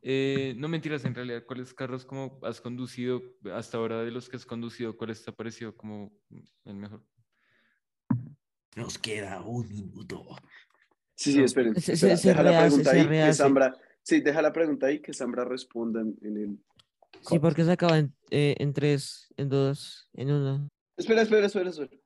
Eh, 0.03 0.53
no 0.57 0.67
mentiras, 0.69 1.03
en 1.05 1.13
realidad, 1.13 1.43
¿cuáles 1.45 1.73
carros 1.73 2.05
como 2.05 2.39
has 2.43 2.61
conducido 2.61 3.21
hasta 3.53 3.77
ahora 3.77 4.01
de 4.03 4.11
los 4.11 4.29
que 4.29 4.37
has 4.37 4.45
conducido? 4.45 4.95
¿Cuál 4.97 5.15
te 5.17 5.29
ha 5.29 5.33
parecido 5.35 5.75
como 5.75 6.11
el 6.65 6.75
mejor? 6.75 7.03
Nos 8.75 8.97
queda 8.97 9.41
un 9.41 9.67
minuto. 9.67 10.25
Sí, 11.13 11.33
sí, 11.33 11.43
esperen. 11.43 11.75
Se- 11.75 11.93
espera, 11.93 12.15
se- 12.17 12.23
se 12.23 12.29
deja 12.29 12.43
la 12.43 12.57
pregunta 12.61 12.91
ahí, 12.91 13.01
que 13.03 13.07
rehace. 13.09 13.33
Sambra, 13.33 13.75
sí, 14.01 14.21
deja 14.21 14.41
la 14.41 14.53
pregunta 14.53 14.87
ahí, 14.87 15.01
que 15.01 15.13
Sambra 15.13 15.43
responda 15.43 15.99
en, 16.01 16.17
en 16.21 16.37
el... 16.37 16.59
Sí, 17.21 17.37
porque 17.37 17.63
se 17.65 17.71
acaba 17.73 17.99
en, 17.99 18.15
eh, 18.31 18.55
en 18.57 18.73
tres, 18.73 19.31
en 19.37 19.49
dos, 19.49 20.09
en 20.13 20.31
uno. 20.31 20.69
Espera, 20.97 21.21
espera, 21.21 21.45
espera, 21.47 21.69
espera. 21.69 22.00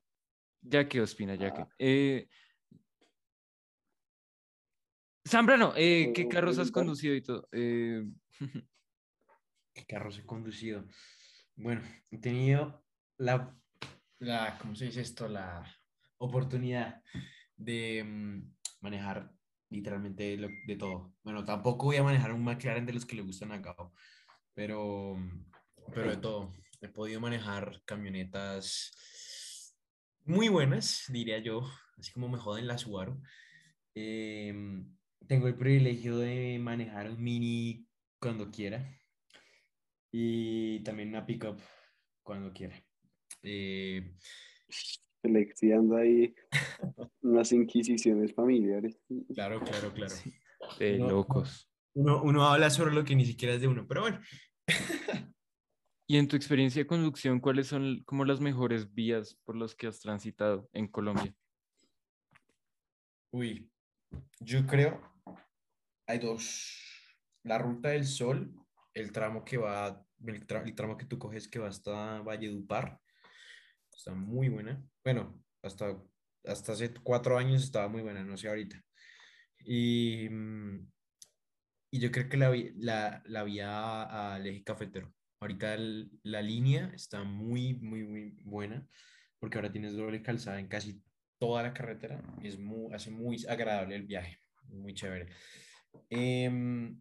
Ya 0.67 0.87
que, 0.87 1.01
Ospina, 1.01 1.35
ya 1.35 1.53
que. 1.53 1.61
Ah. 1.61 1.69
Eh, 1.79 2.27
Zambrano, 5.27 5.73
eh, 5.75 6.11
¿qué 6.13 6.23
¿Puedo 6.23 6.35
carros 6.35 6.57
has 6.59 6.71
preguntar? 6.71 6.73
conducido 6.83 7.15
y 7.15 7.21
todo? 7.21 7.47
Eh, 7.51 8.03
¿Qué 9.73 9.85
carros 9.85 10.17
he 10.19 10.25
conducido? 10.25 10.85
Bueno, 11.55 11.81
he 12.11 12.17
tenido 12.17 12.85
la, 13.17 13.57
la, 14.19 14.57
¿cómo 14.59 14.75
se 14.75 14.85
dice 14.85 15.01
esto? 15.01 15.27
La 15.27 15.65
oportunidad 16.17 17.01
de 17.57 18.03
mm, 18.03 18.53
manejar 18.81 19.31
literalmente 19.69 20.37
lo- 20.37 20.49
de 20.67 20.75
todo. 20.75 21.13
Bueno, 21.23 21.43
tampoco 21.43 21.87
voy 21.87 21.97
a 21.97 22.03
manejar 22.03 22.31
un 22.31 22.43
McLaren 22.43 22.85
de 22.85 22.93
los 22.93 23.05
que 23.05 23.15
le 23.15 23.21
gustan 23.23 23.51
a 23.51 23.57
Gabo, 23.59 23.93
pero, 24.53 25.17
pero 25.93 26.11
de 26.11 26.17
todo. 26.17 26.53
He 26.81 26.87
podido 26.89 27.19
manejar 27.19 27.81
camionetas 27.85 28.91
muy 30.25 30.49
buenas, 30.49 31.05
diría 31.09 31.39
yo, 31.39 31.69
así 31.97 32.11
como 32.11 32.27
me 32.27 32.37
joden 32.37 32.67
la 32.67 32.77
Subaru. 32.77 33.21
Em, 33.93 34.95
tengo 35.27 35.47
el 35.47 35.55
privilegio 35.55 36.17
de 36.17 36.57
manejar 36.59 37.09
un 37.09 37.23
Mini 37.23 37.87
cuando 38.19 38.49
quiera 38.51 38.85
y 40.11 40.79
también 40.83 41.09
una 41.09 41.25
pickup 41.25 41.59
cuando 42.23 42.51
quiera. 42.51 42.75
Eh, 43.43 44.15
Seleccionando 45.21 45.97
ahí 45.97 46.33
unas 47.21 47.51
inquisiciones 47.51 48.33
familiares. 48.33 48.99
claro, 49.33 49.61
claro, 49.61 49.93
claro. 49.93 50.15
de 50.79 50.97
locos. 50.97 51.69
Uno, 51.93 52.21
uno 52.23 52.45
habla 52.45 52.69
sobre 52.69 52.93
lo 52.93 53.05
que 53.05 53.15
ni 53.15 53.25
siquiera 53.25 53.53
es 53.53 53.61
de 53.61 53.67
uno, 53.67 53.85
pero 53.87 54.01
bueno. 54.01 54.19
Y 56.07 56.17
en 56.17 56.27
tu 56.27 56.35
experiencia 56.35 56.83
de 56.83 56.87
conducción, 56.87 57.39
¿cuáles 57.39 57.67
son 57.67 58.03
como 58.03 58.25
las 58.25 58.39
mejores 58.39 58.93
vías 58.93 59.35
por 59.43 59.55
las 59.55 59.73
que 59.73 59.87
has 59.87 59.99
transitado 59.99 60.69
en 60.71 60.87
Colombia? 60.87 61.35
Uy, 63.31 63.71
yo 64.39 64.65
creo, 64.67 65.01
hay 66.05 66.19
dos. 66.19 66.79
La 67.43 67.57
Ruta 67.57 67.89
del 67.89 68.05
Sol, 68.05 68.53
el 68.93 69.11
tramo 69.11 69.43
que 69.43 69.57
va, 69.57 70.05
el, 70.25 70.45
tra- 70.45 70.63
el 70.63 70.75
tramo 70.75 70.95
que 70.95 71.05
tú 71.05 71.17
coges 71.17 71.47
que 71.47 71.59
va 71.59 71.69
hasta 71.69 72.21
Valledupar, 72.21 73.01
está 73.91 74.13
muy 74.13 74.49
buena. 74.49 74.83
Bueno, 75.03 75.43
hasta, 75.63 76.01
hasta 76.45 76.73
hace 76.73 76.93
cuatro 76.93 77.37
años 77.37 77.63
estaba 77.63 77.87
muy 77.87 78.03
buena, 78.03 78.23
no 78.23 78.37
sé 78.37 78.47
ahorita. 78.47 78.79
Y, 79.59 80.29
mm, 80.29 80.91
y 81.91 81.99
yo 81.99 82.11
creo 82.11 82.29
que 82.29 82.37
la, 82.37 82.53
la, 82.75 83.23
la 83.25 83.43
vía 83.43 84.33
al 84.33 84.45
eje 84.45 84.63
cafetero. 84.63 85.11
Ahorita 85.45 85.75
el- 85.75 86.09
la 86.23 86.41
línea 86.41 86.91
está 86.95 87.23
muy, 87.23 87.75
muy, 87.75 88.03
muy 88.03 88.31
buena 88.43 88.87
porque 89.39 89.57
ahora 89.59 89.71
tienes 89.71 89.93
doble 89.95 90.23
calzada 90.23 90.59
en 90.59 90.67
casi 90.67 91.03
toda 91.37 91.61
la 91.63 91.71
carretera. 91.73 92.19
y 92.41 92.47
Es 92.47 92.57
muy, 92.59 92.91
hace 92.95 93.11
muy 93.11 93.45
agradable 93.47 93.95
el 93.95 94.07
viaje, 94.07 94.39
muy 94.69 94.95
chévere. 94.95 95.27
Em, 96.09 96.99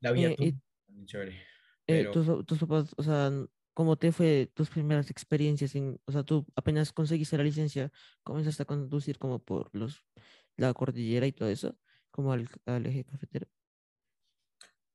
la 0.00 0.12
vía 0.12 0.34
Eh, 0.38 0.52
muy 0.88 1.06
chévere. 1.06 1.46
Eh, 1.86 2.04
Pero 2.04 2.10
tus, 2.10 2.26
tus 2.46 2.58
papás, 2.58 2.92
o 2.96 3.02
sea, 3.02 3.30
¿cómo 3.74 3.96
te 3.96 4.12
fue 4.12 4.50
tus 4.54 4.70
primeras 4.70 5.10
experiencias 5.10 5.74
en, 5.76 6.00
o 6.04 6.12
sea, 6.12 6.24
tú 6.24 6.44
apenas 6.56 6.92
conseguiste 6.92 7.36
la 7.38 7.44
licencia, 7.44 7.92
comenzaste 8.24 8.62
a 8.64 8.66
conducir 8.66 9.18
como 9.18 9.38
por 9.44 9.70
los, 9.74 10.04
la 10.56 10.74
cordillera 10.74 11.26
y 11.26 11.32
todo 11.32 11.48
eso, 11.48 11.78
como 12.10 12.32
al, 12.32 12.48
al 12.66 12.86
eje 12.86 13.04
cafetero? 13.04 13.46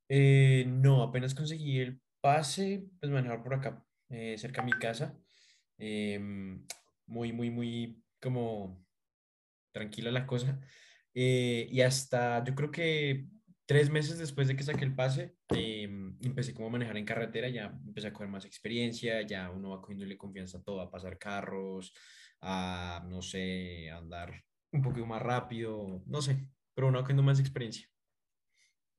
eh, 0.09 0.65
no, 0.67 1.03
apenas 1.03 1.35
conseguí 1.35 1.79
el 1.79 2.01
pase, 2.21 2.85
pues 2.99 3.11
manejar 3.11 3.43
por 3.43 3.53
acá, 3.55 3.85
eh, 4.09 4.37
cerca 4.37 4.61
de 4.61 4.65
mi 4.67 4.73
casa. 4.73 5.17
Em, 5.77 6.65
muy, 7.07 7.33
muy, 7.33 7.49
muy 7.51 8.03
como 8.21 8.85
tranquila 9.73 10.11
la 10.11 10.27
cosa. 10.27 10.59
eh, 11.13 11.67
y 11.71 11.81
hasta 11.81 12.43
yo 12.43 12.55
creo 12.55 12.71
que 12.71 13.27
tres 13.65 13.89
meses 13.89 14.17
después 14.19 14.47
de 14.47 14.55
que 14.55 14.63
saqué 14.63 14.85
el 14.85 14.95
pase, 14.95 15.35
em, 15.49 16.17
empecé 16.21 16.53
como 16.53 16.67
a 16.67 16.71
manejar 16.71 16.97
en 16.97 17.05
carretera, 17.05 17.49
ya 17.49 17.65
empecé 17.85 18.07
a 18.07 18.13
coger 18.13 18.29
más 18.29 18.45
experiencia, 18.45 19.21
ya 19.23 19.49
uno 19.51 19.71
va 19.71 19.81
cogiéndole 19.81 20.17
confianza 20.17 20.59
a 20.59 20.63
todo, 20.63 20.81
a 20.81 20.91
pasar 20.91 21.17
carros, 21.19 21.93
a, 22.41 23.05
no 23.09 23.21
sé, 23.21 23.89
a 23.91 23.97
andar 23.97 24.43
un 24.73 24.81
poquito 24.81 25.05
más 25.05 25.21
rápido, 25.21 26.03
no 26.07 26.21
sé, 26.21 26.47
pero 26.73 26.87
uno 26.89 26.99
va 26.99 27.03
cogiendo 27.03 27.23
más 27.23 27.39
experiencia. 27.39 27.90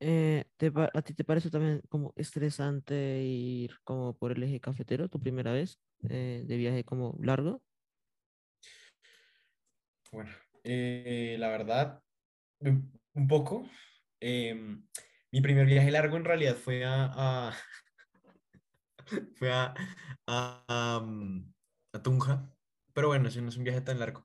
Eh, 0.05 0.46
¿te 0.57 0.72
¿a 0.74 1.03
ti 1.03 1.14
te 1.14 1.22
parece 1.22 1.48
también 1.48 1.80
como 1.88 2.12
estresante 2.16 3.22
ir 3.22 3.76
como 3.84 4.16
por 4.18 4.32
el 4.32 4.42
eje 4.42 4.59
cafetero 4.59 5.09
tu 5.09 5.20
primera 5.20 5.53
vez 5.53 5.78
eh, 6.09 6.42
de 6.44 6.57
viaje 6.57 6.82
como 6.82 7.16
largo? 7.20 7.62
Bueno, 10.11 10.30
eh, 10.64 11.36
la 11.38 11.48
verdad, 11.50 12.03
un, 12.59 13.28
poco. 13.28 13.64
em, 14.20 14.84
mi 15.30 15.40
primer 15.40 15.66
viaje 15.66 15.92
largo 15.92 16.16
en 16.16 16.24
realidad 16.24 16.57
fue 16.57 16.84
a, 16.84 17.05
a- 17.14 17.55
fue 19.36 19.53
a, 19.53 19.72
a, 20.26 20.64
a, 20.66 21.00
mm, 21.00 21.53
a 21.94 22.03
Tunja, 22.03 22.50
pero 22.92 23.07
bueno, 23.07 23.28
ese 23.28 23.40
no 23.40 23.50
es 23.50 23.57
un 23.57 23.62
viaje 23.62 23.82
tan 23.82 24.00
largo. 24.00 24.24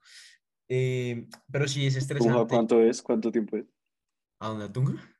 Em, 0.67 1.29
pero 1.51 1.67
sí 1.67 1.85
es 1.85 1.93
Tunja, 1.93 1.99
estresante. 1.99 2.55
¿cuánto 2.55 2.81
es? 2.81 3.03
¿Cuánto 3.03 3.31
tiempo 3.31 3.57
es? 3.57 3.65
¿A 4.39 4.47
dónde? 4.47 4.65
¿A 4.65 4.73
Tunja? 4.73 5.16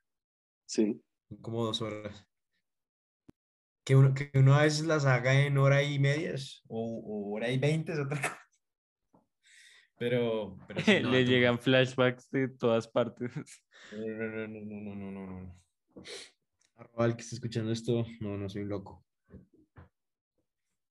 Sí. 0.68 1.02
Como 1.40 1.64
dos 1.64 1.80
horas. 1.80 2.26
Que 3.84 3.96
uno, 3.96 4.12
que 4.12 4.30
uno 4.34 4.54
a 4.54 4.62
veces 4.62 4.86
las 4.86 5.06
haga 5.06 5.46
en 5.46 5.56
hora 5.56 5.82
y 5.82 5.98
medias 5.98 6.62
o, 6.68 7.32
hora 7.32 7.50
y 7.50 7.58
veinte 7.58 7.92
es 7.92 7.98
otra 7.98 8.20
cosa. 8.20 8.38
Pero, 9.98 10.58
le 10.86 11.24
llegan 11.24 11.58
flashbacks 11.58 12.30
de 12.30 12.48
todas 12.48 12.86
partes. 12.86 13.32
No, 13.92 14.06
no, 14.06 14.46
no, 14.46 14.60
no, 14.60 14.94
no, 14.94 15.10
no, 15.10 15.26
no. 15.26 15.62
Arroba 16.76 17.06
el 17.06 17.16
que 17.16 17.22
está 17.22 17.34
escuchando 17.34 17.72
esto, 17.72 18.06
no, 18.20 18.36
no 18.36 18.48
soy 18.48 18.64
loco. 18.64 19.04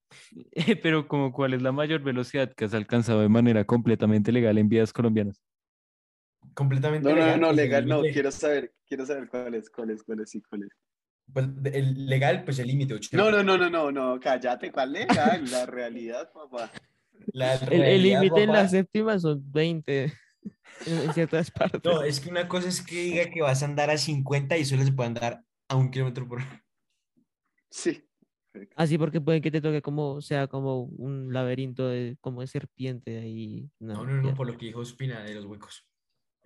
Pero 0.81 1.07
como 1.07 1.31
cuál 1.31 1.53
es 1.53 1.61
la 1.61 1.71
mayor 1.71 2.01
velocidad 2.01 2.51
que 2.53 2.65
has 2.65 2.73
alcanzado 2.73 3.21
de 3.21 3.29
manera 3.29 3.63
completamente 3.63 4.31
legal 4.31 4.57
en 4.57 4.69
vías 4.69 4.91
colombianas? 4.91 5.41
Completamente 6.57 7.07
No, 7.07 7.13
no, 7.15 7.21
legal. 7.21 7.39
no, 7.39 7.47
pues, 7.49 7.57
el 7.59 7.63
legal, 7.63 7.87
no, 7.87 7.95
límite- 8.01 8.13
quiero 8.13 8.31
saber, 8.31 8.73
quiero 8.87 9.05
saber 9.05 9.29
cuál 9.29 9.53
es, 9.53 9.69
cuál 9.69 9.91
es, 9.91 10.03
cuál 10.03 10.21
es, 10.21 10.29
sí, 10.31 10.41
cuál 10.41 10.63
es. 10.63 10.69
Pues 11.31 11.45
el 11.71 12.07
legal, 12.07 12.43
pues 12.43 12.57
el 12.57 12.67
límite 12.67 12.95
80. 12.95 13.15
No, 13.17 13.29
no, 13.29 13.43
no, 13.43 13.57
no, 13.59 13.69
no, 13.69 13.91
no, 13.91 14.19
cállate, 14.19 14.71
¿cuál 14.71 14.93
legal? 14.93 15.45
La 15.51 15.67
realidad, 15.67 16.31
papá. 16.33 16.71
La 17.31 17.53
El 17.53 17.73
el 17.73 17.79
realidad, 17.81 18.21
límite 18.21 18.43
en 18.43 18.51
la 18.53 18.67
séptima 18.67 19.19
son 19.19 19.43
20 19.51 20.11
en, 20.87 21.13
ciertas 21.13 21.51
partes. 21.51 21.81
No, 21.83 22.01
es 22.01 22.19
que 22.19 22.29
una 22.31 22.47
cosa 22.47 22.69
es 22.69 22.81
que 22.81 23.03
diga 23.03 23.29
que 23.29 23.41
vas 23.43 23.61
a 23.61 23.65
andar 23.65 23.91
a 23.91 23.97
50 23.99 24.57
y 24.57 24.65
solo 24.65 24.83
se 24.83 24.93
puede 24.93 25.09
andar 25.09 25.43
a 25.69 25.75
un 25.75 25.91
kilómetro 25.91 26.27
por 26.27 26.39
hora. 26.39 26.65
Sí. 27.69 28.03
Así 28.75 28.97
porque 28.97 29.21
pueden 29.21 29.43
que 29.43 29.51
te 29.51 29.61
toque 29.61 29.83
como, 29.83 30.21
sea 30.21 30.47
como 30.47 30.85
un 30.85 31.31
laberinto 31.31 31.87
de, 31.87 32.17
como 32.19 32.41
de 32.41 32.47
serpiente 32.47 33.19
ahí. 33.19 33.69
No, 33.79 33.93
No, 33.93 34.05
no, 34.05 34.21
no, 34.23 34.33
por 34.33 34.47
lo 34.47 34.57
que 34.57 34.65
dijo 34.65 34.83
Spina 34.83 35.21
de 35.23 35.35
los 35.35 35.45
huecos. 35.45 35.86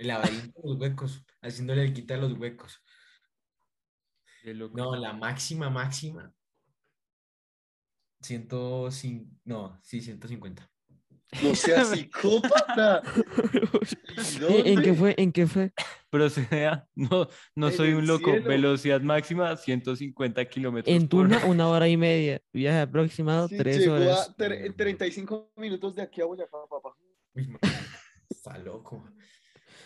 El 0.02 0.08
laberinto 0.08 0.60
de 0.64 0.68
los 0.68 0.78
huecos, 0.80 1.24
haciéndole 1.44 1.84
el 1.84 1.94
quita 1.94 2.16
a 2.16 2.18
los 2.18 2.34
huecos. 2.34 2.82
No, 4.74 4.96
la 4.96 5.14
máxima, 5.14 5.70
máxima. 5.70 6.34
105, 8.22 9.30
no, 9.46 9.80
sí, 9.84 10.02
150. 10.02 10.68
No 11.44 11.54
seas 11.54 11.90
psicópata. 11.92 13.04
¿Y 14.50 14.70
¿En 14.72 14.82
qué 14.82 14.94
fue? 14.96 15.14
¿En 15.20 15.32
qué 15.32 15.46
fue? 15.46 15.72
Proceda. 16.10 16.90
No, 16.96 17.28
no 17.56 17.70
soy 17.70 17.94
un 17.94 18.08
loco. 18.08 18.32
cielo. 18.32 18.48
Velocidad 18.50 19.02
máxima 19.02 19.56
150 19.56 20.44
kilómetros 20.46 20.94
En 20.96 21.08
por. 21.08 21.28
Tuna, 21.30 21.46
una 21.46 21.68
hora 21.68 21.88
y 21.88 21.96
media. 21.96 22.42
Viaje 22.52 22.80
aproximado, 22.80 23.48
Sí, 23.48 23.56
tres 23.58 23.78
llegó 23.78 23.94
horas. 23.98 24.30
a 24.30 24.36
tre- 24.36 24.66
en 24.66 24.76
35 24.76 25.52
minutos 25.58 25.94
de 25.96 26.02
aquí 26.02 26.22
a 26.22 26.26
Boyacá, 26.26 26.58
papá. 26.68 26.96
Está 28.30 28.58
loco. 28.58 29.08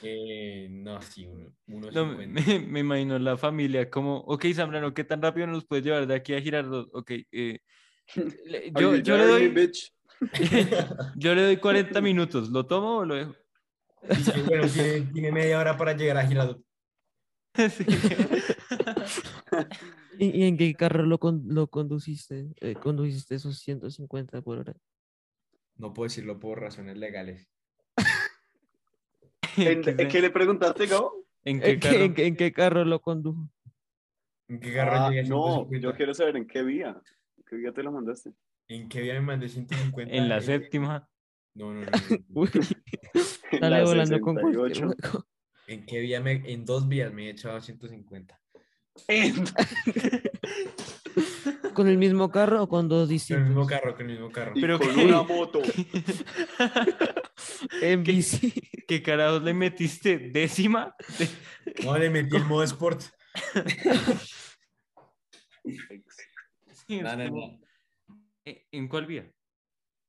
Eh, 0.01 0.67
no, 0.69 1.01
sí, 1.01 1.25
uno, 1.25 1.53
uno 1.67 1.91
No, 1.91 2.05
50. 2.17 2.41
me, 2.41 2.59
me 2.67 2.79
imagino 2.81 3.17
la 3.19 3.37
familia 3.37 3.89
como, 3.89 4.17
ok, 4.19 4.45
Zambrano, 4.53 4.93
¿qué 4.93 5.03
tan 5.03 5.21
rápido 5.21 5.47
nos 5.47 5.65
puedes 5.65 5.85
llevar 5.85 6.07
de 6.07 6.15
aquí 6.15 6.33
a 6.33 6.41
Girardot? 6.41 6.89
Ok, 6.93 7.11
eh, 7.31 7.59
le- 8.45 8.71
yo, 8.73 8.95
yo 9.03 9.17
le 9.17 9.25
doy, 9.25 9.47
bitch? 9.49 9.91
yo 11.17 11.35
le 11.35 11.43
doy 11.43 11.57
40 11.57 12.01
minutos, 12.01 12.49
¿lo 12.49 12.65
tomo 12.65 12.97
o 12.97 13.05
lo 13.05 13.15
dejo? 13.15 13.35
Dice, 14.01 14.41
bueno, 14.43 14.67
tiene, 14.67 15.01
tiene 15.11 15.31
media 15.31 15.59
hora 15.59 15.77
para 15.77 15.93
llegar 15.95 16.17
a 16.17 16.27
Girardot. 16.27 16.61
Sí. 17.55 17.85
¿Y, 20.19 20.41
y 20.41 20.43
en 20.43 20.57
qué 20.57 20.73
carro 20.75 21.05
lo, 21.05 21.19
con- 21.19 21.43
lo 21.47 21.67
conduciste? 21.67 22.47
Eh, 22.61 22.75
¿Conduciste 22.75 23.35
esos 23.35 23.59
150 23.59 24.41
por 24.41 24.59
hora? 24.59 24.75
No 25.77 25.93
puedo 25.93 26.05
decirlo 26.07 26.39
por 26.39 26.59
razones 26.61 26.97
legales. 26.97 27.49
¿En, 29.57 29.81
¿Qué 29.81 29.89
en 29.97 30.07
qué 30.07 30.21
le 30.21 30.29
preguntaste, 30.29 30.85
Gabo? 30.87 31.25
¿En 31.43 31.59
qué 31.59 31.71
¿En 31.71 31.79
qué, 31.79 31.89
carro? 31.89 32.03
en 32.03 32.13
qué- 32.13 32.25
en 32.27 32.35
qué 32.35 32.51
carro 32.51 32.85
lo 32.85 33.01
condujo? 33.01 33.49
¿En 34.47 34.59
qué 34.59 34.73
carro 34.73 34.91
Ah, 34.95 35.09
llegué 35.09 35.23
no, 35.23 35.43
150? 35.67 35.79
yo 35.87 35.95
quiero 35.95 36.13
saber 36.13 36.37
en 36.37 36.47
qué 36.47 36.63
vía. 36.63 37.01
¿En 37.37 37.43
qué 37.47 37.55
vía 37.55 37.71
te 37.73 37.83
lo 37.83 37.91
mandaste? 37.91 38.33
¿En 38.67 38.89
qué 38.89 39.01
vía 39.01 39.13
me 39.15 39.21
mandé 39.21 39.49
150? 39.49 40.13
En 40.15 40.29
la 40.29 40.41
séptima. 40.41 41.07
No, 41.53 41.73
no, 41.73 41.81
no. 41.81 41.85
no. 41.85 41.91
Uy, 42.41 42.49
volando 43.85 44.19
con 44.21 44.35
cualquier 44.35 44.75
68. 44.75 45.27
¿En 45.67 45.85
qué 45.85 45.99
vía 45.99 46.21
me, 46.21 46.31
en 46.51 46.65
dos 46.65 46.87
vías 46.87 47.11
me 47.13 47.27
he 47.27 47.29
echado 47.31 47.59
150? 47.61 48.39
¿Con 51.75 51.87
el 51.87 51.97
mismo 51.99 52.31
carro 52.31 52.63
o 52.63 52.67
con 52.69 52.87
dos 52.89 53.01
Con 53.01 53.03
el 53.03 53.09
distintos? 53.09 53.47
mismo 53.47 53.67
carro, 53.67 53.95
con 53.95 54.05
el 54.09 54.13
mismo 54.13 54.31
carro. 54.31 54.53
y 54.55 54.61
Pero 54.61 54.79
con 54.79 54.95
qué- 54.95 55.05
una 55.05 55.21
moto. 55.23 55.61
En 57.81 58.03
¿Qué- 58.03 58.11
bici. 58.13 58.51
¿Qué 58.87 59.03
carajos 59.03 59.43
le 59.43 59.53
metiste? 59.53 60.17
¿Décima? 60.17 60.95
No, 61.83 61.97
le 61.97 62.09
metí 62.09 62.35
el 62.35 62.45
modo 62.45 62.63
sport. 62.63 63.01
Sí, 65.65 66.97
es 66.97 67.01
No, 67.03 67.15
no, 67.15 67.29
como, 67.29 67.47
no. 67.47 67.59
¿e- 68.45 68.67
¿En 68.71 68.87
cuál 68.87 69.05
vía? 69.07 69.31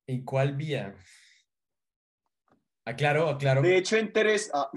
¿En 0.06 0.24
cuál 0.24 0.54
vía? 0.56 0.94
Aclaro, 2.88 3.28
aclaro. 3.28 3.62
De 3.62 3.76
hecho, 3.78 3.96
en 3.96 4.12
tres. 4.12 4.48
Ah. 4.54 4.70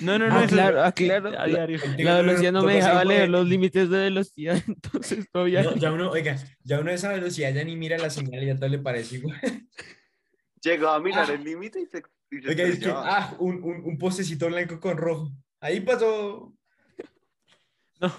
No, 0.00 0.18
no, 0.20 0.28
no, 0.28 0.36
Ah, 0.36 0.44
eso 0.44 0.54
claro, 0.54 0.78
es 0.78 0.84
ah, 0.86 0.92
claro. 0.92 1.32
a 1.36 1.46
diario. 1.46 1.80
La 1.98 2.18
velocidad 2.18 2.52
no 2.52 2.62
me 2.62 2.74
dejaba 2.74 3.04
leer 3.04 3.28
los 3.28 3.44
límites 3.48 3.90
de 3.90 3.98
velocidad, 3.98 4.62
entonces 4.68 5.26
todavía. 5.32 5.64
No, 5.64 5.74
ya 5.74 5.92
uno, 5.92 6.10
oiga, 6.10 6.36
ya 6.62 6.78
uno 6.78 6.90
de 6.90 6.94
esa 6.96 7.12
velocidad 7.12 7.52
ya 7.52 7.64
ni 7.64 7.74
mira 7.76 7.98
la 7.98 8.08
señal 8.08 8.40
y 8.44 8.46
ya 8.46 8.56
todo 8.56 8.68
le 8.68 8.78
parece 8.78 9.16
igual. 9.16 9.36
Llegó 10.62 10.88
a 10.90 11.00
mirar 11.00 11.26
Ah. 11.28 11.34
el 11.34 11.42
límite 11.42 11.80
y 11.80 11.86
se. 11.86 12.02
y 12.30 12.40
se 12.40 12.48
Oiga, 12.50 12.64
es 12.64 12.78
que, 12.78 12.90
ah, 12.94 13.34
un, 13.40 13.60
un, 13.62 13.82
un 13.84 13.98
postecito 13.98 14.46
blanco 14.46 14.78
con 14.78 14.96
rojo. 14.96 15.32
Ahí 15.60 15.80
pasó. 15.80 16.54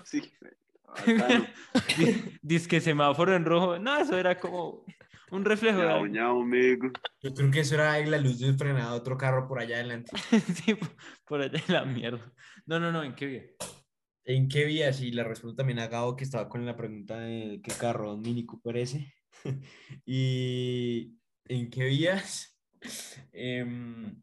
Sí. 0.04 0.30
Bacano. 1.08 1.46
Dice 2.42 2.68
que 2.68 2.82
semáforo 2.82 3.34
en 3.34 3.46
rojo. 3.46 3.80
No, 3.80 3.98
eso 3.98 4.18
era 4.18 4.38
como 4.38 4.84
un 5.32 5.46
reflejo. 5.46 5.78
de 5.80 5.86
Ñao, 5.86 5.94
algo. 5.96 6.08
ñao, 6.08 6.42
amigo. 6.42 6.88
Yo 7.22 7.34
creo 7.34 7.52
que 7.52 7.60
eso 7.62 7.76
era 7.76 7.98
la 8.06 8.18
luz 8.18 8.40
del 8.40 8.58
frenado 8.58 8.94
de 8.94 9.00
otro 9.00 9.18
carro 9.18 9.48
por 9.48 9.60
allá 9.60 9.76
adelante. 9.78 10.12
Sí, 10.64 10.76
por- 11.26 11.42
allá 11.42 11.62
en 11.68 11.74
la 11.74 11.86
mierda. 11.86 12.32
No, 12.66 12.80
no, 12.80 12.92
no, 12.92 13.04
¿en 13.04 13.16
qué 13.16 13.26
vía? 13.26 13.44
¿En 14.26 14.48
qué 14.48 14.66
vías? 14.66 15.02
Y 15.02 15.12
la 15.12 15.24
respondo 15.24 15.56
también 15.56 15.80
a 15.80 15.88
Gabo, 15.88 16.16
que 16.16 16.24
estaba 16.24 16.50
con 16.50 16.66
la 16.66 16.76
pregunta 16.76 17.20
de 17.20 17.62
qué 17.64 17.72
carro, 17.74 18.14
un 18.14 18.22
Mini 18.22 18.46
Cooper 18.46 18.78
ese. 18.78 19.14
y 20.06 21.18
¿en 21.46 21.70
qué 21.70 21.86
vías? 21.86 22.58
Em, 23.34 24.22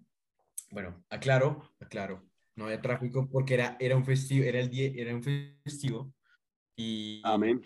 bueno, 0.71 1.05
aclaro, 1.11 1.75
aclaro. 1.81 2.27
No 2.57 2.65
había 2.65 2.81
tráfico 2.81 3.29
porque 3.31 3.55
era, 3.55 3.77
era 3.81 3.97
un 3.97 4.05
festivo, 4.05 4.45
era 4.45 4.61
el 4.61 4.71
día, 4.71 4.91
era 4.97 5.15
un 5.15 5.23
festivo. 5.23 6.13
Y 6.77 7.21
Amén. 7.25 7.61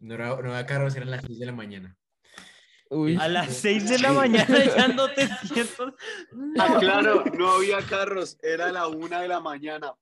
no, 0.00 0.14
era, 0.14 0.28
no 0.40 0.50
había 0.52 0.66
carros, 0.66 0.96
eran 0.96 1.10
las 1.10 1.22
6 1.24 1.38
de 1.38 1.46
la 1.46 1.52
mañana. 1.52 1.96
Uy, 2.94 3.16
A 3.20 3.28
las 3.28 3.52
6 3.56 3.88
de 3.88 3.98
la 3.98 4.12
mañana 4.12 4.46
ya 4.76 4.88
no 4.88 5.08
te 5.08 5.28
siento. 5.46 5.94
Ah, 6.58 6.76
claro, 6.78 7.24
no 7.36 7.50
había 7.50 7.78
carros, 7.78 8.38
era 8.40 8.70
la 8.70 8.86
una 8.86 9.20
de 9.20 9.28
la 9.28 9.40
mañana. 9.40 9.94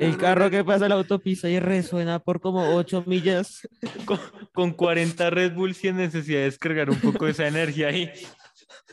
el 0.00 0.16
carro 0.16 0.50
que 0.50 0.64
pasa 0.64 0.86
a 0.86 0.88
la 0.88 0.96
autopista 0.96 1.48
y 1.48 1.60
resuena 1.60 2.18
por 2.18 2.40
como 2.40 2.74
8 2.74 3.04
millas. 3.06 3.68
Con, 4.04 4.18
con 4.52 4.72
40 4.72 5.30
Red 5.30 5.54
Bull 5.54 5.74
sin 5.74 5.96
necesidad 5.96 6.40
de 6.40 6.44
descargar 6.46 6.90
un 6.90 7.00
poco 7.00 7.26
de 7.26 7.30
esa 7.30 7.46
energía 7.46 7.88
ahí. 7.88 8.10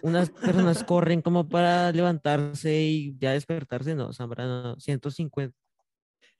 Unas 0.02 0.30
personas 0.30 0.84
corren 0.84 1.22
como 1.22 1.50
para 1.50 1.92
levantarse 1.92 2.74
y 2.80 3.18
ya 3.18 3.32
despertarse. 3.32 3.96
No, 3.96 4.14
Zambrano, 4.14 4.80
150. 4.80 5.56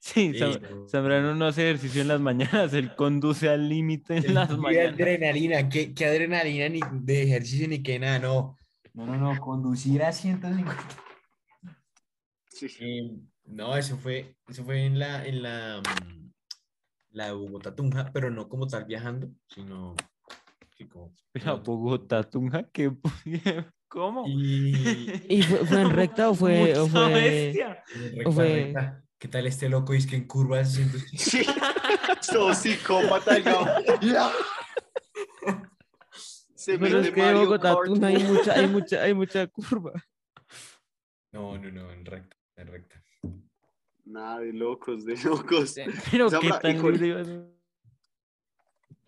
Sí, 0.00 0.32
Sí, 0.32 0.40
no. 0.40 0.88
Zambrano 0.88 1.34
no 1.34 1.46
hace 1.46 1.62
ejercicio 1.68 2.02
en 2.02 2.08
las 2.08 2.20
mañanas, 2.20 2.72
él 2.72 2.94
conduce 2.94 3.48
al 3.48 3.68
límite 3.68 4.18
en 4.18 4.34
las 4.34 4.48
Qué 4.48 4.56
mañanas. 4.56 4.94
adrenalina, 4.94 5.68
qué, 5.68 5.92
qué 5.92 6.06
adrenalina 6.06 6.68
ni 6.68 6.80
de 7.04 7.22
ejercicio 7.24 7.66
ni 7.68 7.82
que 7.82 7.98
nada, 7.98 8.18
no. 8.20 8.56
No, 8.94 9.06
no, 9.06 9.16
no, 9.34 9.40
conducir 9.40 10.02
a 10.02 10.12
150. 10.12 10.76
Sí. 12.50 12.66
Eh, 12.80 13.10
no, 13.44 13.76
eso 13.76 13.96
fue, 13.96 14.34
eso 14.48 14.64
fue 14.64 14.84
en 14.84 14.98
la, 14.98 15.24
en 15.26 15.42
la, 15.42 15.80
mm, 15.80 16.30
la 17.10 17.26
de 17.26 17.32
Bogotá 17.32 17.74
Tunja, 17.74 18.10
pero 18.12 18.30
no 18.30 18.48
como 18.48 18.66
tal 18.66 18.84
viajando, 18.84 19.30
sino 19.48 19.94
que 20.76 20.88
como. 20.88 21.12
Pero 21.32 21.50
a 21.50 21.54
Bogotá, 21.54 22.22
Tunja, 22.24 22.64
¿qué? 22.72 22.90
¿Cómo? 23.88 24.24
Y, 24.28 24.74
¿Y 25.28 25.42
fue, 25.42 25.58
fue 25.66 25.80
en 25.80 25.90
recta 25.90 26.30
o 26.30 26.34
fue, 26.34 26.76
o 26.78 26.86
Mucha 26.88 27.00
fue, 27.10 27.12
bestia. 27.14 27.84
o 28.26 28.32
fue- 28.32 28.48
recta. 28.64 29.04
¿Qué 29.18 29.26
tal 29.28 29.46
este 29.46 29.68
loco? 29.68 29.92
Es 29.94 30.06
que 30.06 30.16
en 30.16 30.26
curvas 30.26 30.72
Sí, 31.16 31.44
sos 32.20 32.58
psicópata. 32.58 33.38
Ya. 34.00 34.30
Se 36.54 36.78
Pero 36.78 37.00
es 37.00 37.10
que 37.10 37.28
en 37.28 37.36
Bogotá. 37.36 37.76
Tuna 37.84 38.08
hay 38.08 38.22
mucha, 38.22 38.52
hay 38.52 38.66
mucha, 38.68 39.02
hay 39.02 39.14
mucha 39.14 39.46
curva. 39.48 39.92
No, 41.32 41.58
no, 41.58 41.70
no, 41.70 41.90
en 41.92 42.04
recta, 42.04 42.36
en 42.56 42.66
recta. 42.68 43.02
Nada, 44.04 44.40
de 44.40 44.52
locos, 44.52 45.04
de 45.04 45.16
locos. 45.22 45.74
Pero 46.10 46.30
qué 46.30 46.46
y 46.46 46.50
tan 46.50 46.78
con- 46.80 46.92
libre 46.92 47.06
iba 47.08 47.20
a 47.20 47.24
ser? 47.24 47.44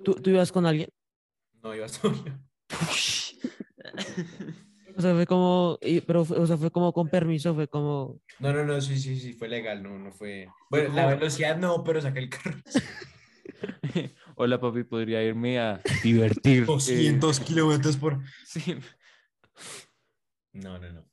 ¿Tú, 0.05 0.15
tú 0.15 0.31
ibas 0.31 0.51
con 0.53 0.67
alguien? 0.67 0.91
No, 1.63 1.75
iba 1.75 1.89
solo. 1.89 2.25
O 5.01 5.03
sea, 5.03 5.15
fue 5.15 5.25
como, 5.27 5.79
y- 5.81 6.03
pero 6.03 6.27
fue, 6.27 6.37
o 6.39 6.47
sea, 6.47 6.59
fue 6.59 6.71
como 6.71 6.93
con 6.93 7.09
permiso, 7.09 7.55
fue 7.55 7.67
como, 7.67 8.21
No, 8.39 8.53
no, 8.53 8.67
no, 8.67 8.79
sí, 8.83 8.99
sí, 8.99 9.19
sí, 9.19 9.33
fue 9.33 9.49
legal, 9.49 9.83
no, 9.83 9.99
no 9.99 10.13
fue. 10.13 10.47
Bueno, 10.69 10.95
la 10.95 11.07
velocidad 11.07 11.57
no, 11.57 11.83
pero 11.83 12.03
saqué 12.03 12.19
el 12.19 12.29
carro. 12.29 12.59
Hola, 14.37 14.61
papi, 14.61 14.85
podría 14.85 15.23
irme 15.23 15.59
a 15.59 15.81
divertir. 16.03 16.65
eh, 16.65 16.67
200 16.67 17.41
kilómetros 17.41 17.97
por. 17.97 18.19
sí. 18.45 18.77
No, 20.53 20.79
no, 20.79 20.93
no. 20.93 21.07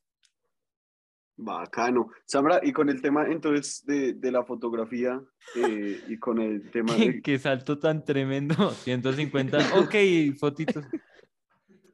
Bacano. 1.37 2.09
Sambra, 2.25 2.59
y 2.61 2.73
con 2.73 2.89
el 2.89 3.01
tema 3.01 3.25
entonces 3.27 3.85
de, 3.85 4.15
de 4.15 4.31
la 4.33 4.43
fotografía 4.43 5.21
eh, 5.55 6.01
y 6.09 6.19
con 6.19 6.41
el 6.41 6.69
tema 6.71 6.93
de 6.97 7.21
Qué 7.21 7.39
salto 7.39 7.79
tan 7.79 8.03
tremendo. 8.03 8.71
150. 8.71 9.59
Ok, 9.75 9.95
fotitos. 10.37 10.83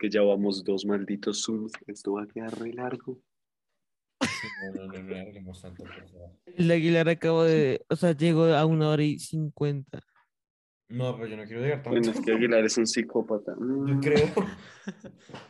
Que 0.03 0.09
ya 0.09 0.21
vamos 0.21 0.65
dos 0.65 0.85
malditos 0.85 1.43
zooms, 1.43 1.71
esto 1.87 2.11
va 2.11 2.23
a 2.23 2.27
quedar 2.27 2.59
re 2.59 2.73
largo. 2.73 3.21
No, 4.75 4.85
no, 4.85 5.01
no, 5.01 5.53
tanto, 5.53 5.85
el 6.57 6.69
Aguilar 6.71 7.07
acabó 7.07 7.43
de, 7.45 7.85
o 7.89 7.95
sea, 7.95 8.11
llegó 8.11 8.43
a 8.47 8.65
una 8.65 8.89
hora 8.89 9.01
y 9.01 9.17
cincuenta. 9.17 10.01
No, 10.89 11.15
pero 11.15 11.27
yo 11.27 11.37
no 11.37 11.45
quiero 11.45 11.61
llegar 11.61 11.83
tanto. 11.83 11.91
Bueno, 11.91 12.11
es 12.11 12.19
que 12.19 12.33
Aguilar 12.33 12.65
es 12.65 12.77
un 12.77 12.85
psicópata. 12.85 13.53
Yo 13.57 13.63
Mm. 13.63 14.01
creo. 14.01 14.25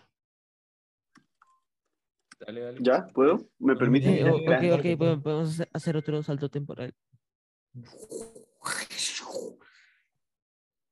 Dale, 2.45 2.61
dale. 2.61 2.77
¿Ya? 2.81 3.07
¿Puedo? 3.07 3.49
¿Me 3.57 3.75
permite? 3.75 4.19
Eh, 4.19 4.23
ok, 4.23 4.35
ok, 4.35 4.59
claro. 4.59 4.97
podemos, 4.97 5.23
podemos 5.23 5.61
hacer- 5.73 5.97
otro 5.97 6.21
salto 6.21 6.49
temporal. 6.49 6.93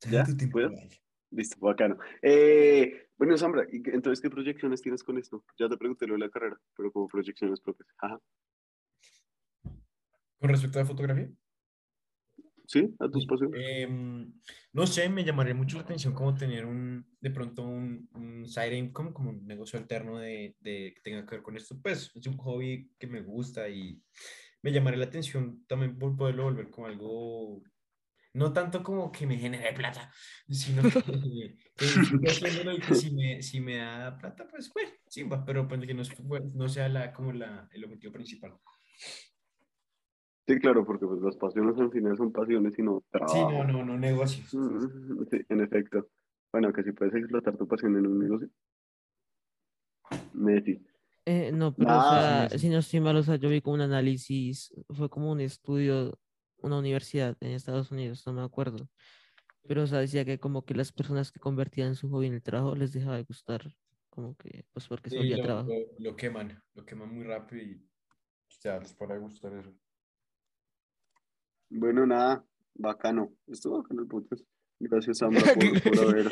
¿Ya? 0.09 0.25
¿Puedo? 0.51 0.71
Listo, 1.31 1.57
bacano. 1.61 1.97
Eh, 2.21 3.07
bueno, 3.17 3.37
Sambra, 3.37 3.65
¿y 3.71 3.81
qué- 3.81 3.91
entonces 3.91 4.21
qué 4.21 4.29
proyecciones 4.29 4.81
tienes 4.81 5.03
con 5.03 5.17
esto? 5.17 5.43
Ya 5.57 5.69
te 5.69 5.77
pregunté 5.77 6.05
lo 6.05 6.13
de 6.15 6.19
la 6.19 6.29
carrera, 6.29 6.59
pero 6.75 6.91
como 6.91 7.07
proyecciones 7.07 7.59
propias. 7.61 7.87
Ajá. 7.99 8.19
Con 10.39 10.49
respecto 10.49 10.79
a 10.79 10.81
la 10.81 10.87
fotografía, 10.87 11.29
¿Sí? 12.67 12.95
¿A 12.99 13.09
tus 13.09 13.25
pasiones? 13.25 13.59
em, 13.63 14.33
no 14.71 14.87
sé, 14.87 15.09
me 15.09 15.25
llamaría 15.25 15.53
mucho 15.53 15.75
la 15.77 15.83
atención 15.83 16.13
como 16.13 16.33
tener 16.33 16.65
un, 16.65 17.05
de 17.19 17.29
pronto 17.29 17.63
un, 17.63 18.09
un 18.13 18.47
side 18.47 18.77
income, 18.77 19.11
como 19.11 19.29
un 19.31 19.45
negocio 19.45 19.77
alterno 19.77 20.19
de, 20.19 20.55
de 20.61 20.93
que 20.95 21.01
tenga 21.01 21.25
que 21.25 21.35
ver 21.35 21.43
con 21.43 21.57
esto. 21.57 21.77
Pues 21.81 22.11
es 22.15 22.27
un 22.27 22.37
hobby 22.37 22.89
que 22.97 23.07
me 23.07 23.21
gusta 23.21 23.67
y 23.67 24.01
me 24.61 24.71
llamaría 24.71 24.99
la 24.99 25.05
atención 25.05 25.65
también 25.67 25.97
por 25.99 26.15
poderlo 26.15 26.43
volver 26.45 26.69
como 26.69 26.87
algo, 26.87 27.61
no 28.33 28.53
tanto 28.53 28.83
como 28.83 29.11
que 29.11 29.25
me 29.27 29.37
genere 29.37 29.73
plata, 29.73 30.11
sino 30.49 30.81
que, 30.83 31.57
que 31.77 32.95
si 32.95 33.11
me, 33.13 33.41
si 33.41 33.59
me 33.59 33.77
da 33.77 34.17
plata, 34.17 34.47
pues 34.49 34.71
bueno, 34.73 34.91
sí, 35.07 35.23
va, 35.23 35.43
pero 35.43 35.67
pues 35.67 35.81
que 35.85 35.93
no, 35.93 36.03
no 36.55 36.69
sea 36.69 36.89
la, 36.89 37.11
como 37.13 37.31
la, 37.33 37.67
el 37.71 37.85
objetivo 37.85 38.13
principal. 38.13 38.57
Sí, 40.47 40.59
claro, 40.59 40.85
porque 40.85 41.05
pues 41.05 41.21
las 41.21 41.37
pasiones 41.37 41.77
al 41.79 41.91
final 41.91 42.17
son 42.17 42.31
pasiones 42.31 42.77
y 42.77 42.81
no 42.81 43.03
trabajo. 43.11 43.33
Sí, 43.33 43.41
no, 43.45 43.63
no, 43.65 43.85
no 43.85 43.97
negocios. 43.97 44.53
Mm, 44.53 45.25
Sí, 45.29 45.37
en 45.49 45.61
efecto. 45.61 46.09
Bueno, 46.51 46.73
que 46.73 46.83
si 46.83 46.91
puedes 46.91 47.13
explotar 47.15 47.57
tu 47.57 47.67
pasión 47.67 47.95
en 47.97 48.07
un 48.07 48.19
negocio. 48.19 48.49
Messi. 50.33 50.81
Eh, 51.25 51.51
no, 51.53 51.73
pero 51.73 51.91
o 51.91 51.93
Ah, 51.93 52.47
sea, 52.49 52.57
si 52.57 52.69
no 52.69 52.79
estoy 52.79 52.99
mal, 52.99 53.15
o 53.15 53.23
sea, 53.23 53.35
yo 53.35 53.47
vi 53.49 53.61
como 53.61 53.75
un 53.75 53.81
análisis, 53.81 54.73
fue 54.89 55.09
como 55.09 55.31
un 55.31 55.39
estudio, 55.39 56.17
una 56.61 56.79
universidad 56.79 57.37
en 57.41 57.51
Estados 57.51 57.91
Unidos, 57.91 58.23
no 58.25 58.33
me 58.33 58.41
acuerdo. 58.43 58.87
Pero, 59.67 59.83
o 59.83 59.87
sea, 59.87 59.99
decía 59.99 60.25
que 60.25 60.39
como 60.39 60.65
que 60.65 60.73
las 60.75 60.91
personas 60.91 61.31
que 61.31 61.39
convertían 61.39 61.95
su 61.95 62.09
hobby 62.09 62.27
en 62.27 62.33
el 62.35 62.43
trabajo 62.43 62.75
les 62.75 62.93
dejaba 62.93 63.17
de 63.17 63.23
gustar, 63.23 63.73
como 64.09 64.35
que, 64.35 64.65
pues 64.73 64.87
porque 64.87 65.09
se 65.09 65.15
Sí, 65.15 65.19
volvía 65.19 65.37
lo, 65.37 65.43
trabajo. 65.43 65.69
lo- 65.69 66.11
lo 66.11 66.15
queman, 66.15 66.63
lo 66.73 66.85
queman 66.85 67.13
muy 67.13 67.23
rápido 67.23 67.61
y 67.63 67.89
ya 68.61 68.79
les 68.79 68.93
para 68.93 69.15
de 69.15 69.21
gustar 69.21 69.53
eso. 69.53 69.73
Bueno, 71.69 72.05
nada, 72.05 72.45
bacano. 72.73 73.33
Estuvo 73.47 73.81
bacano 73.81 74.01
el 74.01 74.07
podcast. 74.07 74.43
Gracias, 74.83 75.19
Sambra, 75.19 75.43
por, 75.53 75.81
por 75.83 75.99
haber. 76.09 76.27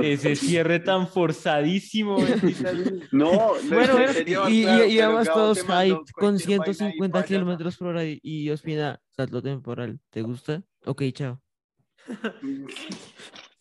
Ese 0.02 0.34
cierre 0.34 0.80
tan 0.80 1.06
forzadísimo. 1.08 2.16
No, 3.12 3.52
Bueno, 3.68 3.94
bueno, 3.94 4.24
llevar 4.24 4.50
y, 4.50 4.60
y, 4.60 4.62
claro, 4.64 4.84
y 4.86 4.96
Gabo 4.96 5.24
todos 5.24 5.58
hype 5.62 5.90
con 6.14 6.38
cualquier 6.38 6.58
vaina 6.60 6.64
ahí 6.70 6.74
150 6.74 7.12
payasa. 7.12 7.28
kilómetros 7.28 7.76
por 7.76 7.88
hora 7.88 8.02
y, 8.04 8.50
Ospina, 8.50 8.98
salto 9.10 9.42
temporal, 9.42 10.00
¿te 10.10 10.22
gusta? 10.22 10.62
Ok, 10.86 11.02
chao. 11.12 11.42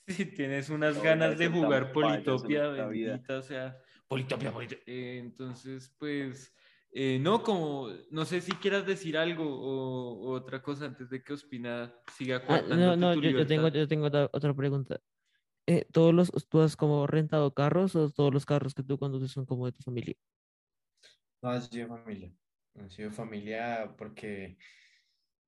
Si 0.07 0.25
tienes 0.25 0.69
unas 0.69 0.95
No, 0.95 1.03
ganas 1.03 1.37
de 1.37 1.47
jugar 1.49 1.91
Politopia, 1.91 2.69
vida. 2.87 3.11
bendita, 3.13 3.37
o 3.37 3.41
sea, 3.41 3.77
Politopia, 4.07 4.51
Politopia. 4.51 4.83
Eh, 4.87 5.19
entonces, 5.19 5.93
pues, 5.99 6.53
eh, 6.93 7.19
no, 7.19 7.41
como, 7.41 7.89
no 8.09 8.25
sé 8.25 8.41
si 8.41 8.51
quieras 8.53 8.85
decir 8.85 9.17
algo 9.17 9.45
o, 9.45 10.27
o 10.27 10.31
otra 10.31 10.61
cosa 10.61 10.85
antes 10.85 11.09
de 11.09 11.23
que 11.23 11.33
Ospina 11.33 11.93
siga 12.17 12.43
Ah, 12.47 12.61
no, 12.67 12.95
no, 12.97 13.13
tu 13.13 13.21
yo, 13.21 13.29
yo 13.31 13.47
tengo, 13.47 13.69
yo 13.69 13.87
tengo 13.87 14.07
otra, 14.07 14.29
otra 14.33 14.53
pregunta. 14.53 14.99
Eh, 15.67 15.85
¿todos 15.91 16.13
los, 16.13 16.31
tú 16.49 16.61
has 16.61 16.75
como 16.75 17.07
rentado 17.07 17.53
carros 17.53 17.95
o 17.95 18.09
todos 18.09 18.33
los 18.33 18.45
carros 18.45 18.73
que 18.73 18.83
tú 18.83 18.97
conduces 18.97 19.31
son 19.31 19.45
como 19.45 19.67
de 19.67 19.71
tu 19.71 19.83
familia? 19.83 20.15
No, 21.41 21.49
ha 21.49 21.61
sido 21.61 21.87
familia. 21.87 22.33
Ha 22.75 22.89
sido 22.89 23.11
familia 23.11 23.93
porque. 23.97 24.57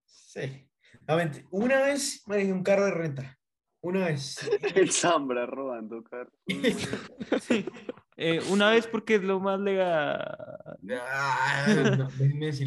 Sí. 0.06 0.70
Nuevamente, 1.08 1.46
una 1.52 1.82
vez 1.82 2.24
manejé 2.28 2.54
un 2.54 2.64
carro 2.64 2.86
de 2.86 2.92
renta. 2.92 3.40
Una 3.82 4.06
vez. 4.06 4.38
El 4.76 4.92
Zambra 4.92 5.46
robando 5.46 6.04
carros. 6.04 6.34
Sí. 7.42 7.66
Eh, 8.16 8.42
una 8.52 8.70
vez 8.70 8.86
porque 8.88 9.16
es 9.16 9.24
lo 9.24 9.40
más 9.40 9.60
legal. 9.60 10.60
Ah, 10.92 11.66
no, 11.98 12.10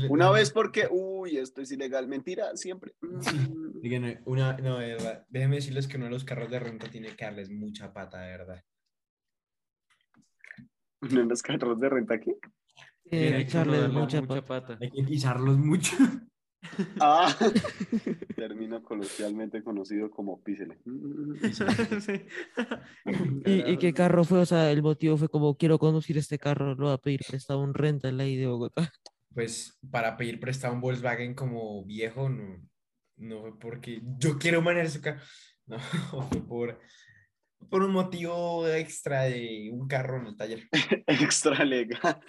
Una 0.08 0.30
vez 0.30 0.50
porque, 0.50 0.88
uy, 0.90 1.36
esto 1.36 1.60
es 1.60 1.70
ilegal. 1.70 2.08
Mentira, 2.08 2.56
siempre. 2.56 2.94
Mm. 3.02 3.80
Oigan, 3.82 4.22
una, 4.24 4.56
no, 4.56 4.78
de 4.78 4.94
verdad, 4.94 5.26
déjenme 5.28 5.56
decirles 5.56 5.86
que 5.86 5.96
uno 5.96 6.06
de 6.06 6.12
los 6.12 6.24
carros 6.24 6.50
de 6.50 6.58
renta 6.58 6.88
tiene 6.88 7.14
que 7.14 7.24
darles 7.24 7.50
mucha 7.50 7.92
pata, 7.92 8.20
de 8.22 8.30
verdad. 8.30 8.64
¿No 11.02 11.20
en 11.20 11.28
los 11.28 11.42
carros 11.42 11.78
de 11.78 11.88
renta 11.90 12.14
aquí? 12.14 12.34
Tiene 13.04 13.10
que 13.10 13.16
Hay 13.16 13.30
que 13.30 13.36
uno 13.36 13.38
echarle 13.48 13.80
darle 13.80 14.00
mucha 14.00 14.20
mucha 14.22 14.40
pata. 14.42 14.66
pata. 14.68 14.78
Hay 14.80 14.90
que 14.90 15.02
pisarlos 15.02 15.58
mucho. 15.58 15.94
Ah, 17.00 17.34
término 18.36 18.82
coloquialmente 18.82 19.62
conocido 19.62 20.10
como 20.10 20.42
písele. 20.42 20.78
Sí. 22.00 22.26
¿Y, 23.46 23.72
y 23.72 23.76
qué 23.78 23.92
carro 23.92 24.24
fue? 24.24 24.40
O 24.40 24.46
sea, 24.46 24.70
el 24.70 24.82
motivo 24.82 25.16
fue 25.16 25.28
como, 25.28 25.56
quiero 25.56 25.78
conducir 25.78 26.18
este 26.18 26.38
carro, 26.38 26.74
lo 26.74 26.86
voy 26.86 26.94
a 26.94 26.98
pedir 26.98 27.20
prestado 27.26 27.60
un 27.60 27.74
renta 27.74 28.08
en 28.08 28.16
la 28.16 28.26
I 28.26 28.36
de 28.36 28.46
Bogotá. 28.46 28.92
Pues 29.34 29.78
para 29.90 30.16
pedir 30.16 30.40
prestado 30.40 30.74
un 30.74 30.80
Volkswagen 30.80 31.34
como 31.34 31.84
viejo, 31.84 32.28
no, 32.28 32.60
no 33.16 33.40
fue 33.40 33.58
porque 33.58 34.02
yo 34.18 34.38
quiero 34.38 34.62
manejar 34.62 34.86
ese 34.86 35.00
carro. 35.00 35.20
No, 35.66 35.78
fue 35.78 36.46
por, 36.46 36.80
por 37.68 37.82
un 37.82 37.92
motivo 37.92 38.66
extra 38.68 39.22
de 39.24 39.70
un 39.72 39.88
carro 39.88 40.18
en 40.20 40.26
el 40.28 40.36
taller. 40.36 40.68
Extra 41.06 41.64
legal. 41.64 42.20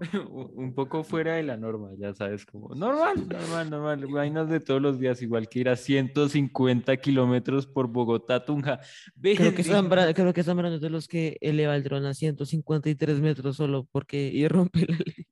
Un 0.54 0.74
poco 0.74 1.04
fuera 1.04 1.34
de 1.36 1.42
la 1.42 1.56
norma, 1.56 1.90
ya 1.98 2.14
sabes, 2.14 2.46
como 2.46 2.74
normal, 2.74 3.28
normal, 3.28 3.70
normal. 3.70 4.06
Vainas 4.06 4.48
de 4.48 4.58
todos 4.60 4.80
los 4.80 4.98
días, 4.98 5.20
igual 5.22 5.48
que 5.48 5.58
ir 5.60 5.68
a 5.68 5.76
150 5.76 6.96
kilómetros 6.96 7.66
por 7.66 7.86
Bogotá, 7.88 8.44
Tunja. 8.44 8.80
Creo 9.22 9.54
que. 9.54 9.62
Zambra- 9.62 10.14
creo 10.14 10.32
que 10.32 10.42
Zambrano 10.42 10.76
es 10.76 10.80
de 10.80 10.90
los 10.90 11.06
que 11.08 11.36
eleva 11.40 11.76
el 11.76 11.82
dron 11.82 12.06
a 12.06 12.14
153 12.14 13.20
metros 13.20 13.56
solo 13.56 13.86
porque 13.92 14.28
y 14.28 14.48
rompe 14.48 14.86
la 14.88 14.96
ley. 14.96 15.26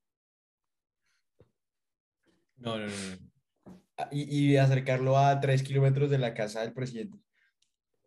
No, 2.57 2.77
no, 2.77 2.85
no. 2.85 2.91
no. 2.91 3.29
Ah, 3.97 4.07
Y, 4.11 4.51
y 4.51 4.57
acercarlo 4.57 5.17
a 5.17 5.39
tres 5.39 5.63
kilómetros 5.63 6.09
de 6.09 6.17
la 6.19 6.33
casa 6.33 6.61
del 6.61 6.73
presidente. 6.73 7.17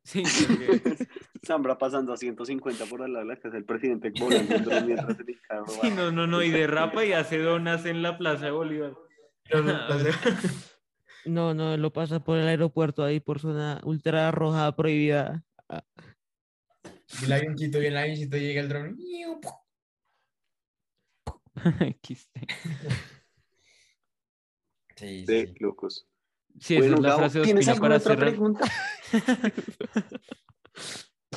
Sí, 0.05 0.23
porque- 0.23 1.07
Zambra 1.45 1.77
pasando 1.77 2.13
a 2.13 2.17
150 2.17 2.87
por 2.87 3.03
al 3.03 3.13
lado 3.13 3.27
de 3.27 3.35
la 3.35 3.41
casa 3.41 3.55
del 3.57 3.65
presidente 3.65 4.11
dron 4.13 4.29
mientras 4.49 5.19
en 5.21 5.29
el 5.29 5.41
carro 5.41 5.67
sí, 5.67 5.91
no, 5.91 6.13
no, 6.13 6.27
no, 6.27 6.43
y 6.43 6.51
derrapa 6.51 7.05
y 7.05 7.13
hace 7.13 7.39
donas 7.39 7.85
en 7.85 8.03
la 8.03 8.17
Plaza 8.19 8.47
de 8.47 8.51
Bolívar. 8.53 8.95
No, 11.25 11.53
no, 11.55 11.77
lo 11.77 11.93
pasa 11.93 12.21
por 12.21 12.39
el 12.39 12.47
aeropuerto 12.49 13.05
ahí 13.05 13.21
por 13.21 13.41
zona 13.41 13.81
ultra 13.85 14.31
roja 14.31 14.75
prohibida. 14.77 15.45
Y 17.21 17.25
el 17.27 17.33
avioncito, 17.33 17.83
y 17.83 17.87
el 17.87 17.97
avioncito 17.97 18.37
llega 18.37 18.61
el 18.63 18.69
dron. 18.69 18.97
Quiste. 22.01 22.41
Sí, 24.97 25.21
sí, 25.21 25.25
De 25.27 25.47
sí. 25.49 25.55
locos. 25.61 26.07
Sí, 26.61 26.77
esa 26.77 26.83
Bueno, 26.83 26.97
es 26.97 27.03
la 27.03 27.09
Gabo, 27.09 27.19
frase 27.21 27.39
de 27.41 27.45
¿tienes 27.45 27.69
Ospina 27.69 27.73
alguna 27.73 27.89
para 27.89 28.01
otra 28.01 28.15
cerrar. 28.15 28.29
pregunta? 28.31 28.65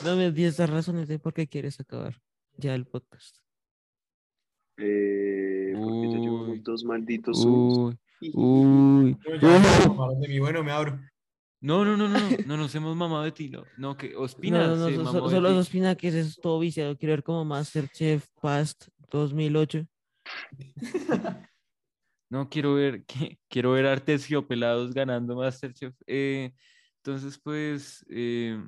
Dame 0.03 0.31
10 0.31 0.59
razones 0.69 1.07
de 1.07 1.19
por 1.19 1.33
qué 1.33 1.47
quieres 1.47 1.79
acabar 1.79 2.21
ya 2.57 2.75
el 2.75 2.85
podcast. 2.85 3.37
Eh, 4.77 5.73
porque 5.75 6.09
ya 6.11 6.17
llevamos 6.19 6.49
Uy. 6.49 6.59
dos 6.59 6.83
malditos. 6.83 7.45
Uy, 7.45 7.97
uy. 8.33 9.17
Ya 9.41 9.59
me 9.59 9.87
mamaron 9.87 10.19
de 10.21 10.27
mí. 10.27 10.39
Bueno, 10.39 10.63
me 10.63 10.71
abro. 10.71 10.99
No, 11.61 11.83
no, 11.85 11.97
no, 11.97 12.07
no, 12.09 12.19
no, 12.19 12.27
no 12.47 12.57
nos 12.57 12.75
hemos 12.75 12.95
mamado 12.95 13.23
de 13.23 13.31
ti, 13.31 13.49
no. 13.49 13.63
No, 13.77 13.95
que 13.97 14.15
Ospina 14.15 14.67
No, 14.67 14.75
no, 14.75 14.75
no, 14.75 14.89
se 14.89 14.95
so- 14.95 15.03
mamó 15.03 15.19
so- 15.19 15.25
de 15.29 15.35
solo 15.35 15.49
ti. 15.49 15.55
Ospina 15.57 15.95
que 15.95 16.07
es 16.09 16.39
todo 16.41 16.59
viciado. 16.59 16.97
Quiero 16.97 17.13
ver 17.13 17.23
como 17.23 17.45
Masterchef 17.45 18.27
Past 18.41 18.87
2008. 19.09 19.87
No, 22.27 22.49
quiero 22.49 22.73
ver, 22.73 23.05
que- 23.05 23.37
quiero 23.47 23.71
ver 23.73 23.85
a 23.85 23.95
Pelados 24.47 24.93
ganando 24.93 25.35
Masterchef. 25.35 25.93
Eh, 26.07 26.51
entonces, 26.97 27.37
pues, 27.37 28.03
eh, 28.09 28.59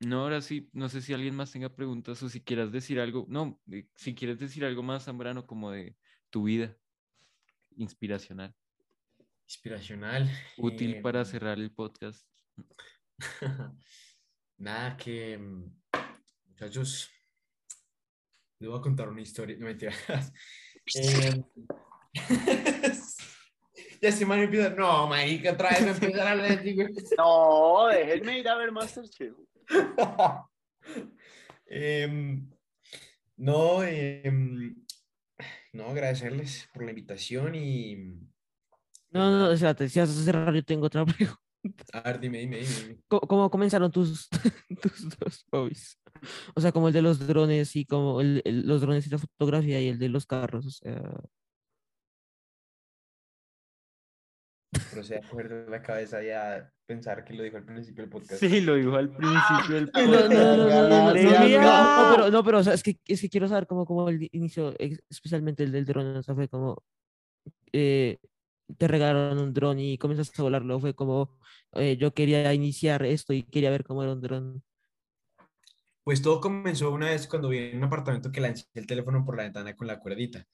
no, 0.00 0.20
ahora 0.22 0.40
sí, 0.40 0.68
no 0.72 0.88
sé 0.88 1.02
si 1.02 1.12
alguien 1.12 1.34
más 1.34 1.50
tenga 1.52 1.74
preguntas 1.74 2.22
o 2.22 2.28
si 2.28 2.40
quieras 2.40 2.70
decir 2.70 3.00
algo. 3.00 3.26
No, 3.28 3.60
eh, 3.70 3.88
si 3.96 4.14
quieres 4.14 4.38
decir 4.38 4.64
algo 4.64 4.82
más, 4.82 5.04
Zambrano, 5.04 5.46
como 5.46 5.70
de 5.70 5.96
tu 6.30 6.44
vida 6.44 6.76
inspiracional, 7.76 8.54
Inspiracional. 9.46 10.30
útil 10.58 10.94
eh, 10.94 11.00
para 11.00 11.24
cerrar 11.24 11.58
el 11.58 11.72
podcast. 11.72 12.28
Nada 14.58 14.96
que, 14.96 15.38
mm, 15.38 15.80
muchachos, 16.48 17.10
les 18.60 18.68
voy 18.68 18.78
a 18.78 18.82
contar 18.82 19.08
una 19.08 19.22
historia, 19.22 19.56
no 19.58 19.66
mentiras. 19.66 20.32
Eh, 20.94 21.44
ya 24.00 24.12
se 24.12 24.24
me 24.26 24.42
empieza, 24.42 24.70
no, 24.70 25.06
marica, 25.08 25.52
otra 25.52 25.70
vez 25.70 25.82
me 25.82 25.90
empiezan 25.90 26.26
a 26.26 26.30
hablar 26.32 26.48
de 26.50 26.56
ti, 26.58 26.74
güey. 26.74 26.88
No, 27.16 27.86
déjenme 27.88 28.38
ir 28.38 28.48
a 28.48 28.56
ver 28.56 28.72
Masterchef. 28.72 29.34
Em, 31.70 32.48
no, 33.36 33.82
em, 33.84 34.74
no, 35.74 35.88
agradecerles 35.90 36.68
por 36.72 36.82
la 36.84 36.90
invitación 36.90 37.54
y, 37.54 37.96
No, 39.10 39.30
no, 39.30 39.38
no, 39.40 39.52
espérate, 39.52 39.88
si 39.88 40.00
vas 40.00 40.08
a 40.10 40.22
cerrar, 40.24 40.54
yo 40.54 40.62
tengo 40.64 40.86
otra 40.86 41.04
pregunta. 41.06 41.38
a 41.92 42.00
ver, 42.02 42.20
dime, 42.20 42.38
dime, 42.38 42.58
dime. 42.60 42.74
dime. 42.82 43.00
¿Cómo, 43.08 43.20
cómo 43.20 43.50
comenzaron 43.50 43.90
tus, 43.92 44.28
tus 44.82 45.08
dos 45.18 45.44
hobbies? 45.50 45.98
O 46.54 46.60
sea, 46.60 46.72
como 46.72 46.88
el 46.88 46.94
de 46.94 47.02
los 47.02 47.26
drones 47.26 47.76
y 47.76 47.84
como 47.84 48.20
el, 48.22 48.40
el- 48.44 48.66
los 48.66 48.80
drones 48.80 49.06
y 49.06 49.10
la 49.10 49.18
fotografía 49.18 49.80
y 49.80 49.88
el 49.88 49.98
de 49.98 50.08
los 50.08 50.24
carros. 50.26 50.66
O 50.66 50.70
sea, 50.70 51.02
procede 54.90 55.18
a 55.18 55.28
coger 55.28 55.48
de 55.48 55.70
la 55.70 55.82
cabeza 55.82 56.22
y 56.22 56.30
a 56.30 56.70
pensar 56.86 57.24
que 57.24 57.34
lo 57.34 57.42
dijo 57.42 57.56
al 57.56 57.64
principio 57.64 58.02
del 58.02 58.10
podcast. 58.10 58.40
Sí, 58.40 58.60
lo 58.60 58.74
dijo 58.74 58.96
al 58.96 59.10
principio 59.10 59.74
del 59.74 59.88
podcast. 59.90 60.32
No, 60.32 60.56
no, 60.56 60.88
no, 60.88 61.12
pero, 62.14 62.30
no, 62.30 62.44
pero 62.44 62.58
o 62.58 62.62
sea, 62.62 62.74
es, 62.74 62.82
que, 62.82 62.98
es 63.06 63.20
que 63.20 63.28
quiero 63.28 63.48
saber 63.48 63.66
cómo, 63.66 63.84
cómo 63.84 64.08
el 64.08 64.28
inicio, 64.32 64.74
especialmente 65.08 65.64
el 65.64 65.72
del 65.72 65.84
dron, 65.84 66.22
fue 66.24 66.48
como... 66.48 66.82
Eh, 67.72 68.18
te 68.76 68.86
regalaron 68.86 69.38
un 69.38 69.54
dron 69.54 69.78
y 69.78 69.96
comenzaste 69.96 70.40
a 70.40 70.42
volarlo, 70.42 70.78
fue 70.78 70.94
como 70.94 71.38
eh, 71.72 71.96
yo 71.96 72.12
quería 72.12 72.52
iniciar 72.52 73.04
esto 73.04 73.32
y 73.32 73.42
quería 73.42 73.70
ver 73.70 73.84
cómo 73.84 74.02
era 74.02 74.12
un 74.12 74.20
dron. 74.20 74.62
Pues 76.02 76.22
todo 76.22 76.40
comenzó 76.40 76.90
una 76.90 77.10
vez 77.10 77.26
cuando 77.26 77.50
vi 77.50 77.58
en 77.58 77.78
un 77.78 77.84
apartamento 77.84 78.32
que 78.32 78.40
lancé 78.40 78.64
el 78.74 78.86
teléfono 78.86 79.24
por 79.24 79.36
la 79.36 79.44
ventana 79.44 79.76
con 79.76 79.86
la 79.86 80.00
cuerdita. 80.00 80.46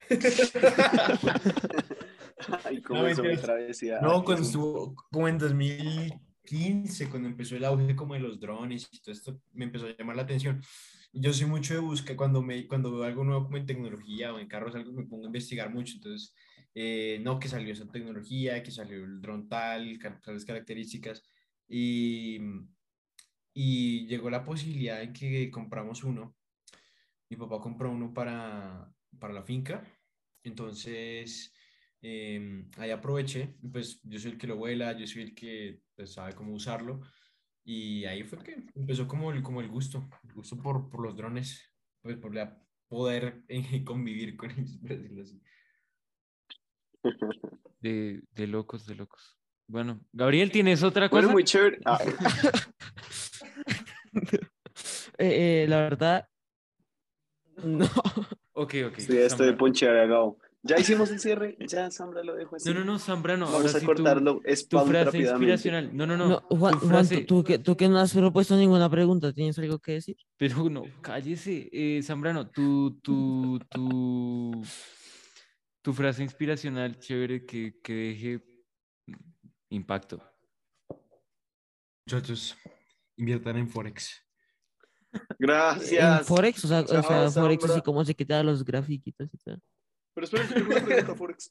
Ay, 2.64 2.76
No, 2.76 2.82
cómo 2.82 3.06
eso 3.06 3.22
me 3.22 3.36
travesía. 3.36 4.00
No, 4.00 4.24
cuando 4.24 4.42
estuvo 4.42 4.94
como 5.10 5.28
en 5.28 5.38
2015, 5.38 7.08
cuando 7.08 7.28
empezó 7.28 7.56
el 7.56 7.64
auge 7.64 7.94
como 7.94 8.14
de 8.14 8.20
los 8.20 8.40
drones 8.40 8.88
y 8.90 9.00
todo 9.00 9.12
esto, 9.12 9.40
me 9.52 9.64
empezó 9.64 9.86
a 9.86 9.96
llamar 9.96 10.16
la 10.16 10.22
atención. 10.22 10.60
Yo 11.12 11.32
soy 11.32 11.46
mucho 11.46 11.74
de 11.74 11.80
buscar, 11.80 12.16
cuando, 12.16 12.42
me, 12.42 12.66
cuando 12.66 12.90
veo 12.90 13.04
algo 13.04 13.24
nuevo 13.24 13.44
como 13.44 13.56
en 13.56 13.66
tecnología 13.66 14.34
o 14.34 14.38
en 14.38 14.48
carros, 14.48 14.74
algo 14.74 14.92
me 14.92 15.04
pongo 15.04 15.24
a 15.24 15.26
investigar 15.26 15.72
mucho. 15.72 15.94
Entonces, 15.94 16.34
eh, 16.74 17.20
no, 17.22 17.38
que 17.38 17.48
salió 17.48 17.72
esa 17.72 17.86
tecnología, 17.86 18.62
que 18.62 18.72
salió 18.72 19.04
el 19.04 19.20
dron 19.20 19.48
tal, 19.48 19.98
tales 20.22 20.44
características. 20.44 21.22
Y, 21.68 22.40
y 23.54 24.06
llegó 24.06 24.28
la 24.28 24.44
posibilidad 24.44 24.98
de 24.98 25.12
que 25.12 25.50
compramos 25.52 26.02
uno. 26.02 26.36
Mi 27.30 27.36
papá 27.36 27.60
compró 27.60 27.90
uno 27.90 28.12
para, 28.12 28.92
para 29.20 29.32
la 29.32 29.44
finca. 29.44 29.84
Entonces, 30.42 31.53
em, 32.04 32.70
ahí 32.76 32.90
aproveché, 32.90 33.56
pues 33.72 34.00
yo 34.02 34.18
soy 34.18 34.32
el 34.32 34.38
que 34.38 34.46
lo 34.46 34.56
vuela, 34.56 34.92
yo 34.92 35.06
soy 35.06 35.22
el 35.22 35.34
que 35.34 35.80
pues, 35.96 36.12
sabe 36.12 36.34
cómo 36.34 36.52
usarlo. 36.54 37.00
Y 37.64 38.04
ahí 38.04 38.22
fue 38.22 38.42
que 38.44 38.66
empezó 38.74 39.08
como 39.08 39.32
el, 39.32 39.42
como 39.42 39.62
el 39.62 39.68
gusto, 39.68 40.06
el 40.28 40.34
gusto 40.34 40.56
por, 40.58 40.90
por 40.90 41.00
los 41.02 41.16
drones, 41.16 41.72
pues 42.02 42.16
por 42.18 42.34
la- 42.34 42.60
poder 42.88 43.42
eh, 43.48 43.82
convivir 43.84 44.36
con 44.36 44.50
ellos, 44.50 44.76
por 44.78 44.90
decirlo 44.90 45.22
así. 45.22 45.40
De, 47.80 48.22
de 48.32 48.46
locos, 48.46 48.86
de 48.86 48.94
locos. 48.94 49.38
Bueno, 49.66 50.00
Gabriel, 50.12 50.50
¿tienes 50.50 50.82
otra 50.82 51.08
cosa? 51.10 51.20
Bueno, 51.22 51.32
muy 51.32 51.44
chévere. 51.44 51.80
Ah, 51.84 51.98
Eh, 55.18 55.62
eh, 55.64 55.66
la 55.68 55.76
verdad, 55.76 56.28
no. 57.62 57.86
Ok, 58.52 58.74
ok. 58.86 58.98
estoy 58.98 59.18
a 59.18 59.26
Ya 60.66 60.78
hicimos 60.78 61.10
el 61.10 61.20
cierre. 61.20 61.58
Ya 61.68 61.90
Sambra 61.90 62.24
lo 62.24 62.34
dejó 62.34 62.56
así. 62.56 62.66
No, 62.70 62.74
no, 62.80 62.86
no, 62.86 62.98
Zambrano, 62.98 63.44
Vamos 63.44 63.60
ahora 63.66 63.76
a 63.76 63.80
sí 63.80 63.84
cortarlo. 63.84 64.36
tu, 64.36 64.42
Es 64.44 64.66
tu 64.66 64.78
frase 64.80 65.18
inspiracional. 65.18 65.94
No, 65.94 66.06
no, 66.06 66.16
no. 66.16 66.26
No, 66.26 66.40
Juan, 66.48 66.72
tu 66.72 66.78
Juan, 66.80 66.88
frase, 66.88 67.18
tú, 67.18 67.42
tú 67.42 67.44
que, 67.44 67.58
tú 67.58 67.76
que 67.76 67.86
no 67.86 67.98
has 67.98 68.14
propuesto 68.14 68.56
ninguna 68.56 68.88
pregunta, 68.88 69.30
¿tienes 69.34 69.58
algo 69.58 69.78
que 69.78 69.92
decir? 69.92 70.16
pero 70.38 70.70
no, 70.70 70.84
cállese. 71.02 71.68
Eh, 71.70 72.00
Zambrano, 72.02 72.48
tu, 72.50 72.98
tu, 73.02 73.58
tu, 73.68 74.62
tu 75.82 75.92
frase 75.92 76.22
inspiracional 76.22 76.98
chévere 76.98 77.44
que, 77.44 77.78
que 77.82 77.92
deje 77.92 78.44
impacto. 79.68 80.18
Muchachos, 82.06 82.56
inviertan 83.18 83.58
en 83.58 83.68
Forex. 83.68 84.18
Gracias. 85.38 86.20
En 86.20 86.24
Forex, 86.24 86.64
o 86.64 86.68
sea, 86.68 86.80
o 86.80 86.86
sea 86.86 87.30
Forex 87.30 87.64
así 87.66 87.82
como 87.82 88.02
se 88.02 88.14
quita 88.14 88.42
los 88.42 88.64
grafiquitos 88.64 89.28
y 89.30 89.36
tal. 89.38 89.60
Pero 90.14 90.24
espera, 90.24 90.44
yo 90.48 90.54
tengo 90.54 90.66
una 90.70 90.84
pregunta, 90.84 91.14
Forex. 91.16 91.50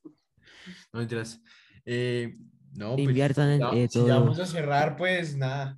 No 0.94 1.00
mentiras. 1.00 1.42
Eh, 1.86 2.38
No, 2.76 2.96
pues, 2.96 3.08
Inviertan 3.08 3.50
en 3.52 3.60
ya- 3.60 3.70
eh, 3.74 3.88
si 3.90 4.00
ya 4.00 4.06
todo. 4.06 4.20
vamos 4.22 4.40
a 4.40 4.46
cerrar, 4.46 4.96
pues 4.98 5.36
nada. 5.36 5.78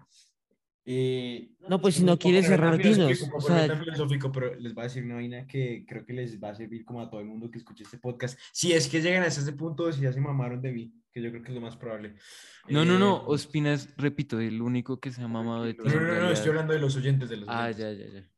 Eh, 0.88 1.49
No, 1.67 1.81
pues 1.81 1.95
si 1.95 2.03
no 2.03 2.17
quieres 2.19 2.45
cerrar, 2.45 2.77
dinos. 2.77 3.11
O 3.33 3.41
sea, 3.41 3.75
filosófico, 3.75 4.31
pero 4.31 4.53
les 4.55 4.73
voy 4.75 4.83
a 4.83 4.88
decir 4.88 5.03
una 5.03 5.15
vaina 5.15 5.47
que 5.47 5.83
creo 5.88 6.05
que 6.05 6.13
les 6.13 6.39
va 6.41 6.49
a 6.51 6.55
servir 6.55 6.86
como 6.86 7.01
a 7.01 7.09
todo 7.09 7.21
el 7.21 7.25
mundo 7.25 7.49
que 7.49 7.57
escuche 7.57 7.83
este 7.83 7.97
podcast. 7.97 8.39
Si 8.53 8.71
es 8.71 8.88
que 8.88 9.01
llegan 9.01 9.23
hasta 9.23 9.41
ese 9.41 9.53
punto, 9.53 9.91
si 9.91 10.01
ya 10.01 10.13
se 10.13 10.21
mamaron 10.21 10.61
de 10.61 10.71
mí, 10.71 10.93
que 11.11 11.23
yo 11.23 11.31
creo 11.31 11.41
que 11.41 11.49
es 11.49 11.55
lo 11.55 11.61
más 11.61 11.75
probable. 11.75 12.15
No, 12.69 12.86
no, 12.86 12.99
no. 12.99 13.17
Eh, 13.17 13.23
Ospina 13.25 13.73
es, 13.73 13.89
repito, 13.97 14.39
el 14.39 14.61
único 14.61 14.99
que 14.99 15.11
se 15.11 15.23
ha 15.23 15.27
mamado 15.27 15.63
de 15.63 15.73
ti. 15.73 15.81
No, 15.83 15.93
no, 15.95 16.01
no, 16.01 16.19
no, 16.21 16.29
estoy 16.31 16.49
hablando 16.49 16.73
de 16.73 16.79
los 16.79 16.95
oyentes 16.95 17.29
de 17.29 17.38
los 17.38 17.49
Ah, 17.49 17.63
oyentes. 17.65 17.97
ya, 17.97 18.05
ya, 18.05 18.13
ya. 18.21 18.29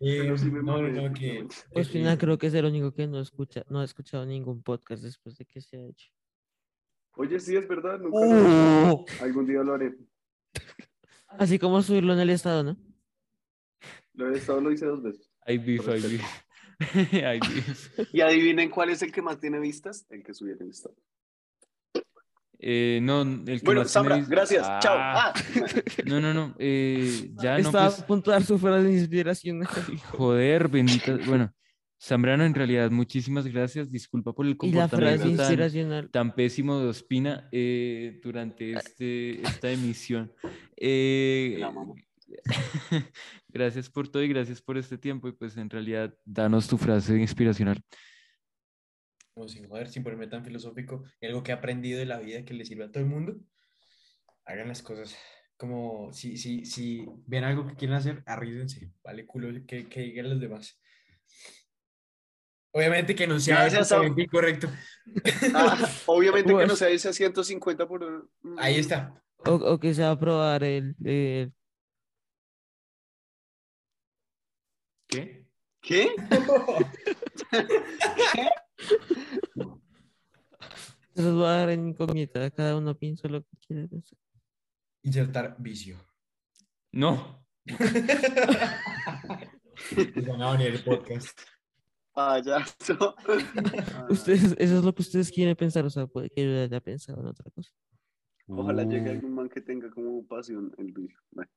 Eh, 0.00 0.18
Pero 0.22 0.38
sí 0.38 0.50
me 0.50 0.62
no, 0.62 0.80
no, 0.80 0.82
mamé, 0.82 1.08
no, 1.08 1.14
que... 1.14 1.46
Pues 1.72 1.88
eh, 1.88 1.92
Pina 1.92 2.16
creo 2.18 2.38
que 2.38 2.48
es 2.48 2.54
el 2.54 2.64
único 2.64 2.92
que 2.92 3.06
no 3.06 3.20
escucha, 3.20 3.64
no 3.68 3.80
ha 3.80 3.84
escuchado 3.84 4.24
ningún 4.26 4.62
podcast 4.62 5.02
después 5.02 5.36
de 5.36 5.44
que 5.44 5.60
se 5.60 5.76
ha 5.76 5.86
hecho. 5.86 6.10
Oye, 7.16 7.40
sí, 7.40 7.56
es 7.56 7.66
verdad, 7.66 7.98
nunca 7.98 8.18
lo. 8.18 8.92
Oh. 8.92 9.04
Algún 9.22 9.46
día 9.46 9.62
lo 9.62 9.74
haré. 9.74 9.96
Así 11.28 11.58
como 11.58 11.80
subirlo 11.82 12.12
en 12.12 12.20
el 12.20 12.30
estado, 12.30 12.62
¿no? 12.62 12.76
Lo 14.14 14.32
he 14.32 14.38
estado, 14.38 14.60
lo 14.60 14.70
hice 14.70 14.86
dos 14.86 15.02
veces. 15.02 15.30
Hay 15.42 15.58
beef. 15.58 15.88
Hay 15.88 17.40
beef. 17.40 17.98
Y 18.12 18.20
adivinen 18.20 18.70
cuál 18.70 18.90
es 18.90 19.02
el 19.02 19.12
que 19.12 19.22
más 19.22 19.40
tiene 19.40 19.58
vistas, 19.58 20.06
el 20.10 20.22
que 20.22 20.34
subí 20.34 20.52
en 20.52 20.62
el 20.62 20.70
estado. 20.70 20.96
Eh, 22.68 22.98
no, 23.00 23.22
el 23.22 23.44
que 23.60 23.64
Bueno, 23.64 23.84
Sambra, 23.84 24.18
gracias, 24.28 24.66
chao. 24.80 24.96
Ah, 24.98 25.32
Ah. 25.32 25.34
No, 26.04 26.20
no, 26.20 26.34
no. 26.34 26.56
eh, 26.58 27.30
ya 27.40 27.52
no, 27.52 27.58
Estaba 27.58 27.90
pues. 27.90 28.00
a 28.00 28.06
punto 28.08 28.30
de 28.32 28.36
dar 28.38 28.44
su 28.44 28.58
frase 28.58 28.88
de 28.88 28.92
inspiración. 28.94 29.62
Joder, 30.10 30.66
bendita. 30.66 31.16
Bueno, 31.28 31.54
Zambrano, 32.02 32.44
en 32.44 32.54
realidad, 32.54 32.90
muchísimas 32.90 33.46
gracias. 33.46 33.92
Disculpa 33.92 34.32
por 34.32 34.46
el 34.46 34.56
Y 34.60 34.72
la 34.72 34.88
frase 34.88 35.22
comportamiento 35.22 35.90
tan, 35.90 36.10
tan 36.10 36.34
pésimo 36.34 36.80
de 36.80 36.88
Ospina 36.88 37.48
eh, 37.52 38.18
durante 38.20 38.72
este, 38.72 39.42
esta 39.42 39.70
emisión. 39.70 40.32
Eh, 40.76 41.58
La 41.60 41.70
mamá. 41.70 41.94
gracias 43.48 43.88
por 43.88 44.08
todo 44.08 44.24
y 44.24 44.28
gracias 44.28 44.60
por 44.60 44.76
este 44.76 44.98
tiempo. 44.98 45.28
Y 45.28 45.32
pues 45.32 45.56
en 45.56 45.70
realidad, 45.70 46.12
danos 46.24 46.66
tu 46.66 46.76
frase 46.76 47.16
inspiracional. 47.16 47.80
Como 49.36 49.48
sin 49.48 49.68
joder, 49.68 49.88
sin 49.90 50.02
ponerme 50.02 50.28
tan 50.28 50.42
filosófico, 50.42 51.04
y 51.20 51.26
algo 51.26 51.42
que 51.42 51.50
he 51.50 51.54
aprendido 51.54 51.98
de 51.98 52.06
la 52.06 52.18
vida 52.18 52.42
que 52.46 52.54
le 52.54 52.64
sirve 52.64 52.84
a 52.84 52.90
todo 52.90 53.02
el 53.02 53.10
mundo, 53.10 53.36
hagan 54.46 54.68
las 54.68 54.80
cosas. 54.80 55.14
Como 55.58 56.10
si, 56.14 56.38
si, 56.38 56.64
si 56.64 57.04
ven 57.26 57.44
algo 57.44 57.66
que 57.66 57.74
quieren 57.74 57.96
hacer, 57.98 58.22
arrídense, 58.24 58.90
vale 59.04 59.26
culo 59.26 59.48
que, 59.66 59.90
que 59.90 60.00
digan 60.00 60.30
los 60.30 60.40
demás. 60.40 60.80
Obviamente 62.72 63.14
que 63.14 63.26
no 63.26 63.38
sea 63.38 63.68
Sam. 63.68 63.82
éticamente 63.82 64.22
incorrecto. 64.22 64.68
Ah, 65.54 65.86
obviamente 66.06 66.48
que 66.48 66.60
no 66.60 66.66
Pues- 66.68 66.78
sea 66.78 66.88
ese 66.88 67.08
a 67.10 67.12
150 67.12 67.86
por... 67.86 68.30
mm, 68.42 68.58
Ahí 68.58 68.76
está. 68.76 69.22
O, 69.44 69.52
o 69.52 69.78
que 69.78 69.92
se 69.92 70.00
va 70.02 70.12
a 70.12 70.18
probar 70.18 70.64
el, 70.64 70.96
el- 71.04 71.52
¿Qué? 75.08 75.44
¿Qué? 75.82 76.08
Se 81.14 81.22
los 81.22 81.34
voy 81.34 81.46
a 81.46 81.50
dar 81.50 81.70
en 81.70 81.88
incógnita. 81.88 82.50
Cada 82.50 82.76
uno 82.76 82.94
piensa 82.96 83.28
lo 83.28 83.42
que 83.42 83.56
quiere 83.66 83.88
pensar. 83.88 84.18
Insertar 85.02 85.56
vicio. 85.58 85.96
No. 86.92 87.46
Venir 89.96 90.74
el 90.74 90.84
podcast. 90.84 91.38
Payaso. 92.12 93.14
Ustedes, 94.08 94.54
eso 94.58 94.78
es 94.78 94.84
lo 94.84 94.94
que 94.94 95.02
ustedes 95.02 95.30
quieren 95.30 95.54
pensar. 95.56 95.84
O 95.84 95.90
sea, 95.90 96.06
puede 96.06 96.30
que 96.30 96.44
yo 96.44 96.62
haya 96.62 96.80
pensado 96.80 97.20
en 97.20 97.26
otra 97.26 97.50
cosa. 97.50 97.70
Ojalá 98.48 98.84
llegue 98.84 99.10
Uh, 99.10 99.12
algún 99.12 99.34
man 99.34 99.48
que 99.48 99.60
tenga 99.60 99.90
como 99.90 100.26
pasión 100.26 100.72
el 100.78 100.92
vicio. 100.92 101.18
Bueno. 101.30 101.50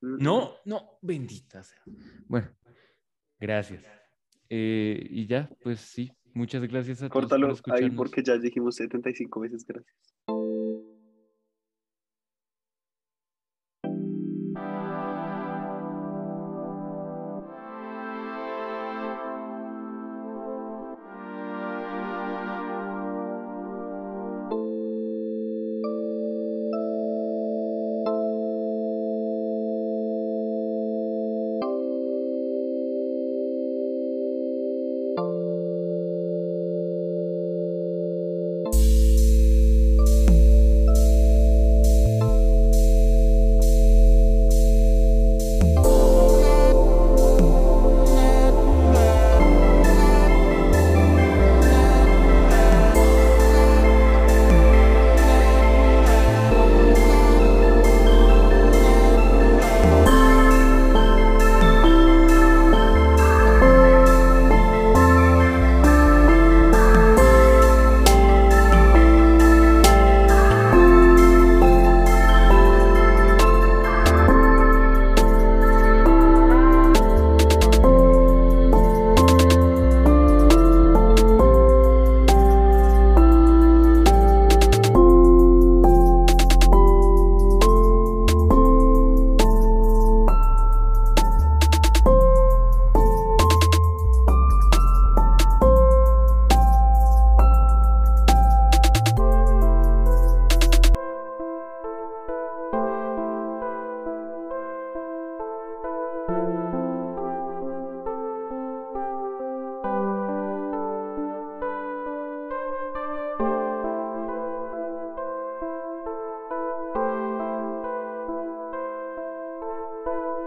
Mm, 0.00 0.16
No, 0.22 0.54
no, 0.64 0.98
bendita 1.02 1.62
sea. 1.62 1.82
Bueno, 2.26 2.48
gracias. 3.38 3.84
Eh, 4.48 5.06
y 5.10 5.26
ya, 5.26 5.50
pues 5.62 5.80
sí, 5.80 6.10
muchas 6.36 6.62
gracias 6.62 7.02
a 7.02 7.08
todos 7.08 7.28
por 7.28 7.38
Córtalo 7.38 7.56
ahí 7.74 7.90
porque 7.90 8.22
ya 8.22 8.36
dijimos 8.38 8.76
75 8.76 9.40
veces 9.40 9.64
gracias. 9.66 9.94